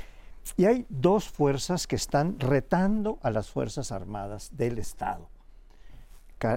y 0.56 0.66
hay 0.66 0.86
dos 0.88 1.28
fuerzas 1.28 1.86
que 1.86 1.96
están 1.96 2.38
retando 2.38 3.18
a 3.22 3.30
las 3.30 3.50
Fuerzas 3.50 3.92
Armadas 3.92 4.50
del 4.56 4.78
Estado. 4.78 5.28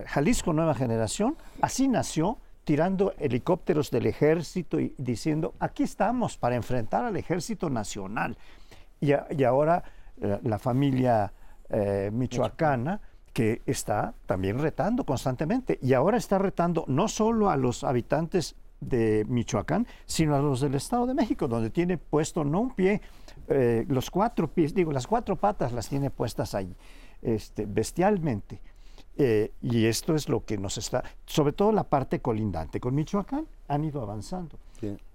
Jalisco 0.06 0.54
Nueva 0.54 0.76
Generación, 0.76 1.36
así 1.62 1.90
nació, 1.90 2.38
tirando 2.64 3.14
helicópteros 3.20 3.92
del 3.92 4.06
ejército 4.06 4.80
y 4.80 4.96
diciendo, 4.98 5.54
aquí 5.60 5.84
estamos 5.84 6.38
para 6.38 6.56
enfrentar 6.56 7.04
al 7.04 7.18
ejército 7.18 7.70
nacional. 7.70 8.38
Y, 9.02 9.12
ahora 9.44 9.84
eh, 10.22 10.40
la, 10.44 10.58
familia 10.58 11.34
eh, 11.70 12.10
michoacana 12.14 13.02
que 13.34 13.62
está 13.66 14.14
también 14.26 14.60
retando 14.60 15.04
constantemente. 15.06 15.80
Y 15.82 15.94
ahora 15.94 16.18
está 16.18 16.38
retando 16.38 16.86
no 16.88 17.08
solo 17.08 17.50
a 17.50 17.58
los 17.58 17.84
habitantes 17.84 18.56
de 18.80 19.26
Michoacán, 19.28 19.88
sino 20.06 20.36
a 20.36 20.40
los 20.40 20.62
del 20.62 20.76
Estado 20.76 21.08
de 21.08 21.14
México, 21.14 21.48
donde 21.48 21.70
tiene 21.70 21.98
puesto 21.98 22.44
no 22.44 22.62
un 22.62 22.72
pie, 22.72 23.02
eh, 23.48 23.86
los 23.88 24.10
cuatro 24.12 24.48
pies, 24.48 24.74
digo, 24.74 24.92
las 24.92 25.08
cuatro 25.08 25.36
patas 25.36 25.72
las 25.74 25.90
tiene 25.90 26.10
puestas 26.10 26.54
ahí, 26.54 26.76
este, 27.22 27.66
bestialmente. 27.66 28.62
Eh, 29.16 29.52
y 29.62 29.86
esto 29.86 30.16
es 30.16 30.28
lo 30.28 30.44
que 30.44 30.58
nos 30.58 30.78
está, 30.78 31.04
sobre 31.26 31.54
todo 31.54 31.72
la 31.72 31.84
parte 31.84 32.20
colindante 32.20 32.80
con 32.80 32.96
Michoacán, 32.96 33.48
han 33.68 33.84
ido 33.84 34.02
avanzando. 34.02 34.58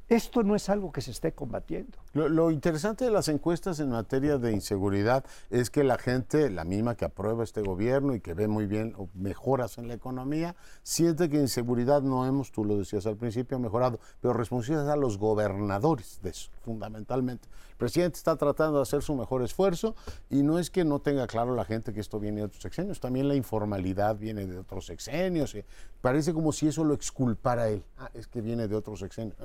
Esto 0.09 0.42
no 0.42 0.56
es 0.56 0.70
algo 0.70 0.90
que 0.90 1.02
se 1.02 1.11
esté 1.11 1.32
combatiendo. 1.32 1.98
Lo, 2.14 2.50
interesante 2.50 3.04
de 3.04 3.11
las 3.11 3.28
encuestas 3.28 3.78
en 3.78 3.90
materia 3.90 4.38
de 4.38 4.52
inseguridad 4.52 5.22
es 5.50 5.68
que 5.68 5.84
la 5.84 5.98
gente, 5.98 6.48
la 6.48 6.64
misma 6.64 6.96
que 6.96 7.04
aprueba 7.04 7.44
este 7.44 7.61
gobierno 7.61 8.14
y 8.14 8.20
que 8.20 8.32
ve 8.32 8.48
muy 8.48 8.66
bien 8.66 8.96
mejoras 9.12 9.76
en 9.76 9.86
la 9.86 9.92
economía, 9.92 10.56
siente 10.82 11.28
que 11.28 11.36
inseguridad 11.36 12.00
no 12.00 12.24
hemos, 12.24 12.52
tú 12.52 12.64
lo 12.64 12.78
decías 12.78 13.04
al 13.04 13.18
principio, 13.18 13.59
mejorado, 13.59 14.00
pero 14.22 14.32
responsabilidad 14.32 14.90
a 14.90 14.96
los 14.96 15.18
gobernadores 15.18 16.20
de 16.22 16.30
eso, 16.30 16.50
fundamentalmente. 16.62 17.46
El 17.72 17.76
presidente 17.76 18.16
está 18.16 18.34
tratando 18.36 18.78
de 18.78 18.84
hacer 18.84 19.02
su 19.02 19.14
mejor 19.14 19.42
esfuerzo 19.42 19.94
y 20.30 20.42
no 20.42 20.59
es 20.59 20.70
que 20.70 20.86
no 20.86 21.00
tenga 21.00 21.26
claro 21.26 21.54
la 21.54 21.66
gente 21.66 21.92
que 21.92 22.00
esto 22.00 22.18
viene 22.18 22.38
de 22.38 22.46
otros 22.46 22.62
sexenios, 22.62 22.98
también 22.98 23.28
la 23.28 23.34
informalidad 23.34 24.16
viene 24.16 24.46
de 24.46 24.56
otros 24.56 24.86
sexenios. 24.86 25.54
Parece 26.00 26.32
como 26.32 26.52
si 26.52 26.66
eso 26.66 26.82
lo 26.82 26.94
exculpara 26.94 27.68
él. 27.68 27.84
Ah, 27.98 28.11
es 28.14 28.26
que 28.26 28.40
viene 28.40 28.68
de 28.68 28.74
otros 28.74 29.00
sexenios 29.00 29.36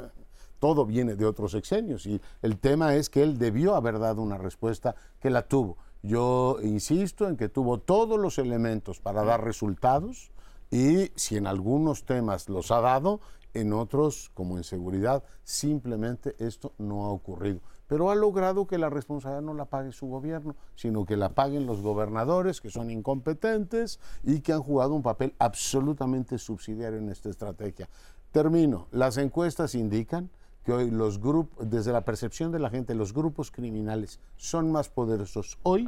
todo 0.63 0.85
viene 0.85 1.17
de 1.17 1.25
otros 1.25 1.51
sexenios 1.51 2.05
y 2.05 2.21
el 2.41 2.57
tema 2.57 2.95
es 2.95 3.09
que 3.09 3.21
él 3.21 3.37
debió 3.37 3.75
haber 3.75 3.99
dado 3.99 4.21
una 4.21 4.37
respuesta 4.37 4.95
que 5.19 5.29
la 5.29 5.45
tuvo. 5.45 5.75
Yo 6.03 6.55
insisto 6.63 7.27
en 7.27 7.35
que 7.35 7.49
tuvo 7.49 7.79
todos 7.79 8.17
los 8.17 8.37
elementos 8.37 9.01
para 9.01 9.25
dar 9.25 9.43
resultados 9.43 10.31
y 10.71 11.11
si 11.15 11.35
en 11.35 11.47
algunos 11.47 12.05
temas 12.05 12.47
los 12.47 12.71
ha 12.71 12.79
dado, 12.79 13.19
en 13.53 13.73
otros, 13.73 14.31
como 14.33 14.55
en 14.55 14.63
seguridad, 14.63 15.25
simplemente 15.43 16.33
esto 16.39 16.71
no 16.77 17.03
ha 17.03 17.09
ocurrido. 17.09 17.59
Pero 17.87 18.09
ha 18.09 18.15
logrado 18.15 18.65
que 18.65 18.77
la 18.77 18.89
responsabilidad 18.89 19.41
no 19.41 19.53
la 19.53 19.65
pague 19.65 19.91
su 19.91 20.07
gobierno, 20.07 20.55
sino 20.75 21.05
que 21.05 21.17
la 21.17 21.35
paguen 21.35 21.65
los 21.65 21.81
gobernadores, 21.81 22.61
que 22.61 22.69
son 22.69 22.89
incompetentes 22.89 23.99
y 24.23 24.39
que 24.39 24.53
han 24.53 24.63
jugado 24.63 24.93
un 24.93 25.03
papel 25.03 25.35
absolutamente 25.39 26.37
subsidiario 26.37 26.99
en 26.99 27.09
esta 27.09 27.29
estrategia. 27.29 27.89
Termino. 28.31 28.87
Las 28.91 29.17
encuestas 29.17 29.75
indican 29.75 30.31
que 30.63 30.73
hoy 30.73 30.91
los 30.91 31.19
grupos, 31.19 31.69
desde 31.69 31.91
la 31.91 32.01
percepción 32.01 32.51
de 32.51 32.59
la 32.59 32.69
gente, 32.69 32.95
los 32.95 33.13
grupos 33.13 33.51
criminales 33.51 34.19
son 34.37 34.71
más 34.71 34.89
poderosos 34.89 35.57
hoy 35.63 35.87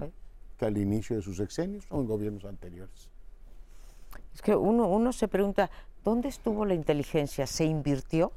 que 0.58 0.66
al 0.66 0.78
inicio 0.78 1.16
de 1.16 1.22
sus 1.22 1.38
sexenios 1.38 1.86
o 1.90 2.00
en 2.00 2.08
gobiernos 2.08 2.46
anteriores. 2.46 3.10
Es 4.34 4.42
que 4.42 4.56
uno, 4.56 4.88
uno 4.88 5.14
se 5.14 5.28
pregunta, 5.28 5.70
¿dónde 6.04 6.30
estuvo 6.30 6.66
la 6.66 6.74
inteligencia? 6.74 7.48
¿Se 7.48 7.66
invirtió? 7.66 8.32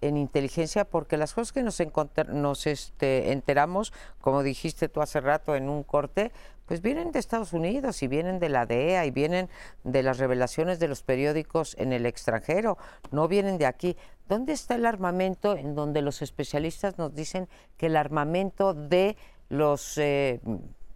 en 0.00 0.16
inteligencia 0.16 0.84
porque 0.84 1.16
las 1.16 1.34
cosas 1.34 1.52
que 1.52 1.62
nos, 1.62 1.80
nos 2.28 2.66
este, 2.66 3.32
enteramos, 3.32 3.92
como 4.20 4.42
dijiste 4.42 4.88
tú 4.88 5.00
hace 5.00 5.20
rato 5.20 5.56
en 5.56 5.68
un 5.68 5.82
corte, 5.82 6.32
pues 6.66 6.82
vienen 6.82 7.12
de 7.12 7.18
Estados 7.18 7.52
Unidos 7.52 8.02
y 8.02 8.08
vienen 8.08 8.38
de 8.38 8.50
la 8.50 8.66
DEA 8.66 9.06
y 9.06 9.10
vienen 9.10 9.48
de 9.84 10.02
las 10.02 10.18
revelaciones 10.18 10.78
de 10.78 10.88
los 10.88 11.02
periódicos 11.02 11.74
en 11.78 11.92
el 11.92 12.04
extranjero, 12.04 12.76
no 13.10 13.26
vienen 13.26 13.58
de 13.58 13.66
aquí. 13.66 13.96
¿Dónde 14.28 14.52
está 14.52 14.74
el 14.74 14.86
armamento 14.86 15.56
en 15.56 15.74
donde 15.74 16.02
los 16.02 16.22
especialistas 16.22 16.98
nos 16.98 17.14
dicen 17.14 17.48
que 17.76 17.86
el 17.86 17.96
armamento 17.96 18.74
de 18.74 19.16
los 19.48 19.96
eh, 19.96 20.40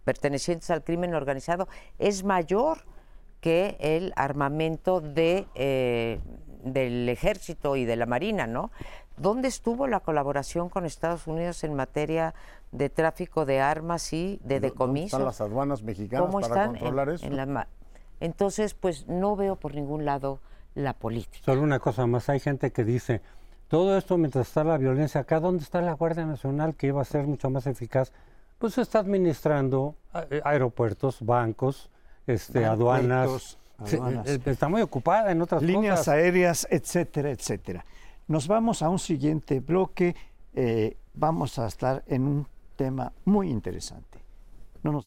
pertenecientes 0.03 0.69
al 0.69 0.83
crimen 0.83 1.15
organizado 1.15 1.67
es 1.97 2.23
mayor 2.23 2.85
que 3.41 3.75
el 3.79 4.13
armamento 4.15 5.01
de... 5.01 5.47
Eh, 5.55 6.19
del 6.63 7.09
ejército 7.09 7.75
y 7.75 7.83
de 7.83 7.97
la 7.97 8.05
marina, 8.05 8.47
¿no? 8.47 8.71
¿Dónde 9.17 9.47
estuvo 9.47 9.85
la 9.87 9.99
colaboración 9.99 10.69
con 10.69 10.85
Estados 10.85 11.27
Unidos 11.27 11.63
en 11.63 11.75
materia 11.75 12.33
de 12.71 12.89
tráfico 12.89 13.45
de 13.45 13.59
armas 13.59 14.11
y 14.13 14.39
de 14.43 14.59
decomiso? 14.59 15.17
¿Están 15.17 15.25
las 15.25 15.41
aduanas 15.41 15.83
mexicanas 15.83 16.33
para 16.47 16.67
controlar 16.67 17.09
eso? 17.09 17.25
Entonces, 18.19 18.73
pues 18.73 19.07
no 19.07 19.35
veo 19.35 19.57
por 19.57 19.75
ningún 19.75 20.05
lado 20.05 20.39
la 20.75 20.93
política. 20.93 21.43
Solo 21.45 21.61
una 21.61 21.79
cosa 21.79 22.07
más, 22.07 22.29
hay 22.29 22.39
gente 22.39 22.71
que 22.71 22.83
dice, 22.83 23.21
todo 23.67 23.97
esto 23.97 24.17
mientras 24.17 24.47
está 24.47 24.63
la 24.63 24.77
violencia 24.77 25.21
acá, 25.21 25.39
¿dónde 25.39 25.63
está 25.63 25.81
la 25.81 25.93
Guardia 25.93 26.25
Nacional 26.25 26.75
que 26.75 26.87
iba 26.87 27.01
a 27.01 27.05
ser 27.05 27.27
mucho 27.27 27.49
más 27.49 27.67
eficaz? 27.67 28.11
pues 28.63 28.77
está 28.77 28.99
administrando 28.99 29.97
eh, 30.31 30.39
aeropuertos, 30.41 31.17
bancos, 31.19 31.89
este, 32.25 32.63
aduanas. 32.63 33.57
Eh, 33.91 34.39
está 34.45 34.69
muy 34.69 34.81
ocupada 34.81 35.33
en 35.33 35.41
otras 35.41 35.61
Líneas 35.61 36.07
aéreas, 36.07 36.65
etcétera, 36.71 37.31
etcétera. 37.31 37.83
Nos 38.29 38.47
vamos 38.47 38.81
a 38.81 38.87
un 38.87 38.99
siguiente 38.99 39.59
bloque. 39.59 40.15
Eh, 40.53 40.95
vamos 41.13 41.59
a 41.59 41.67
estar 41.67 42.05
en 42.07 42.23
un 42.25 42.47
tema 42.77 43.11
muy 43.25 43.49
interesante. 43.49 44.19
No 44.81 44.93
nos... 44.93 45.03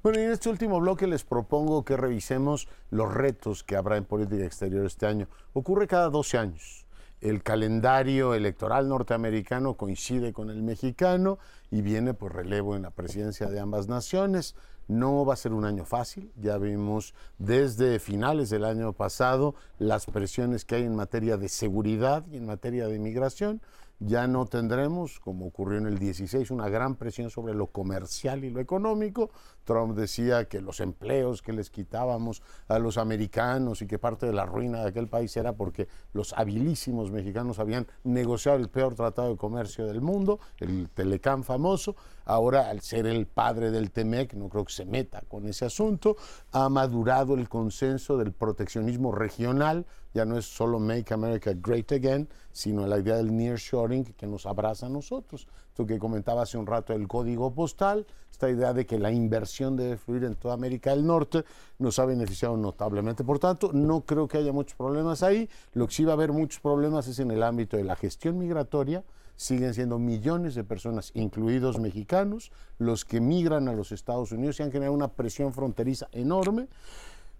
Bueno, 0.00 0.20
y 0.20 0.22
en 0.22 0.30
este 0.30 0.48
último 0.48 0.78
bloque 0.78 1.08
les 1.08 1.24
propongo 1.24 1.84
que 1.84 1.96
revisemos 1.96 2.68
los 2.90 3.12
retos 3.12 3.64
que 3.64 3.74
habrá 3.74 3.96
en 3.96 4.04
política 4.04 4.44
exterior 4.44 4.86
este 4.86 5.06
año. 5.06 5.26
Ocurre 5.54 5.88
cada 5.88 6.08
12 6.08 6.38
años. 6.38 6.86
El 7.20 7.42
calendario 7.42 8.32
electoral 8.34 8.88
norteamericano 8.88 9.74
coincide 9.74 10.32
con 10.32 10.50
el 10.50 10.62
mexicano 10.62 11.40
y 11.72 11.82
viene 11.82 12.14
por 12.14 12.36
relevo 12.36 12.76
en 12.76 12.82
la 12.82 12.90
presidencia 12.90 13.48
de 13.48 13.58
ambas 13.58 13.88
naciones. 13.88 14.54
No 14.86 15.26
va 15.26 15.34
a 15.34 15.36
ser 15.36 15.52
un 15.52 15.64
año 15.64 15.84
fácil, 15.84 16.30
ya 16.36 16.58
vimos 16.58 17.12
desde 17.38 17.98
finales 17.98 18.50
del 18.50 18.64
año 18.64 18.92
pasado 18.92 19.56
las 19.80 20.06
presiones 20.06 20.64
que 20.64 20.76
hay 20.76 20.84
en 20.84 20.94
materia 20.94 21.36
de 21.36 21.48
seguridad 21.48 22.24
y 22.30 22.36
en 22.36 22.46
materia 22.46 22.86
de 22.86 22.94
inmigración 22.94 23.60
ya 24.00 24.26
no 24.26 24.46
tendremos, 24.46 25.18
como 25.18 25.46
ocurrió 25.46 25.78
en 25.78 25.86
el 25.86 25.98
16, 25.98 26.50
una 26.50 26.68
gran 26.68 26.94
presión 26.94 27.30
sobre 27.30 27.54
lo 27.54 27.66
comercial 27.66 28.44
y 28.44 28.50
lo 28.50 28.60
económico. 28.60 29.30
Trump 29.64 29.96
decía 29.96 30.46
que 30.46 30.60
los 30.60 30.80
empleos 30.80 31.42
que 31.42 31.52
les 31.52 31.68
quitábamos 31.70 32.42
a 32.68 32.78
los 32.78 32.96
americanos 32.96 33.82
y 33.82 33.86
que 33.86 33.98
parte 33.98 34.26
de 34.26 34.32
la 34.32 34.46
ruina 34.46 34.82
de 34.82 34.88
aquel 34.88 35.08
país 35.08 35.36
era 35.36 35.54
porque 35.54 35.88
los 36.12 36.32
habilísimos 36.32 37.10
mexicanos 37.10 37.58
habían 37.58 37.86
negociado 38.04 38.58
el 38.58 38.68
peor 38.68 38.94
tratado 38.94 39.30
de 39.30 39.36
comercio 39.36 39.86
del 39.86 40.00
mundo, 40.00 40.38
el 40.58 40.88
Telecán 40.90 41.42
famoso. 41.42 41.96
Ahora, 42.24 42.68
al 42.70 42.80
ser 42.82 43.06
el 43.06 43.26
padre 43.26 43.70
del 43.70 43.90
TEMEC, 43.90 44.34
no 44.34 44.48
creo 44.48 44.64
que 44.64 44.72
se 44.72 44.84
meta 44.84 45.22
con 45.28 45.46
ese 45.46 45.64
asunto, 45.64 46.16
ha 46.52 46.68
madurado 46.68 47.34
el 47.34 47.48
consenso 47.48 48.16
del 48.16 48.32
proteccionismo 48.32 49.12
regional 49.12 49.86
ya 50.14 50.24
no 50.24 50.38
es 50.38 50.46
solo 50.46 50.78
Make 50.78 51.12
America 51.12 51.52
Great 51.54 51.92
Again, 51.92 52.28
sino 52.52 52.86
la 52.86 52.98
idea 52.98 53.16
del 53.16 53.34
nearshoring 53.36 54.04
que 54.04 54.26
nos 54.26 54.46
abraza 54.46 54.86
a 54.86 54.88
nosotros. 54.88 55.46
Esto 55.68 55.86
que 55.86 55.98
comentaba 55.98 56.42
hace 56.42 56.58
un 56.58 56.66
rato 56.66 56.92
el 56.92 57.06
código 57.06 57.54
postal, 57.54 58.06
esta 58.30 58.50
idea 58.50 58.72
de 58.72 58.86
que 58.86 58.98
la 58.98 59.12
inversión 59.12 59.76
debe 59.76 59.96
fluir 59.96 60.24
en 60.24 60.34
toda 60.34 60.54
América 60.54 60.90
del 60.90 61.06
Norte, 61.06 61.44
nos 61.78 61.98
ha 61.98 62.04
beneficiado 62.04 62.56
notablemente. 62.56 63.22
Por 63.22 63.38
tanto, 63.38 63.70
no 63.72 64.00
creo 64.00 64.26
que 64.26 64.38
haya 64.38 64.52
muchos 64.52 64.76
problemas 64.76 65.22
ahí. 65.22 65.48
Lo 65.74 65.86
que 65.86 65.94
sí 65.94 66.04
va 66.04 66.12
a 66.12 66.14
haber 66.14 66.32
muchos 66.32 66.60
problemas 66.60 67.06
es 67.06 67.18
en 67.20 67.30
el 67.30 67.42
ámbito 67.42 67.76
de 67.76 67.84
la 67.84 67.96
gestión 67.96 68.38
migratoria. 68.38 69.04
Siguen 69.36 69.72
siendo 69.72 70.00
millones 70.00 70.56
de 70.56 70.64
personas, 70.64 71.12
incluidos 71.14 71.78
mexicanos, 71.78 72.50
los 72.78 73.04
que 73.04 73.20
migran 73.20 73.68
a 73.68 73.72
los 73.72 73.92
Estados 73.92 74.32
Unidos 74.32 74.58
y 74.58 74.64
han 74.64 74.72
generado 74.72 74.94
una 74.94 75.08
presión 75.08 75.52
fronteriza 75.52 76.08
enorme 76.10 76.66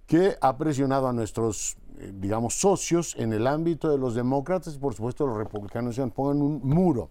que 0.08 0.36
ha 0.40 0.56
presionado 0.56 1.06
a 1.06 1.12
nuestros, 1.12 1.76
eh, 2.00 2.12
digamos, 2.14 2.54
socios 2.54 3.14
en 3.18 3.32
el 3.32 3.46
ámbito 3.46 3.90
de 3.90 3.98
los 3.98 4.14
demócratas 4.14 4.74
y 4.74 4.78
por 4.78 4.94
supuesto 4.94 5.26
los 5.26 5.36
republicanos 5.36 5.98
pongan 6.14 6.42
un 6.42 6.60
muro. 6.62 7.10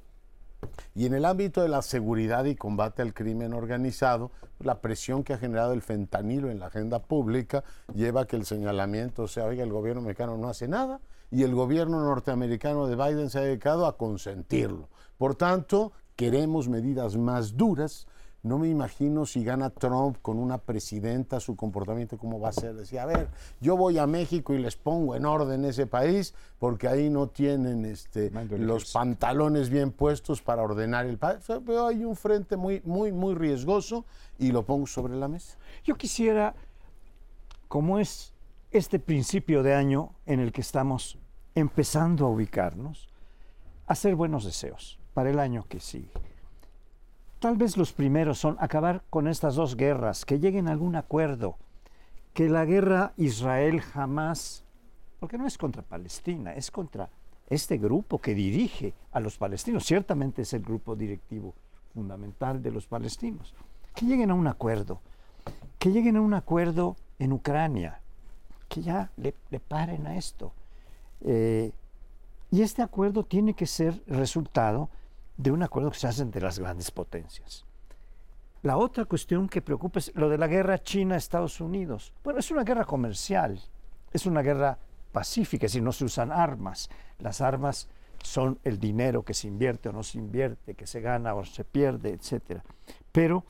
Y 0.95 1.05
en 1.05 1.13
el 1.13 1.25
ámbito 1.25 1.61
de 1.61 1.69
la 1.69 1.81
seguridad 1.81 2.45
y 2.45 2.55
combate 2.55 3.01
al 3.01 3.13
crimen 3.13 3.53
organizado, 3.53 4.31
la 4.59 4.81
presión 4.81 5.23
que 5.23 5.33
ha 5.33 5.37
generado 5.37 5.73
el 5.73 5.81
fentanilo 5.81 6.49
en 6.49 6.59
la 6.59 6.67
agenda 6.67 6.99
pública 6.99 7.63
lleva 7.93 8.21
a 8.21 8.25
que 8.25 8.35
el 8.35 8.45
señalamiento 8.45 9.27
sea, 9.27 9.45
oiga, 9.45 9.63
el 9.63 9.71
gobierno 9.71 10.01
mexicano 10.01 10.37
no 10.37 10.49
hace 10.49 10.67
nada 10.67 10.99
y 11.29 11.43
el 11.43 11.53
gobierno 11.53 11.99
norteamericano 12.01 12.87
de 12.87 12.95
Biden 12.95 13.29
se 13.29 13.39
ha 13.39 13.41
dedicado 13.41 13.85
a 13.85 13.97
consentirlo. 13.97 14.89
Por 15.17 15.35
tanto, 15.35 15.91
queremos 16.15 16.67
medidas 16.69 17.15
más 17.17 17.55
duras 17.55 18.07
no 18.43 18.59
me 18.59 18.69
imagino 18.69 19.25
si 19.25 19.43
gana 19.43 19.69
Trump 19.69 20.17
con 20.21 20.37
una 20.37 20.57
presidenta, 20.57 21.39
su 21.39 21.55
comportamiento 21.55 22.17
cómo 22.17 22.39
va 22.39 22.49
a 22.49 22.53
ser. 22.53 22.75
Decía, 22.75 23.03
a 23.03 23.05
ver, 23.05 23.27
yo 23.59 23.75
voy 23.75 23.97
a 23.97 24.07
México 24.07 24.53
y 24.53 24.59
les 24.59 24.75
pongo 24.75 25.15
en 25.15 25.25
orden 25.25 25.65
ese 25.65 25.87
país 25.87 26.33
porque 26.59 26.87
ahí 26.87 27.09
no 27.09 27.27
tienen 27.27 27.83
este, 27.85 28.31
los 28.57 28.93
pantalones 28.93 29.69
bien 29.69 29.91
puestos 29.91 30.41
para 30.41 30.61
ordenar 30.61 31.05
el 31.07 31.17
país. 31.17 31.39
Pero 31.47 31.87
hay 31.87 32.05
un 32.05 32.15
frente 32.15 32.57
muy, 32.57 32.81
muy, 32.85 33.11
muy 33.11 33.33
riesgoso 33.35 34.05
y 34.37 34.51
lo 34.51 34.63
pongo 34.63 34.87
sobre 34.87 35.15
la 35.15 35.27
mesa. 35.27 35.57
Yo 35.83 35.95
quisiera, 35.95 36.55
como 37.67 37.99
es 37.99 38.33
este 38.71 38.99
principio 38.99 39.63
de 39.63 39.73
año 39.73 40.11
en 40.25 40.39
el 40.39 40.51
que 40.51 40.61
estamos 40.61 41.17
empezando 41.55 42.27
a 42.27 42.29
ubicarnos, 42.29 43.09
hacer 43.87 44.15
buenos 44.15 44.45
deseos 44.45 44.99
para 45.13 45.31
el 45.31 45.39
año 45.39 45.65
que 45.67 45.79
sigue. 45.79 46.11
Tal 47.39 47.55
vez 47.55 47.77
los 47.77 47.93
primeros 47.93 48.39
son 48.39 48.57
acabar 48.59 49.03
con 49.11 49.27
estas 49.27 49.55
dos 49.55 49.75
guerras, 49.75 50.25
que 50.25 50.39
lleguen 50.39 50.67
a 50.67 50.71
algún 50.71 50.95
acuerdo, 50.95 51.57
que 52.33 52.49
la 52.49 52.65
guerra 52.65 53.13
Israel 53.17 53.81
jamás, 53.81 54.63
porque 55.19 55.37
no 55.37 55.45
es 55.45 55.57
contra 55.57 55.83
Palestina, 55.83 56.53
es 56.53 56.71
contra 56.71 57.09
este 57.47 57.77
grupo 57.77 58.19
que 58.19 58.33
dirige 58.33 58.95
a 59.11 59.19
los 59.19 59.37
palestinos, 59.37 59.85
ciertamente 59.85 60.41
es 60.41 60.53
el 60.53 60.63
grupo 60.63 60.95
directivo 60.95 61.53
fundamental 61.93 62.61
de 62.61 62.71
los 62.71 62.87
palestinos, 62.87 63.53
que 63.93 64.07
lleguen 64.07 64.31
a 64.31 64.33
un 64.33 64.47
acuerdo, 64.47 64.99
que 65.77 65.91
lleguen 65.91 66.17
a 66.17 66.21
un 66.21 66.33
acuerdo 66.33 66.95
en 67.19 67.33
Ucrania, 67.33 68.01
que 68.67 68.81
ya 68.81 69.11
le, 69.15 69.33
paren 69.59 70.07
a 70.07 70.17
esto. 70.17 70.53
Eh, 71.21 71.71
y 72.49 72.61
este 72.63 72.81
acuerdo 72.81 73.23
tiene 73.23 73.53
que 73.53 73.67
ser 73.67 74.01
resultado 74.07 74.89
de 75.37 75.51
un 75.51 75.63
acuerdo 75.63 75.91
que 75.91 75.99
se 75.99 76.07
hace 76.07 76.23
entre 76.23 76.41
las 76.41 76.59
grandes 76.59 76.91
potencias. 76.91 77.65
La 78.63 78.77
otra 78.77 79.05
cuestión 79.05 79.47
que 79.47 79.61
preocupa 79.61 79.99
es 79.99 80.11
lo 80.15 80.29
de 80.29 80.37
la 80.37 80.47
guerra 80.47 80.81
China-Estados 80.81 81.61
Unidos. 81.61 82.13
Bueno, 82.23 82.39
es 82.39 82.49
una 82.51 82.63
guerra 82.63 82.85
comercial, 82.85 83.61
es 84.11 84.25
una 84.25 84.41
guerra 84.41 84.79
pacífica, 85.11 85.69
si 85.69 85.79
no 85.79 85.91
se 85.91 86.05
usan 86.05 86.31
armas. 86.31 86.89
Las 87.19 87.39
armas 87.41 87.87
son 88.23 88.59
el 88.63 88.79
dinero 88.79 89.23
que 89.23 89.33
se 89.35 89.47
invierte 89.47 89.89
o 89.89 89.93
no 89.93 90.03
se 90.03 90.17
invierte, 90.17 90.73
que 90.73 90.87
se 90.87 91.01
gana 91.01 91.35
o 91.35 91.45
se 91.45 91.63
pierde, 91.63 92.09
etc. 92.13 92.61
Pero 93.11 93.45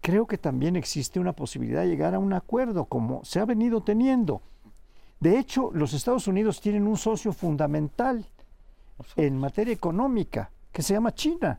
creo 0.00 0.26
que 0.26 0.38
también 0.38 0.76
existe 0.76 1.18
una 1.18 1.32
posibilidad 1.32 1.82
de 1.82 1.88
llegar 1.88 2.14
a 2.14 2.20
un 2.20 2.32
acuerdo, 2.32 2.84
como 2.84 3.24
se 3.24 3.40
ha 3.40 3.44
venido 3.44 3.82
teniendo. 3.82 4.42
De 5.18 5.38
hecho, 5.38 5.70
los 5.74 5.92
Estados 5.92 6.28
Unidos 6.28 6.60
tienen 6.60 6.86
un 6.86 6.96
socio 6.96 7.32
fundamental 7.32 8.26
en 9.16 9.38
materia 9.38 9.74
económica, 9.74 10.50
que 10.76 10.82
se 10.82 10.92
llama 10.92 11.14
China. 11.14 11.58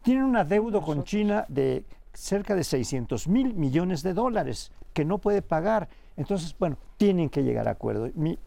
Tienen 0.00 0.22
un 0.22 0.36
adeudo 0.36 0.80
con 0.80 1.02
China 1.02 1.44
de 1.48 1.84
cerca 2.12 2.54
de 2.54 2.62
600 2.62 3.26
mil 3.26 3.52
millones 3.52 4.04
de 4.04 4.14
dólares 4.14 4.70
que 4.92 5.04
no 5.04 5.18
puede 5.18 5.42
pagar. 5.42 5.88
Entonces, 6.16 6.56
bueno, 6.56 6.78
tienen 6.96 7.30
que 7.30 7.42
llegar 7.42 7.66
a 7.66 7.72
acuerdo. 7.72 8.08
Mi, 8.14 8.38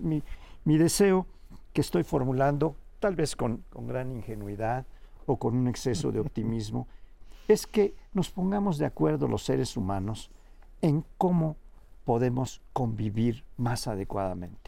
deseo 0.64 1.28
que 1.74 1.82
estoy 1.82 2.06
formulando, 2.06 2.78
tal 3.02 3.18
vez 3.18 3.36
con, 3.36 3.66
con 3.70 3.86
gran 3.86 4.14
ingenuidad 4.14 4.86
o 5.26 5.36
con 5.36 5.58
un 5.58 5.68
exceso 5.68 6.10
de 6.14 6.22
optimismo, 6.22 6.88
es 7.50 7.68
que 7.68 7.94
nos 8.14 8.30
pongamos 8.30 8.78
de 8.78 8.86
acuerdo 8.86 9.28
los 9.28 9.44
seres 9.44 9.76
humanos 9.76 10.32
en 10.82 11.04
cómo 11.18 11.58
podemos 12.06 12.62
convivir 12.72 13.44
más 13.58 13.90
adecuadamente. 13.90 14.67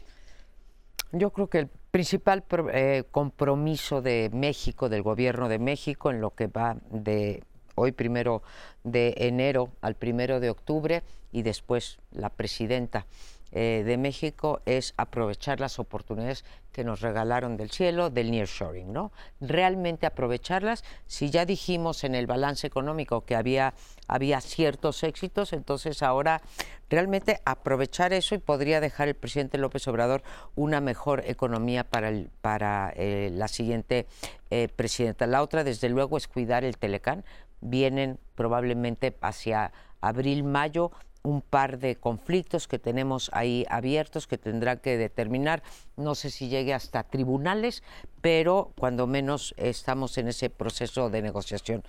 Yo 1.12 1.30
creo 1.30 1.48
que 1.48 1.58
el 1.58 1.68
principal 1.90 2.44
eh, 2.72 3.04
compromiso 3.10 4.00
de 4.00 4.30
México, 4.32 4.88
del 4.88 5.02
gobierno 5.02 5.48
de 5.48 5.58
México, 5.58 6.10
en 6.10 6.20
lo 6.20 6.34
que 6.34 6.46
va 6.46 6.76
de 6.90 7.42
hoy 7.74 7.92
primero 7.92 8.42
de 8.84 9.14
enero 9.16 9.70
al 9.80 9.96
primero 9.96 10.38
de 10.38 10.50
octubre 10.50 11.02
y 11.32 11.42
después 11.42 11.98
la 12.12 12.30
presidenta 12.30 13.06
eh, 13.52 13.82
de 13.84 13.96
México 13.96 14.60
es 14.64 14.94
aprovechar 14.96 15.58
las 15.60 15.78
oportunidades 15.78 16.44
que 16.72 16.84
nos 16.84 17.00
regalaron 17.00 17.56
del 17.56 17.70
cielo, 17.70 18.10
del 18.10 18.30
nearshoring, 18.30 18.92
¿no? 18.92 19.10
Realmente 19.40 20.06
aprovecharlas. 20.06 20.84
Si 21.06 21.30
ya 21.30 21.44
dijimos 21.44 22.04
en 22.04 22.14
el 22.14 22.26
balance 22.26 22.66
económico 22.66 23.24
que 23.24 23.34
había, 23.34 23.74
había 24.06 24.40
ciertos 24.40 25.02
éxitos, 25.02 25.52
entonces 25.52 26.02
ahora 26.02 26.42
realmente 26.88 27.40
aprovechar 27.44 28.12
eso 28.12 28.34
y 28.34 28.38
podría 28.38 28.80
dejar 28.80 29.08
el 29.08 29.14
presidente 29.14 29.58
López 29.58 29.86
Obrador 29.88 30.22
una 30.54 30.80
mejor 30.80 31.22
economía 31.26 31.84
para, 31.84 32.08
el, 32.08 32.30
para 32.40 32.92
eh, 32.96 33.30
la 33.32 33.48
siguiente 33.48 34.06
eh, 34.50 34.68
presidenta. 34.74 35.26
La 35.26 35.42
otra, 35.42 35.64
desde 35.64 35.88
luego, 35.88 36.16
es 36.16 36.28
cuidar 36.28 36.64
el 36.64 36.76
Telecán. 36.76 37.24
Vienen 37.60 38.18
probablemente 38.36 39.16
hacia 39.20 39.72
abril, 40.00 40.44
mayo 40.44 40.92
un 41.22 41.42
par 41.42 41.78
de 41.78 41.96
conflictos 41.96 42.66
que 42.66 42.78
tenemos 42.78 43.30
ahí 43.32 43.66
abiertos 43.68 44.26
que 44.26 44.38
tendrán 44.38 44.78
que 44.78 44.96
determinar, 44.96 45.62
no 45.96 46.14
sé 46.14 46.30
si 46.30 46.48
llegue 46.48 46.74
hasta 46.74 47.02
tribunales, 47.04 47.82
pero 48.20 48.72
cuando 48.78 49.06
menos 49.06 49.54
estamos 49.56 50.16
en 50.18 50.28
ese 50.28 50.50
proceso 50.50 51.10
de 51.10 51.22
negociación. 51.22 51.82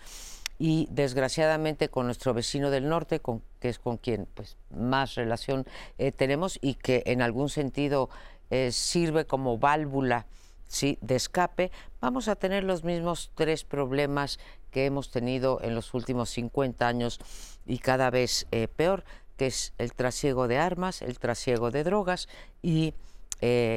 y 0.63 0.87
desgraciadamente 0.91 1.89
con 1.89 2.05
nuestro 2.05 2.35
vecino 2.35 2.69
del 2.69 2.87
norte, 2.87 3.19
con, 3.19 3.41
que 3.59 3.69
es 3.69 3.79
con 3.79 3.97
quien 3.97 4.27
pues, 4.35 4.57
más 4.69 5.15
relación 5.15 5.65
eh, 5.97 6.11
tenemos 6.11 6.59
y 6.61 6.75
que 6.75 7.01
en 7.07 7.23
algún 7.23 7.49
sentido 7.49 8.11
eh, 8.51 8.71
sirve 8.71 9.25
como 9.25 9.57
válvula 9.57 10.27
de 10.79 11.15
escape, 11.15 11.71
vamos 11.99 12.27
a 12.27 12.35
tener 12.35 12.63
los 12.63 12.83
mismos 12.83 13.31
tres 13.35 13.65
problemas 13.65 14.39
que 14.71 14.85
hemos 14.85 15.11
tenido 15.11 15.59
en 15.61 15.75
los 15.75 15.93
últimos 15.93 16.29
50 16.31 16.87
años 16.87 17.19
y 17.65 17.77
cada 17.79 18.09
vez 18.09 18.47
eh, 18.51 18.67
peor, 18.67 19.03
que 19.37 19.47
es 19.47 19.73
el 19.77 19.93
trasiego 19.93 20.47
de 20.47 20.57
armas, 20.57 21.01
el 21.01 21.19
trasiego 21.19 21.71
de 21.71 21.83
drogas 21.83 22.27
y 22.61 22.93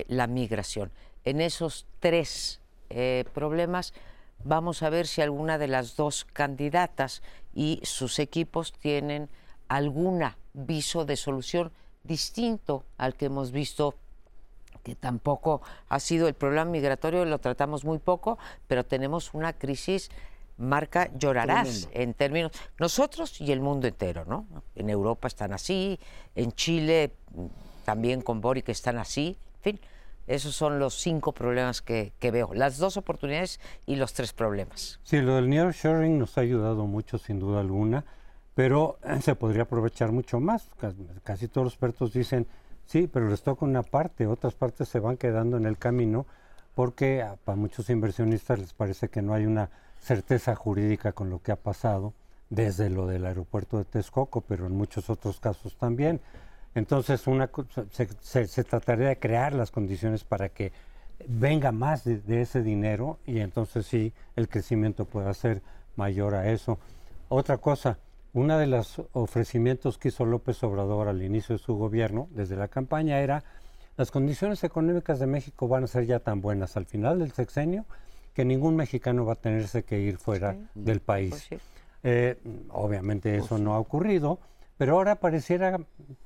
la 0.08 0.26
migración. 0.26 0.92
En 1.24 1.40
esos 1.40 1.86
tres 1.98 2.60
problemas 3.32 3.94
Vamos 4.46 4.82
a 4.82 4.90
ver 4.90 5.06
si 5.06 5.22
alguna 5.22 5.56
de 5.56 5.68
las 5.68 5.96
dos 5.96 6.26
candidatas 6.26 7.22
y 7.54 7.80
sus 7.82 8.18
equipos 8.18 8.74
tienen 8.74 9.30
alguna 9.68 10.36
viso 10.52 11.06
de 11.06 11.16
solución 11.16 11.72
distinto 12.02 12.84
al 12.98 13.14
que 13.14 13.26
hemos 13.26 13.52
visto 13.52 13.94
que 14.82 14.94
tampoco 14.94 15.62
ha 15.88 15.98
sido 15.98 16.28
el 16.28 16.34
problema 16.34 16.66
migratorio, 16.66 17.24
lo 17.24 17.38
tratamos 17.38 17.86
muy 17.86 17.98
poco, 17.98 18.36
pero 18.68 18.84
tenemos 18.84 19.32
una 19.32 19.54
crisis 19.54 20.10
marca 20.56 21.10
llorarás 21.16 21.88
en 21.92 22.14
términos 22.14 22.52
nosotros 22.78 23.40
y 23.40 23.52
el 23.52 23.60
mundo 23.60 23.86
entero, 23.86 24.24
¿no? 24.24 24.46
En 24.74 24.90
Europa 24.90 25.28
están 25.28 25.52
así, 25.52 25.98
en 26.34 26.52
Chile 26.52 27.14
también 27.84 28.22
con 28.22 28.40
Boric 28.40 28.68
están 28.68 28.98
así, 28.98 29.38
en 29.56 29.62
fin. 29.62 29.80
Esos 30.26 30.56
son 30.56 30.78
los 30.78 30.94
cinco 30.94 31.32
problemas 31.32 31.82
que, 31.82 32.12
veo, 32.20 32.54
las 32.54 32.78
dos 32.78 32.96
oportunidades 32.96 33.60
y 33.84 33.96
los 33.96 34.14
tres 34.14 34.32
problemas. 34.32 34.98
Sí, 35.02 35.20
lo 35.20 35.34
del 35.36 35.50
nearshoring 35.50 36.18
nos 36.18 36.38
ha 36.38 36.40
ayudado 36.40 36.86
mucho, 36.86 37.18
sin 37.18 37.38
duda 37.38 37.60
alguna, 37.60 38.06
pero 38.54 38.98
eh, 39.04 39.20
se 39.20 39.34
podría 39.34 39.64
aprovechar 39.64 40.12
mucho 40.12 40.40
más. 40.40 40.70
Casi 41.24 41.48
todos 41.48 41.66
los 41.66 41.72
expertos 41.74 42.14
dicen, 42.14 42.46
sí, 42.86 43.06
pero 43.06 43.28
les 43.28 43.42
toca 43.42 43.66
una 43.66 43.82
parte, 43.82 44.26
otras 44.26 44.54
partes 44.54 44.88
se 44.88 44.98
van 44.98 45.18
quedando 45.18 45.58
en 45.58 45.66
el 45.66 45.76
camino 45.76 46.26
porque 46.74 47.22
a, 47.22 47.36
para 47.36 47.56
muchos 47.56 47.90
inversionistas 47.90 48.58
les 48.58 48.72
parece 48.72 49.08
que 49.08 49.22
no 49.22 49.34
hay 49.34 49.44
una 49.44 49.70
certeza 50.04 50.54
jurídica 50.54 51.12
con 51.12 51.30
lo 51.30 51.40
que 51.40 51.50
ha 51.50 51.56
pasado 51.56 52.12
desde 52.50 52.90
lo 52.90 53.06
del 53.06 53.24
aeropuerto 53.24 53.78
de 53.78 53.84
Texcoco, 53.84 54.42
pero 54.42 54.66
en 54.66 54.76
muchos 54.76 55.08
otros 55.08 55.40
casos 55.40 55.76
también. 55.76 56.20
Entonces, 56.74 57.24
se, 57.90 58.64
trataría 58.64 59.08
de 59.08 59.18
crear 59.18 59.54
las 59.54 59.70
condiciones 59.70 60.24
para 60.24 60.48
que 60.50 60.72
venga 61.26 61.72
más 61.72 62.04
de, 62.04 62.40
ese 62.40 62.62
dinero 62.62 63.18
y 63.24 63.38
entonces 63.38 63.86
sí 63.86 64.12
el 64.36 64.48
crecimiento 64.48 65.06
pueda 65.06 65.32
ser 65.32 65.62
mayor 65.96 66.34
a 66.34 66.50
eso. 66.50 66.78
Otra 67.28 67.58
cosa, 67.58 67.98
uno 68.34 68.58
de 68.58 68.66
los 68.66 69.00
ofrecimientos 69.12 69.96
que 69.96 70.08
hizo 70.08 70.26
López 70.26 70.62
Obrador 70.64 71.08
al 71.08 71.22
inicio 71.22 71.56
de 71.56 71.62
su 71.62 71.76
gobierno, 71.76 72.28
desde 72.32 72.56
la 72.56 72.68
campaña, 72.68 73.20
era 73.20 73.42
las 73.96 74.10
condiciones 74.10 74.64
económicas 74.64 75.20
de 75.20 75.28
México 75.28 75.68
van 75.68 75.84
a 75.84 75.86
ser 75.86 76.04
ya 76.04 76.18
tan 76.18 76.40
buenas 76.40 76.76
al 76.76 76.84
final 76.84 77.20
del 77.20 77.32
sexenio 77.32 77.86
que 78.34 78.44
ningún 78.44 78.76
mexicano 78.76 79.24
va 79.24 79.34
a 79.34 79.36
tenerse 79.36 79.84
que 79.84 80.00
ir 80.00 80.18
fuera 80.18 80.56
del 80.74 81.00
país. 81.00 81.46
Pues 81.48 81.62
eh, 82.02 82.38
obviamente 82.70 83.36
eso 83.36 83.56
no 83.56 83.74
ha 83.74 83.78
ocurrido 83.78 84.38
pero 84.76 84.94
ahora 84.94 85.16
pareciera 85.16 85.78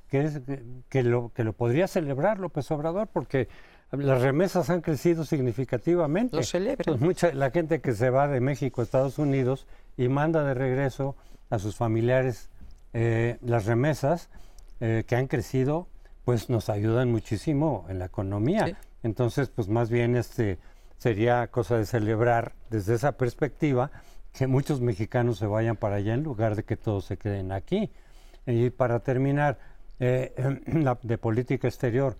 que, 0.07 0.21
es, 0.21 0.41
que, 0.89 1.03
lo, 1.03 1.31
que 1.33 1.43
lo 1.43 1.53
podría 1.53 1.87
celebrar 1.87 2.39
López 2.39 2.69
Obrador 2.71 3.07
porque 3.07 3.47
las 3.91 4.21
remesas 4.21 4.69
han 4.69 4.81
crecido 4.81 5.23
significativamente. 5.23 6.35
Lo 6.35 6.43
celebra. 6.43 6.83
Pues 6.83 6.99
mucha, 6.99 7.31
la 7.33 7.51
gente 7.51 7.79
que 7.81 7.93
se 7.93 8.09
va 8.09 8.27
de 8.27 8.39
México 8.39 8.81
a 8.81 8.83
Estados 8.83 9.19
Unidos 9.19 9.67
y 9.97 10.07
manda 10.09 10.43
de 10.43 10.53
regreso 10.53 11.15
a 11.49 11.59
sus 11.59 11.75
familiares 11.75 12.49
eh, 12.93 13.37
las 13.41 13.65
remesas 13.65 14.29
eh, 14.79 15.03
que 15.05 15.15
han 15.15 15.27
crecido, 15.27 15.87
pues 16.25 16.49
nos 16.49 16.69
ayudan 16.69 17.11
muchísimo 17.11 17.85
en 17.89 17.99
la 17.99 18.05
economía. 18.05 18.77
Entonces, 19.03 19.49
pues 19.49 19.67
más 19.69 19.89
bien 19.89 20.15
este 20.15 20.57
sería 20.99 21.47
cosa 21.47 21.77
de 21.77 21.85
celebrar 21.85 22.53
desde 22.69 22.93
esa 22.93 23.13
perspectiva 23.13 23.89
que 24.33 24.45
muchos 24.45 24.81
mexicanos 24.81 25.39
se 25.39 25.47
vayan 25.47 25.75
para 25.75 25.95
allá 25.95 26.13
en 26.13 26.23
lugar 26.23 26.55
de 26.55 26.63
que 26.63 26.77
todos 26.77 27.05
se 27.05 27.17
queden 27.17 27.51
aquí. 27.51 27.89
Y 28.45 28.69
para 28.69 28.99
terminar, 28.99 29.57
eh, 29.99 30.33
de 31.03 31.17
política 31.17 31.67
exterior, 31.67 32.17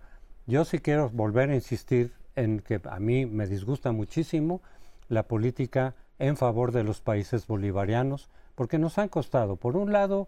yo 0.48 0.66
sí 0.66 0.80
quiero 0.80 1.10
volver 1.10 1.52
a 1.52 1.56
insistir 1.56 2.14
en 2.36 2.60
que 2.60 2.82
a 2.90 3.00
mí 3.00 3.26
me 3.26 3.46
disgusta 3.46 3.92
muchísimo 3.92 4.62
la 5.10 5.24
política 5.24 5.94
en 6.18 6.38
favor 6.38 6.72
de 6.72 6.84
los 6.84 7.02
países 7.02 7.48
bolivarianos, 7.48 8.30
porque 8.56 8.78
nos 8.78 8.98
han 8.98 9.10
costado, 9.10 9.56
por 9.56 9.76
un 9.78 9.92
lado, 9.92 10.28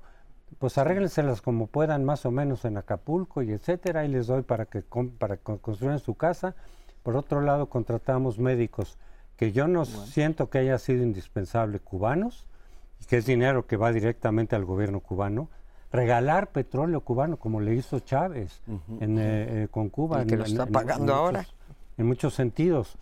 pues 0.59 0.77
arréglenselas 0.77 1.41
como 1.41 1.67
puedan 1.67 2.03
más 2.03 2.25
o 2.25 2.31
menos 2.31 2.65
en 2.65 2.77
Acapulco 2.77 3.41
y 3.41 3.51
etcétera, 3.51 4.05
y 4.05 4.09
les 4.09 4.27
doy 4.27 4.43
para 4.43 4.65
que 4.65 4.83
para 5.17 5.37
construyan 5.37 5.99
su 5.99 6.15
casa. 6.15 6.55
Por 7.03 7.15
otro 7.15 7.41
lado, 7.41 7.67
contratamos 7.67 8.39
médicos 8.39 8.97
que 9.37 9.51
yo 9.51 9.67
no 9.67 9.85
siento 9.85 10.49
que 10.49 10.59
haya 10.59 10.77
sido 10.77 11.03
indispensable 11.03 11.79
cubanos, 11.79 12.45
y 13.01 13.05
que 13.05 13.17
es 13.17 13.25
dinero 13.25 13.65
que 13.65 13.77
va 13.77 13.91
directamente 13.91 14.55
al 14.55 14.65
gobierno 14.65 14.99
cubano, 14.99 15.49
regalar 15.91 16.51
petróleo 16.51 17.01
cubano 17.01 17.37
como 17.37 17.59
le 17.59 17.73
hizo 17.73 17.99
Chávez 17.99 18.61
en, 18.99 19.17
eh, 19.17 19.63
eh, 19.63 19.67
con 19.69 19.89
Cuba. 19.89 20.23
Y 20.23 20.27
que 20.27 20.37
lo 20.37 20.45
está 20.45 20.65
pagando 20.65 21.13
ahora. 21.13 21.45
en 21.97 22.05
muchos 22.05 22.33
sentidos. 22.33 22.95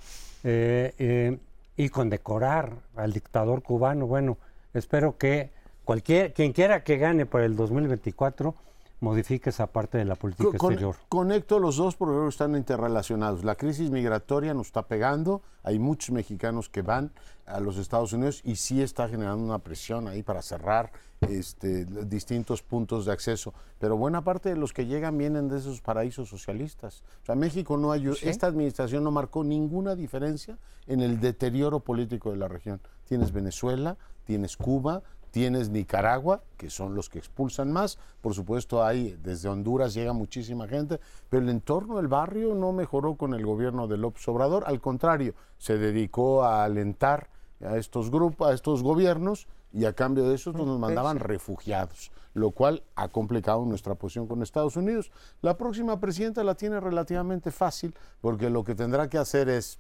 Eh, 0.44 1.38
y 1.76 1.90
condecorar 1.90 2.74
al 2.96 3.14
dictador 3.14 3.62
cubano. 3.62 4.08
Bueno, 4.08 4.38
espero 4.74 5.18
que 5.18 5.52
cualquier, 5.86 6.34
quien 6.34 6.52
quiera 6.52 6.84
que 6.84 6.98
gane 6.98 7.26
para 7.26 7.46
el 7.46 7.56
2024 7.56 8.56
modifique 9.00 9.50
esa 9.50 9.68
parte 9.68 9.98
de 9.98 10.06
la 10.06 10.16
política 10.16 10.50
exterior. 10.50 10.96
Conecto 11.08 11.60
los 11.60 11.78
dos 11.78 11.96
porque 11.96 12.28
están 12.28 12.56
interrelacionados. 12.56 13.44
La 13.44 13.56
crisis 13.56 13.90
migratoria 13.90 14.54
nos 14.54 14.68
está 14.68 14.88
pegando, 14.88 15.42
hay 15.64 15.80
muchos 15.80 16.12
mexicanos 16.12 16.70
que 16.70 16.82
van 16.82 17.12
a 17.46 17.60
los 17.60 17.78
Estados 17.78 18.14
Unidos 18.14 18.42
y 18.44 18.56
sí 18.58 18.82
está 18.82 19.08
generando 19.08 19.44
una 19.44 19.60
presión 19.60 20.08
ahí 20.08 20.24
para 20.24 20.42
cerrar 20.42 20.92
este, 21.22 21.86
distintos 22.06 22.62
puntos 22.62 23.06
de 23.06 23.12
acceso, 23.12 23.54
pero 23.78 23.98
buena 23.98 24.24
parte 24.24 24.50
de 24.50 24.56
los 24.56 24.72
que 24.72 24.86
llegan 24.86 25.18
vienen 25.18 25.50
de 25.50 25.58
esos 25.58 25.82
paraísos 25.82 26.30
socialistas. 26.30 27.04
O 27.24 27.26
sea, 27.26 27.36
México 27.36 27.76
no 27.78 27.92
ayudó, 27.92 28.16
esta 28.22 28.48
administración 28.48 29.04
no 29.04 29.12
marcó 29.12 29.44
ninguna 29.44 29.96
diferencia 29.96 30.58
en 30.88 31.02
el 31.02 31.20
deterioro 31.20 31.82
político 31.82 32.32
de 32.32 32.38
la 32.38 32.48
región. 32.48 32.80
Tienes 33.06 33.34
Venezuela, 33.34 33.98
tienes 34.26 34.56
Cuba, 34.56 35.02
tienes 35.32 35.70
Nicaragua, 35.70 36.42
que 36.58 36.70
son 36.70 36.96
los 36.96 37.10
que 37.10 37.20
expulsan 37.20 37.72
más, 37.72 37.98
por 38.22 38.34
supuesto 38.34 38.84
hay, 38.84 39.18
desde 39.24 39.50
Honduras 39.50 39.94
llega 39.94 40.14
muchísima 40.14 40.68
gente, 40.68 41.00
pero 41.30 41.44
el 41.44 41.50
entorno 41.50 41.98
del 41.98 42.08
barrio 42.08 42.56
no 42.56 42.72
mejoró 42.74 43.16
con 43.16 43.34
el 43.34 43.46
gobierno 43.46 43.88
de 43.88 43.98
López 43.98 44.28
Obrador, 44.28 44.64
al 44.68 44.82
contrario, 44.82 45.34
se 45.58 45.78
dedicó 45.78 46.44
a 46.44 46.64
alentar 46.64 47.30
a 47.62 47.78
estos 47.78 48.10
grupos, 48.10 48.50
a 48.50 48.54
estos 48.54 48.84
gobiernos 48.84 49.48
y 49.72 49.86
a 49.86 49.94
cambio 49.94 50.28
de 50.28 50.36
eso 50.36 50.52
nos 50.54 50.80
mandaban 50.80 51.20
refugiados, 51.20 52.12
lo 52.34 52.52
cual 52.52 52.84
ha 52.96 53.08
complicado 53.10 53.66
nuestra 53.66 53.96
posición 53.96 54.28
con 54.28 54.42
Estados 54.42 54.76
Unidos. 54.76 55.12
La 55.42 55.58
próxima 55.58 56.00
presidenta 56.00 56.44
la 56.44 56.56
tiene 56.56 56.80
relativamente 56.80 57.52
fácil 57.52 57.94
porque 58.22 58.50
lo 58.50 58.64
que 58.64 58.76
tendrá 58.76 59.10
que 59.10 59.18
hacer 59.18 59.50
es, 59.50 59.80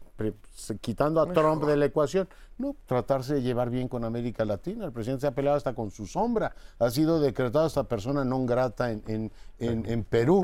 quitando 0.81 1.21
a 1.21 1.31
Trump 1.31 1.63
de 1.63 1.77
la 1.77 1.85
ecuación, 1.85 2.27
no, 2.59 2.75
tratarse 2.85 3.35
de 3.35 3.41
llevar 3.41 3.69
bien 3.69 3.87
con 3.87 4.03
América 4.03 4.43
Latina. 4.43 4.83
El 4.83 4.91
presidente 4.91 5.21
se 5.21 5.27
ha 5.27 5.31
peleado 5.31 5.55
hasta 5.55 5.73
con 5.73 5.91
su 5.91 6.05
sombra. 6.05 6.53
Ha 6.77 6.89
sido 6.89 7.21
decretado 7.21 7.65
esta 7.65 7.85
persona 7.85 8.25
non 8.25 8.45
grata 8.45 8.91
en, 8.91 9.31
en, 9.59 10.03
Perú. 10.03 10.43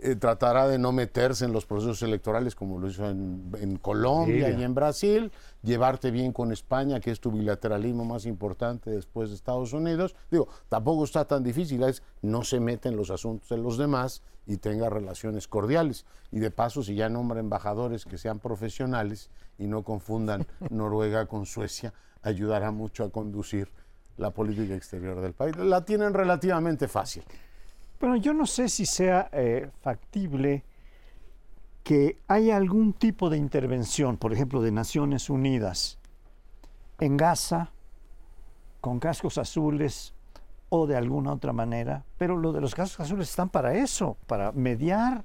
Eh, 0.00 0.16
tratará 0.16 0.66
de 0.68 0.78
no 0.78 0.92
meterse 0.92 1.44
en 1.44 1.52
los 1.52 1.66
procesos 1.66 2.02
electorales 2.02 2.54
como 2.54 2.78
lo 2.78 2.88
hizo 2.88 3.06
en, 3.06 3.78
Colombia 3.82 4.50
y 4.50 4.62
en 4.62 4.74
Brasil. 4.74 5.30
Llevarte 5.62 6.10
bien 6.10 6.32
con 6.32 6.50
España, 6.50 6.98
que 6.98 7.10
es 7.10 7.20
tu 7.20 7.30
bilateralismo 7.30 8.06
más 8.06 8.24
importante 8.24 8.88
después 8.88 9.28
de 9.28 9.36
Estados 9.36 9.74
Unidos. 9.74 10.16
Digo, 10.30 10.48
tampoco 10.70 11.04
está 11.04 11.26
tan 11.26 11.39
difícil. 11.42 11.82
Es 11.82 12.02
no 12.22 12.42
se 12.44 12.60
mete 12.60 12.88
en 12.88 12.96
los 12.96 13.10
asuntos 13.10 13.48
de 13.48 13.58
los 13.58 13.78
demás 13.78 14.22
y 14.46 14.56
tenga 14.56 14.90
relaciones 14.90 15.48
cordiales. 15.48 16.04
Y 16.32 16.40
de 16.40 16.50
paso, 16.50 16.82
si 16.82 16.94
ya 16.94 17.08
nombra 17.08 17.40
embajadores 17.40 18.04
que 18.04 18.18
sean 18.18 18.38
profesionales 18.38 19.30
y 19.58 19.66
no 19.66 19.82
confundan 19.82 20.46
Noruega 20.70 21.26
con 21.26 21.46
Suecia, 21.46 21.92
ayudará 22.22 22.70
mucho 22.70 23.04
a 23.04 23.10
conducir 23.10 23.68
la 24.16 24.30
política 24.30 24.74
exterior 24.74 25.20
del 25.20 25.32
país. 25.32 25.56
La 25.56 25.84
tienen 25.84 26.14
relativamente 26.14 26.88
fácil. 26.88 27.24
Bueno, 27.98 28.16
yo 28.16 28.32
no 28.32 28.46
sé 28.46 28.68
si 28.68 28.86
sea 28.86 29.28
eh, 29.32 29.70
factible 29.80 30.64
que 31.82 32.18
haya 32.28 32.56
algún 32.56 32.92
tipo 32.92 33.30
de 33.30 33.36
intervención, 33.36 34.16
por 34.16 34.32
ejemplo, 34.32 34.62
de 34.62 34.72
Naciones 34.72 35.30
Unidas 35.30 35.98
en 36.98 37.16
Gaza, 37.16 37.72
con 38.80 39.00
cascos 39.00 39.38
azules 39.38 40.14
o 40.70 40.86
de 40.86 40.96
alguna 40.96 41.32
otra 41.32 41.52
manera, 41.52 42.04
pero 42.16 42.36
lo 42.36 42.52
de 42.52 42.60
los 42.62 42.74
cascos 42.74 43.06
azules 43.06 43.28
están 43.28 43.48
para 43.50 43.74
eso, 43.74 44.16
para 44.26 44.52
mediar 44.52 45.24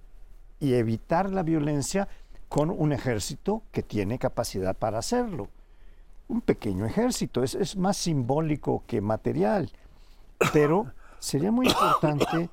y 0.59 0.73
evitar 0.73 1.29
la 1.31 1.43
violencia 1.43 2.07
con 2.49 2.69
un 2.69 2.91
ejército 2.91 3.61
que 3.71 3.81
tiene 3.83 4.19
capacidad 4.19 4.75
para 4.75 4.99
hacerlo. 4.99 5.47
un 6.27 6.41
pequeño 6.41 6.85
ejército, 6.87 7.43
es, 7.43 7.77
más 7.77 7.97
simbólico 7.97 8.83
que 8.87 8.99
material, 8.99 9.69
pero 10.51 10.87
sería 11.19 11.51
muy 11.51 11.67
importante 11.67 12.49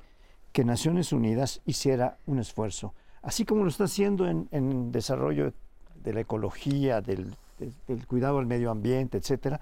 que 0.51 0.63
Naciones 0.63 1.11
Unidas 1.11 1.59
hiciera 1.65 2.17
un 2.27 2.37
esfuerzo, 2.37 2.93
así 3.23 3.45
como 3.45 3.63
lo 3.63 3.69
está 3.69 3.85
haciendo 3.85 4.27
en, 4.27 4.91
desarrollo 4.91 5.53
de 6.03 6.13
la 6.13 6.19
ecología, 6.19 7.01
del, 7.01 7.35
del- 7.57 7.73
del 7.87 8.05
cuidado 8.05 8.37
del 8.37 8.45
medio 8.45 8.69
ambiente, 8.69 9.17
etcétera, 9.17 9.59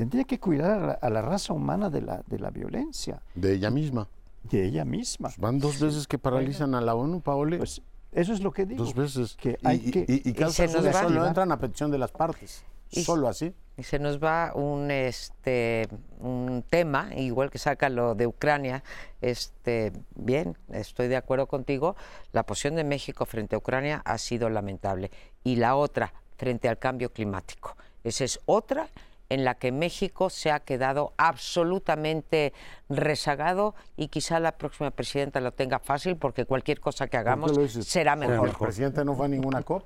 tendría 0.00 0.24
que 0.24 0.38
cuidar 0.40 0.70
a 0.70 0.86
la, 0.86 0.92
a 0.94 1.10
la 1.10 1.20
raza 1.22 1.52
humana 1.52 1.90
de 1.90 2.00
la, 2.00 2.22
de 2.26 2.38
la 2.38 2.50
violencia, 2.50 3.20
De 3.34 3.52
ella 3.52 3.70
misma. 3.70 4.08
de 4.44 4.64
ella 4.64 4.84
misma. 4.86 5.28
Pues 5.28 5.38
van 5.38 5.58
dos 5.58 5.78
veces 5.78 6.06
que 6.06 6.16
paralizan 6.18 6.74
a 6.74 6.80
la 6.80 6.94
ONU, 6.94 7.20
Paoli. 7.20 7.58
Pues 7.58 7.82
eso 8.12 8.32
es 8.32 8.40
lo 8.40 8.50
que 8.52 8.64
digo. 8.64 8.82
dos 8.82 8.94
veces. 8.94 9.36
Que 9.36 9.58
Y- 9.60 9.66
hay 9.66 9.82
y, 9.84 9.90
que 9.90 10.04
y, 10.08 10.28
y 10.30 10.32
causa 10.32 10.66
se 10.66 10.72
nos 10.72 10.72
solo, 10.84 10.86
va. 10.94 11.02
solo 11.02 11.26
entran 11.26 11.52
a 11.52 11.58
petición 11.58 11.90
de 11.90 11.98
las 11.98 12.10
partes. 12.12 12.64
Y- 12.92 13.04
Solo 13.04 13.28
así. 13.28 13.54
Y 13.76 13.82
se 13.84 13.98
nos 13.98 14.18
va 14.22 14.52
un 14.54 14.90
este 14.90 15.86
un 16.18 16.64
tema, 16.68 17.10
igual 17.16 17.50
que 17.50 17.58
saca 17.58 17.88
lo 17.88 18.14
de 18.14 18.26
Ucrania, 18.26 18.82
este 19.20 19.92
bien, 20.16 20.56
estoy 20.72 21.08
de 21.08 21.16
acuerdo 21.16 21.46
contigo, 21.46 21.94
la 22.32 22.44
posición 22.44 22.74
de 22.74 22.84
México 22.84 23.26
frente 23.26 23.54
a 23.54 23.58
Ucrania 23.58 24.02
ha 24.04 24.18
sido 24.18 24.48
lamentable 24.50 25.10
y 25.44 25.56
la 25.56 25.76
otra 25.76 26.12
frente 26.36 26.68
al 26.68 26.78
cambio 26.78 27.12
climático. 27.12 27.76
Esa 28.02 28.24
es 28.24 28.40
otra 28.46 28.88
en 29.30 29.44
la 29.44 29.54
que 29.54 29.72
México 29.72 30.28
se 30.28 30.50
ha 30.50 30.60
quedado 30.60 31.14
absolutamente 31.16 32.52
rezagado 32.90 33.74
y 33.96 34.08
quizá 34.08 34.40
la 34.40 34.52
próxima 34.58 34.90
presidenta 34.90 35.40
lo 35.40 35.52
tenga 35.52 35.78
fácil 35.78 36.16
porque 36.16 36.44
cualquier 36.44 36.80
cosa 36.80 37.08
que 37.08 37.16
hagamos 37.16 37.52
será 37.86 38.16
mejor. 38.16 38.48
El 38.48 38.54
presidente 38.54 39.04
no 39.04 39.14
fue 39.14 39.26
a 39.26 39.28
ninguna 39.28 39.62
COP. 39.62 39.84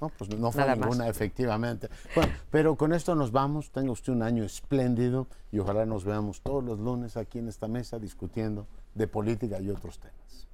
No, 0.00 0.08
pues 0.08 0.36
no 0.36 0.50
fue 0.50 0.62
Nada 0.62 0.74
más. 0.74 0.88
ninguna, 0.88 1.08
efectivamente. 1.08 1.88
Bueno, 2.14 2.32
pero 2.50 2.74
con 2.74 2.92
esto 2.92 3.14
nos 3.14 3.30
vamos. 3.30 3.70
Tenga 3.70 3.92
usted 3.92 4.12
un 4.12 4.22
año 4.22 4.42
espléndido 4.42 5.28
y 5.52 5.60
ojalá 5.60 5.86
nos 5.86 6.04
veamos 6.04 6.40
todos 6.40 6.64
los 6.64 6.80
lunes 6.80 7.16
aquí 7.16 7.38
en 7.38 7.46
esta 7.46 7.68
mesa 7.68 8.00
discutiendo 8.00 8.66
de 8.94 9.06
política 9.06 9.60
y 9.60 9.70
otros 9.70 10.00
temas. 10.00 10.48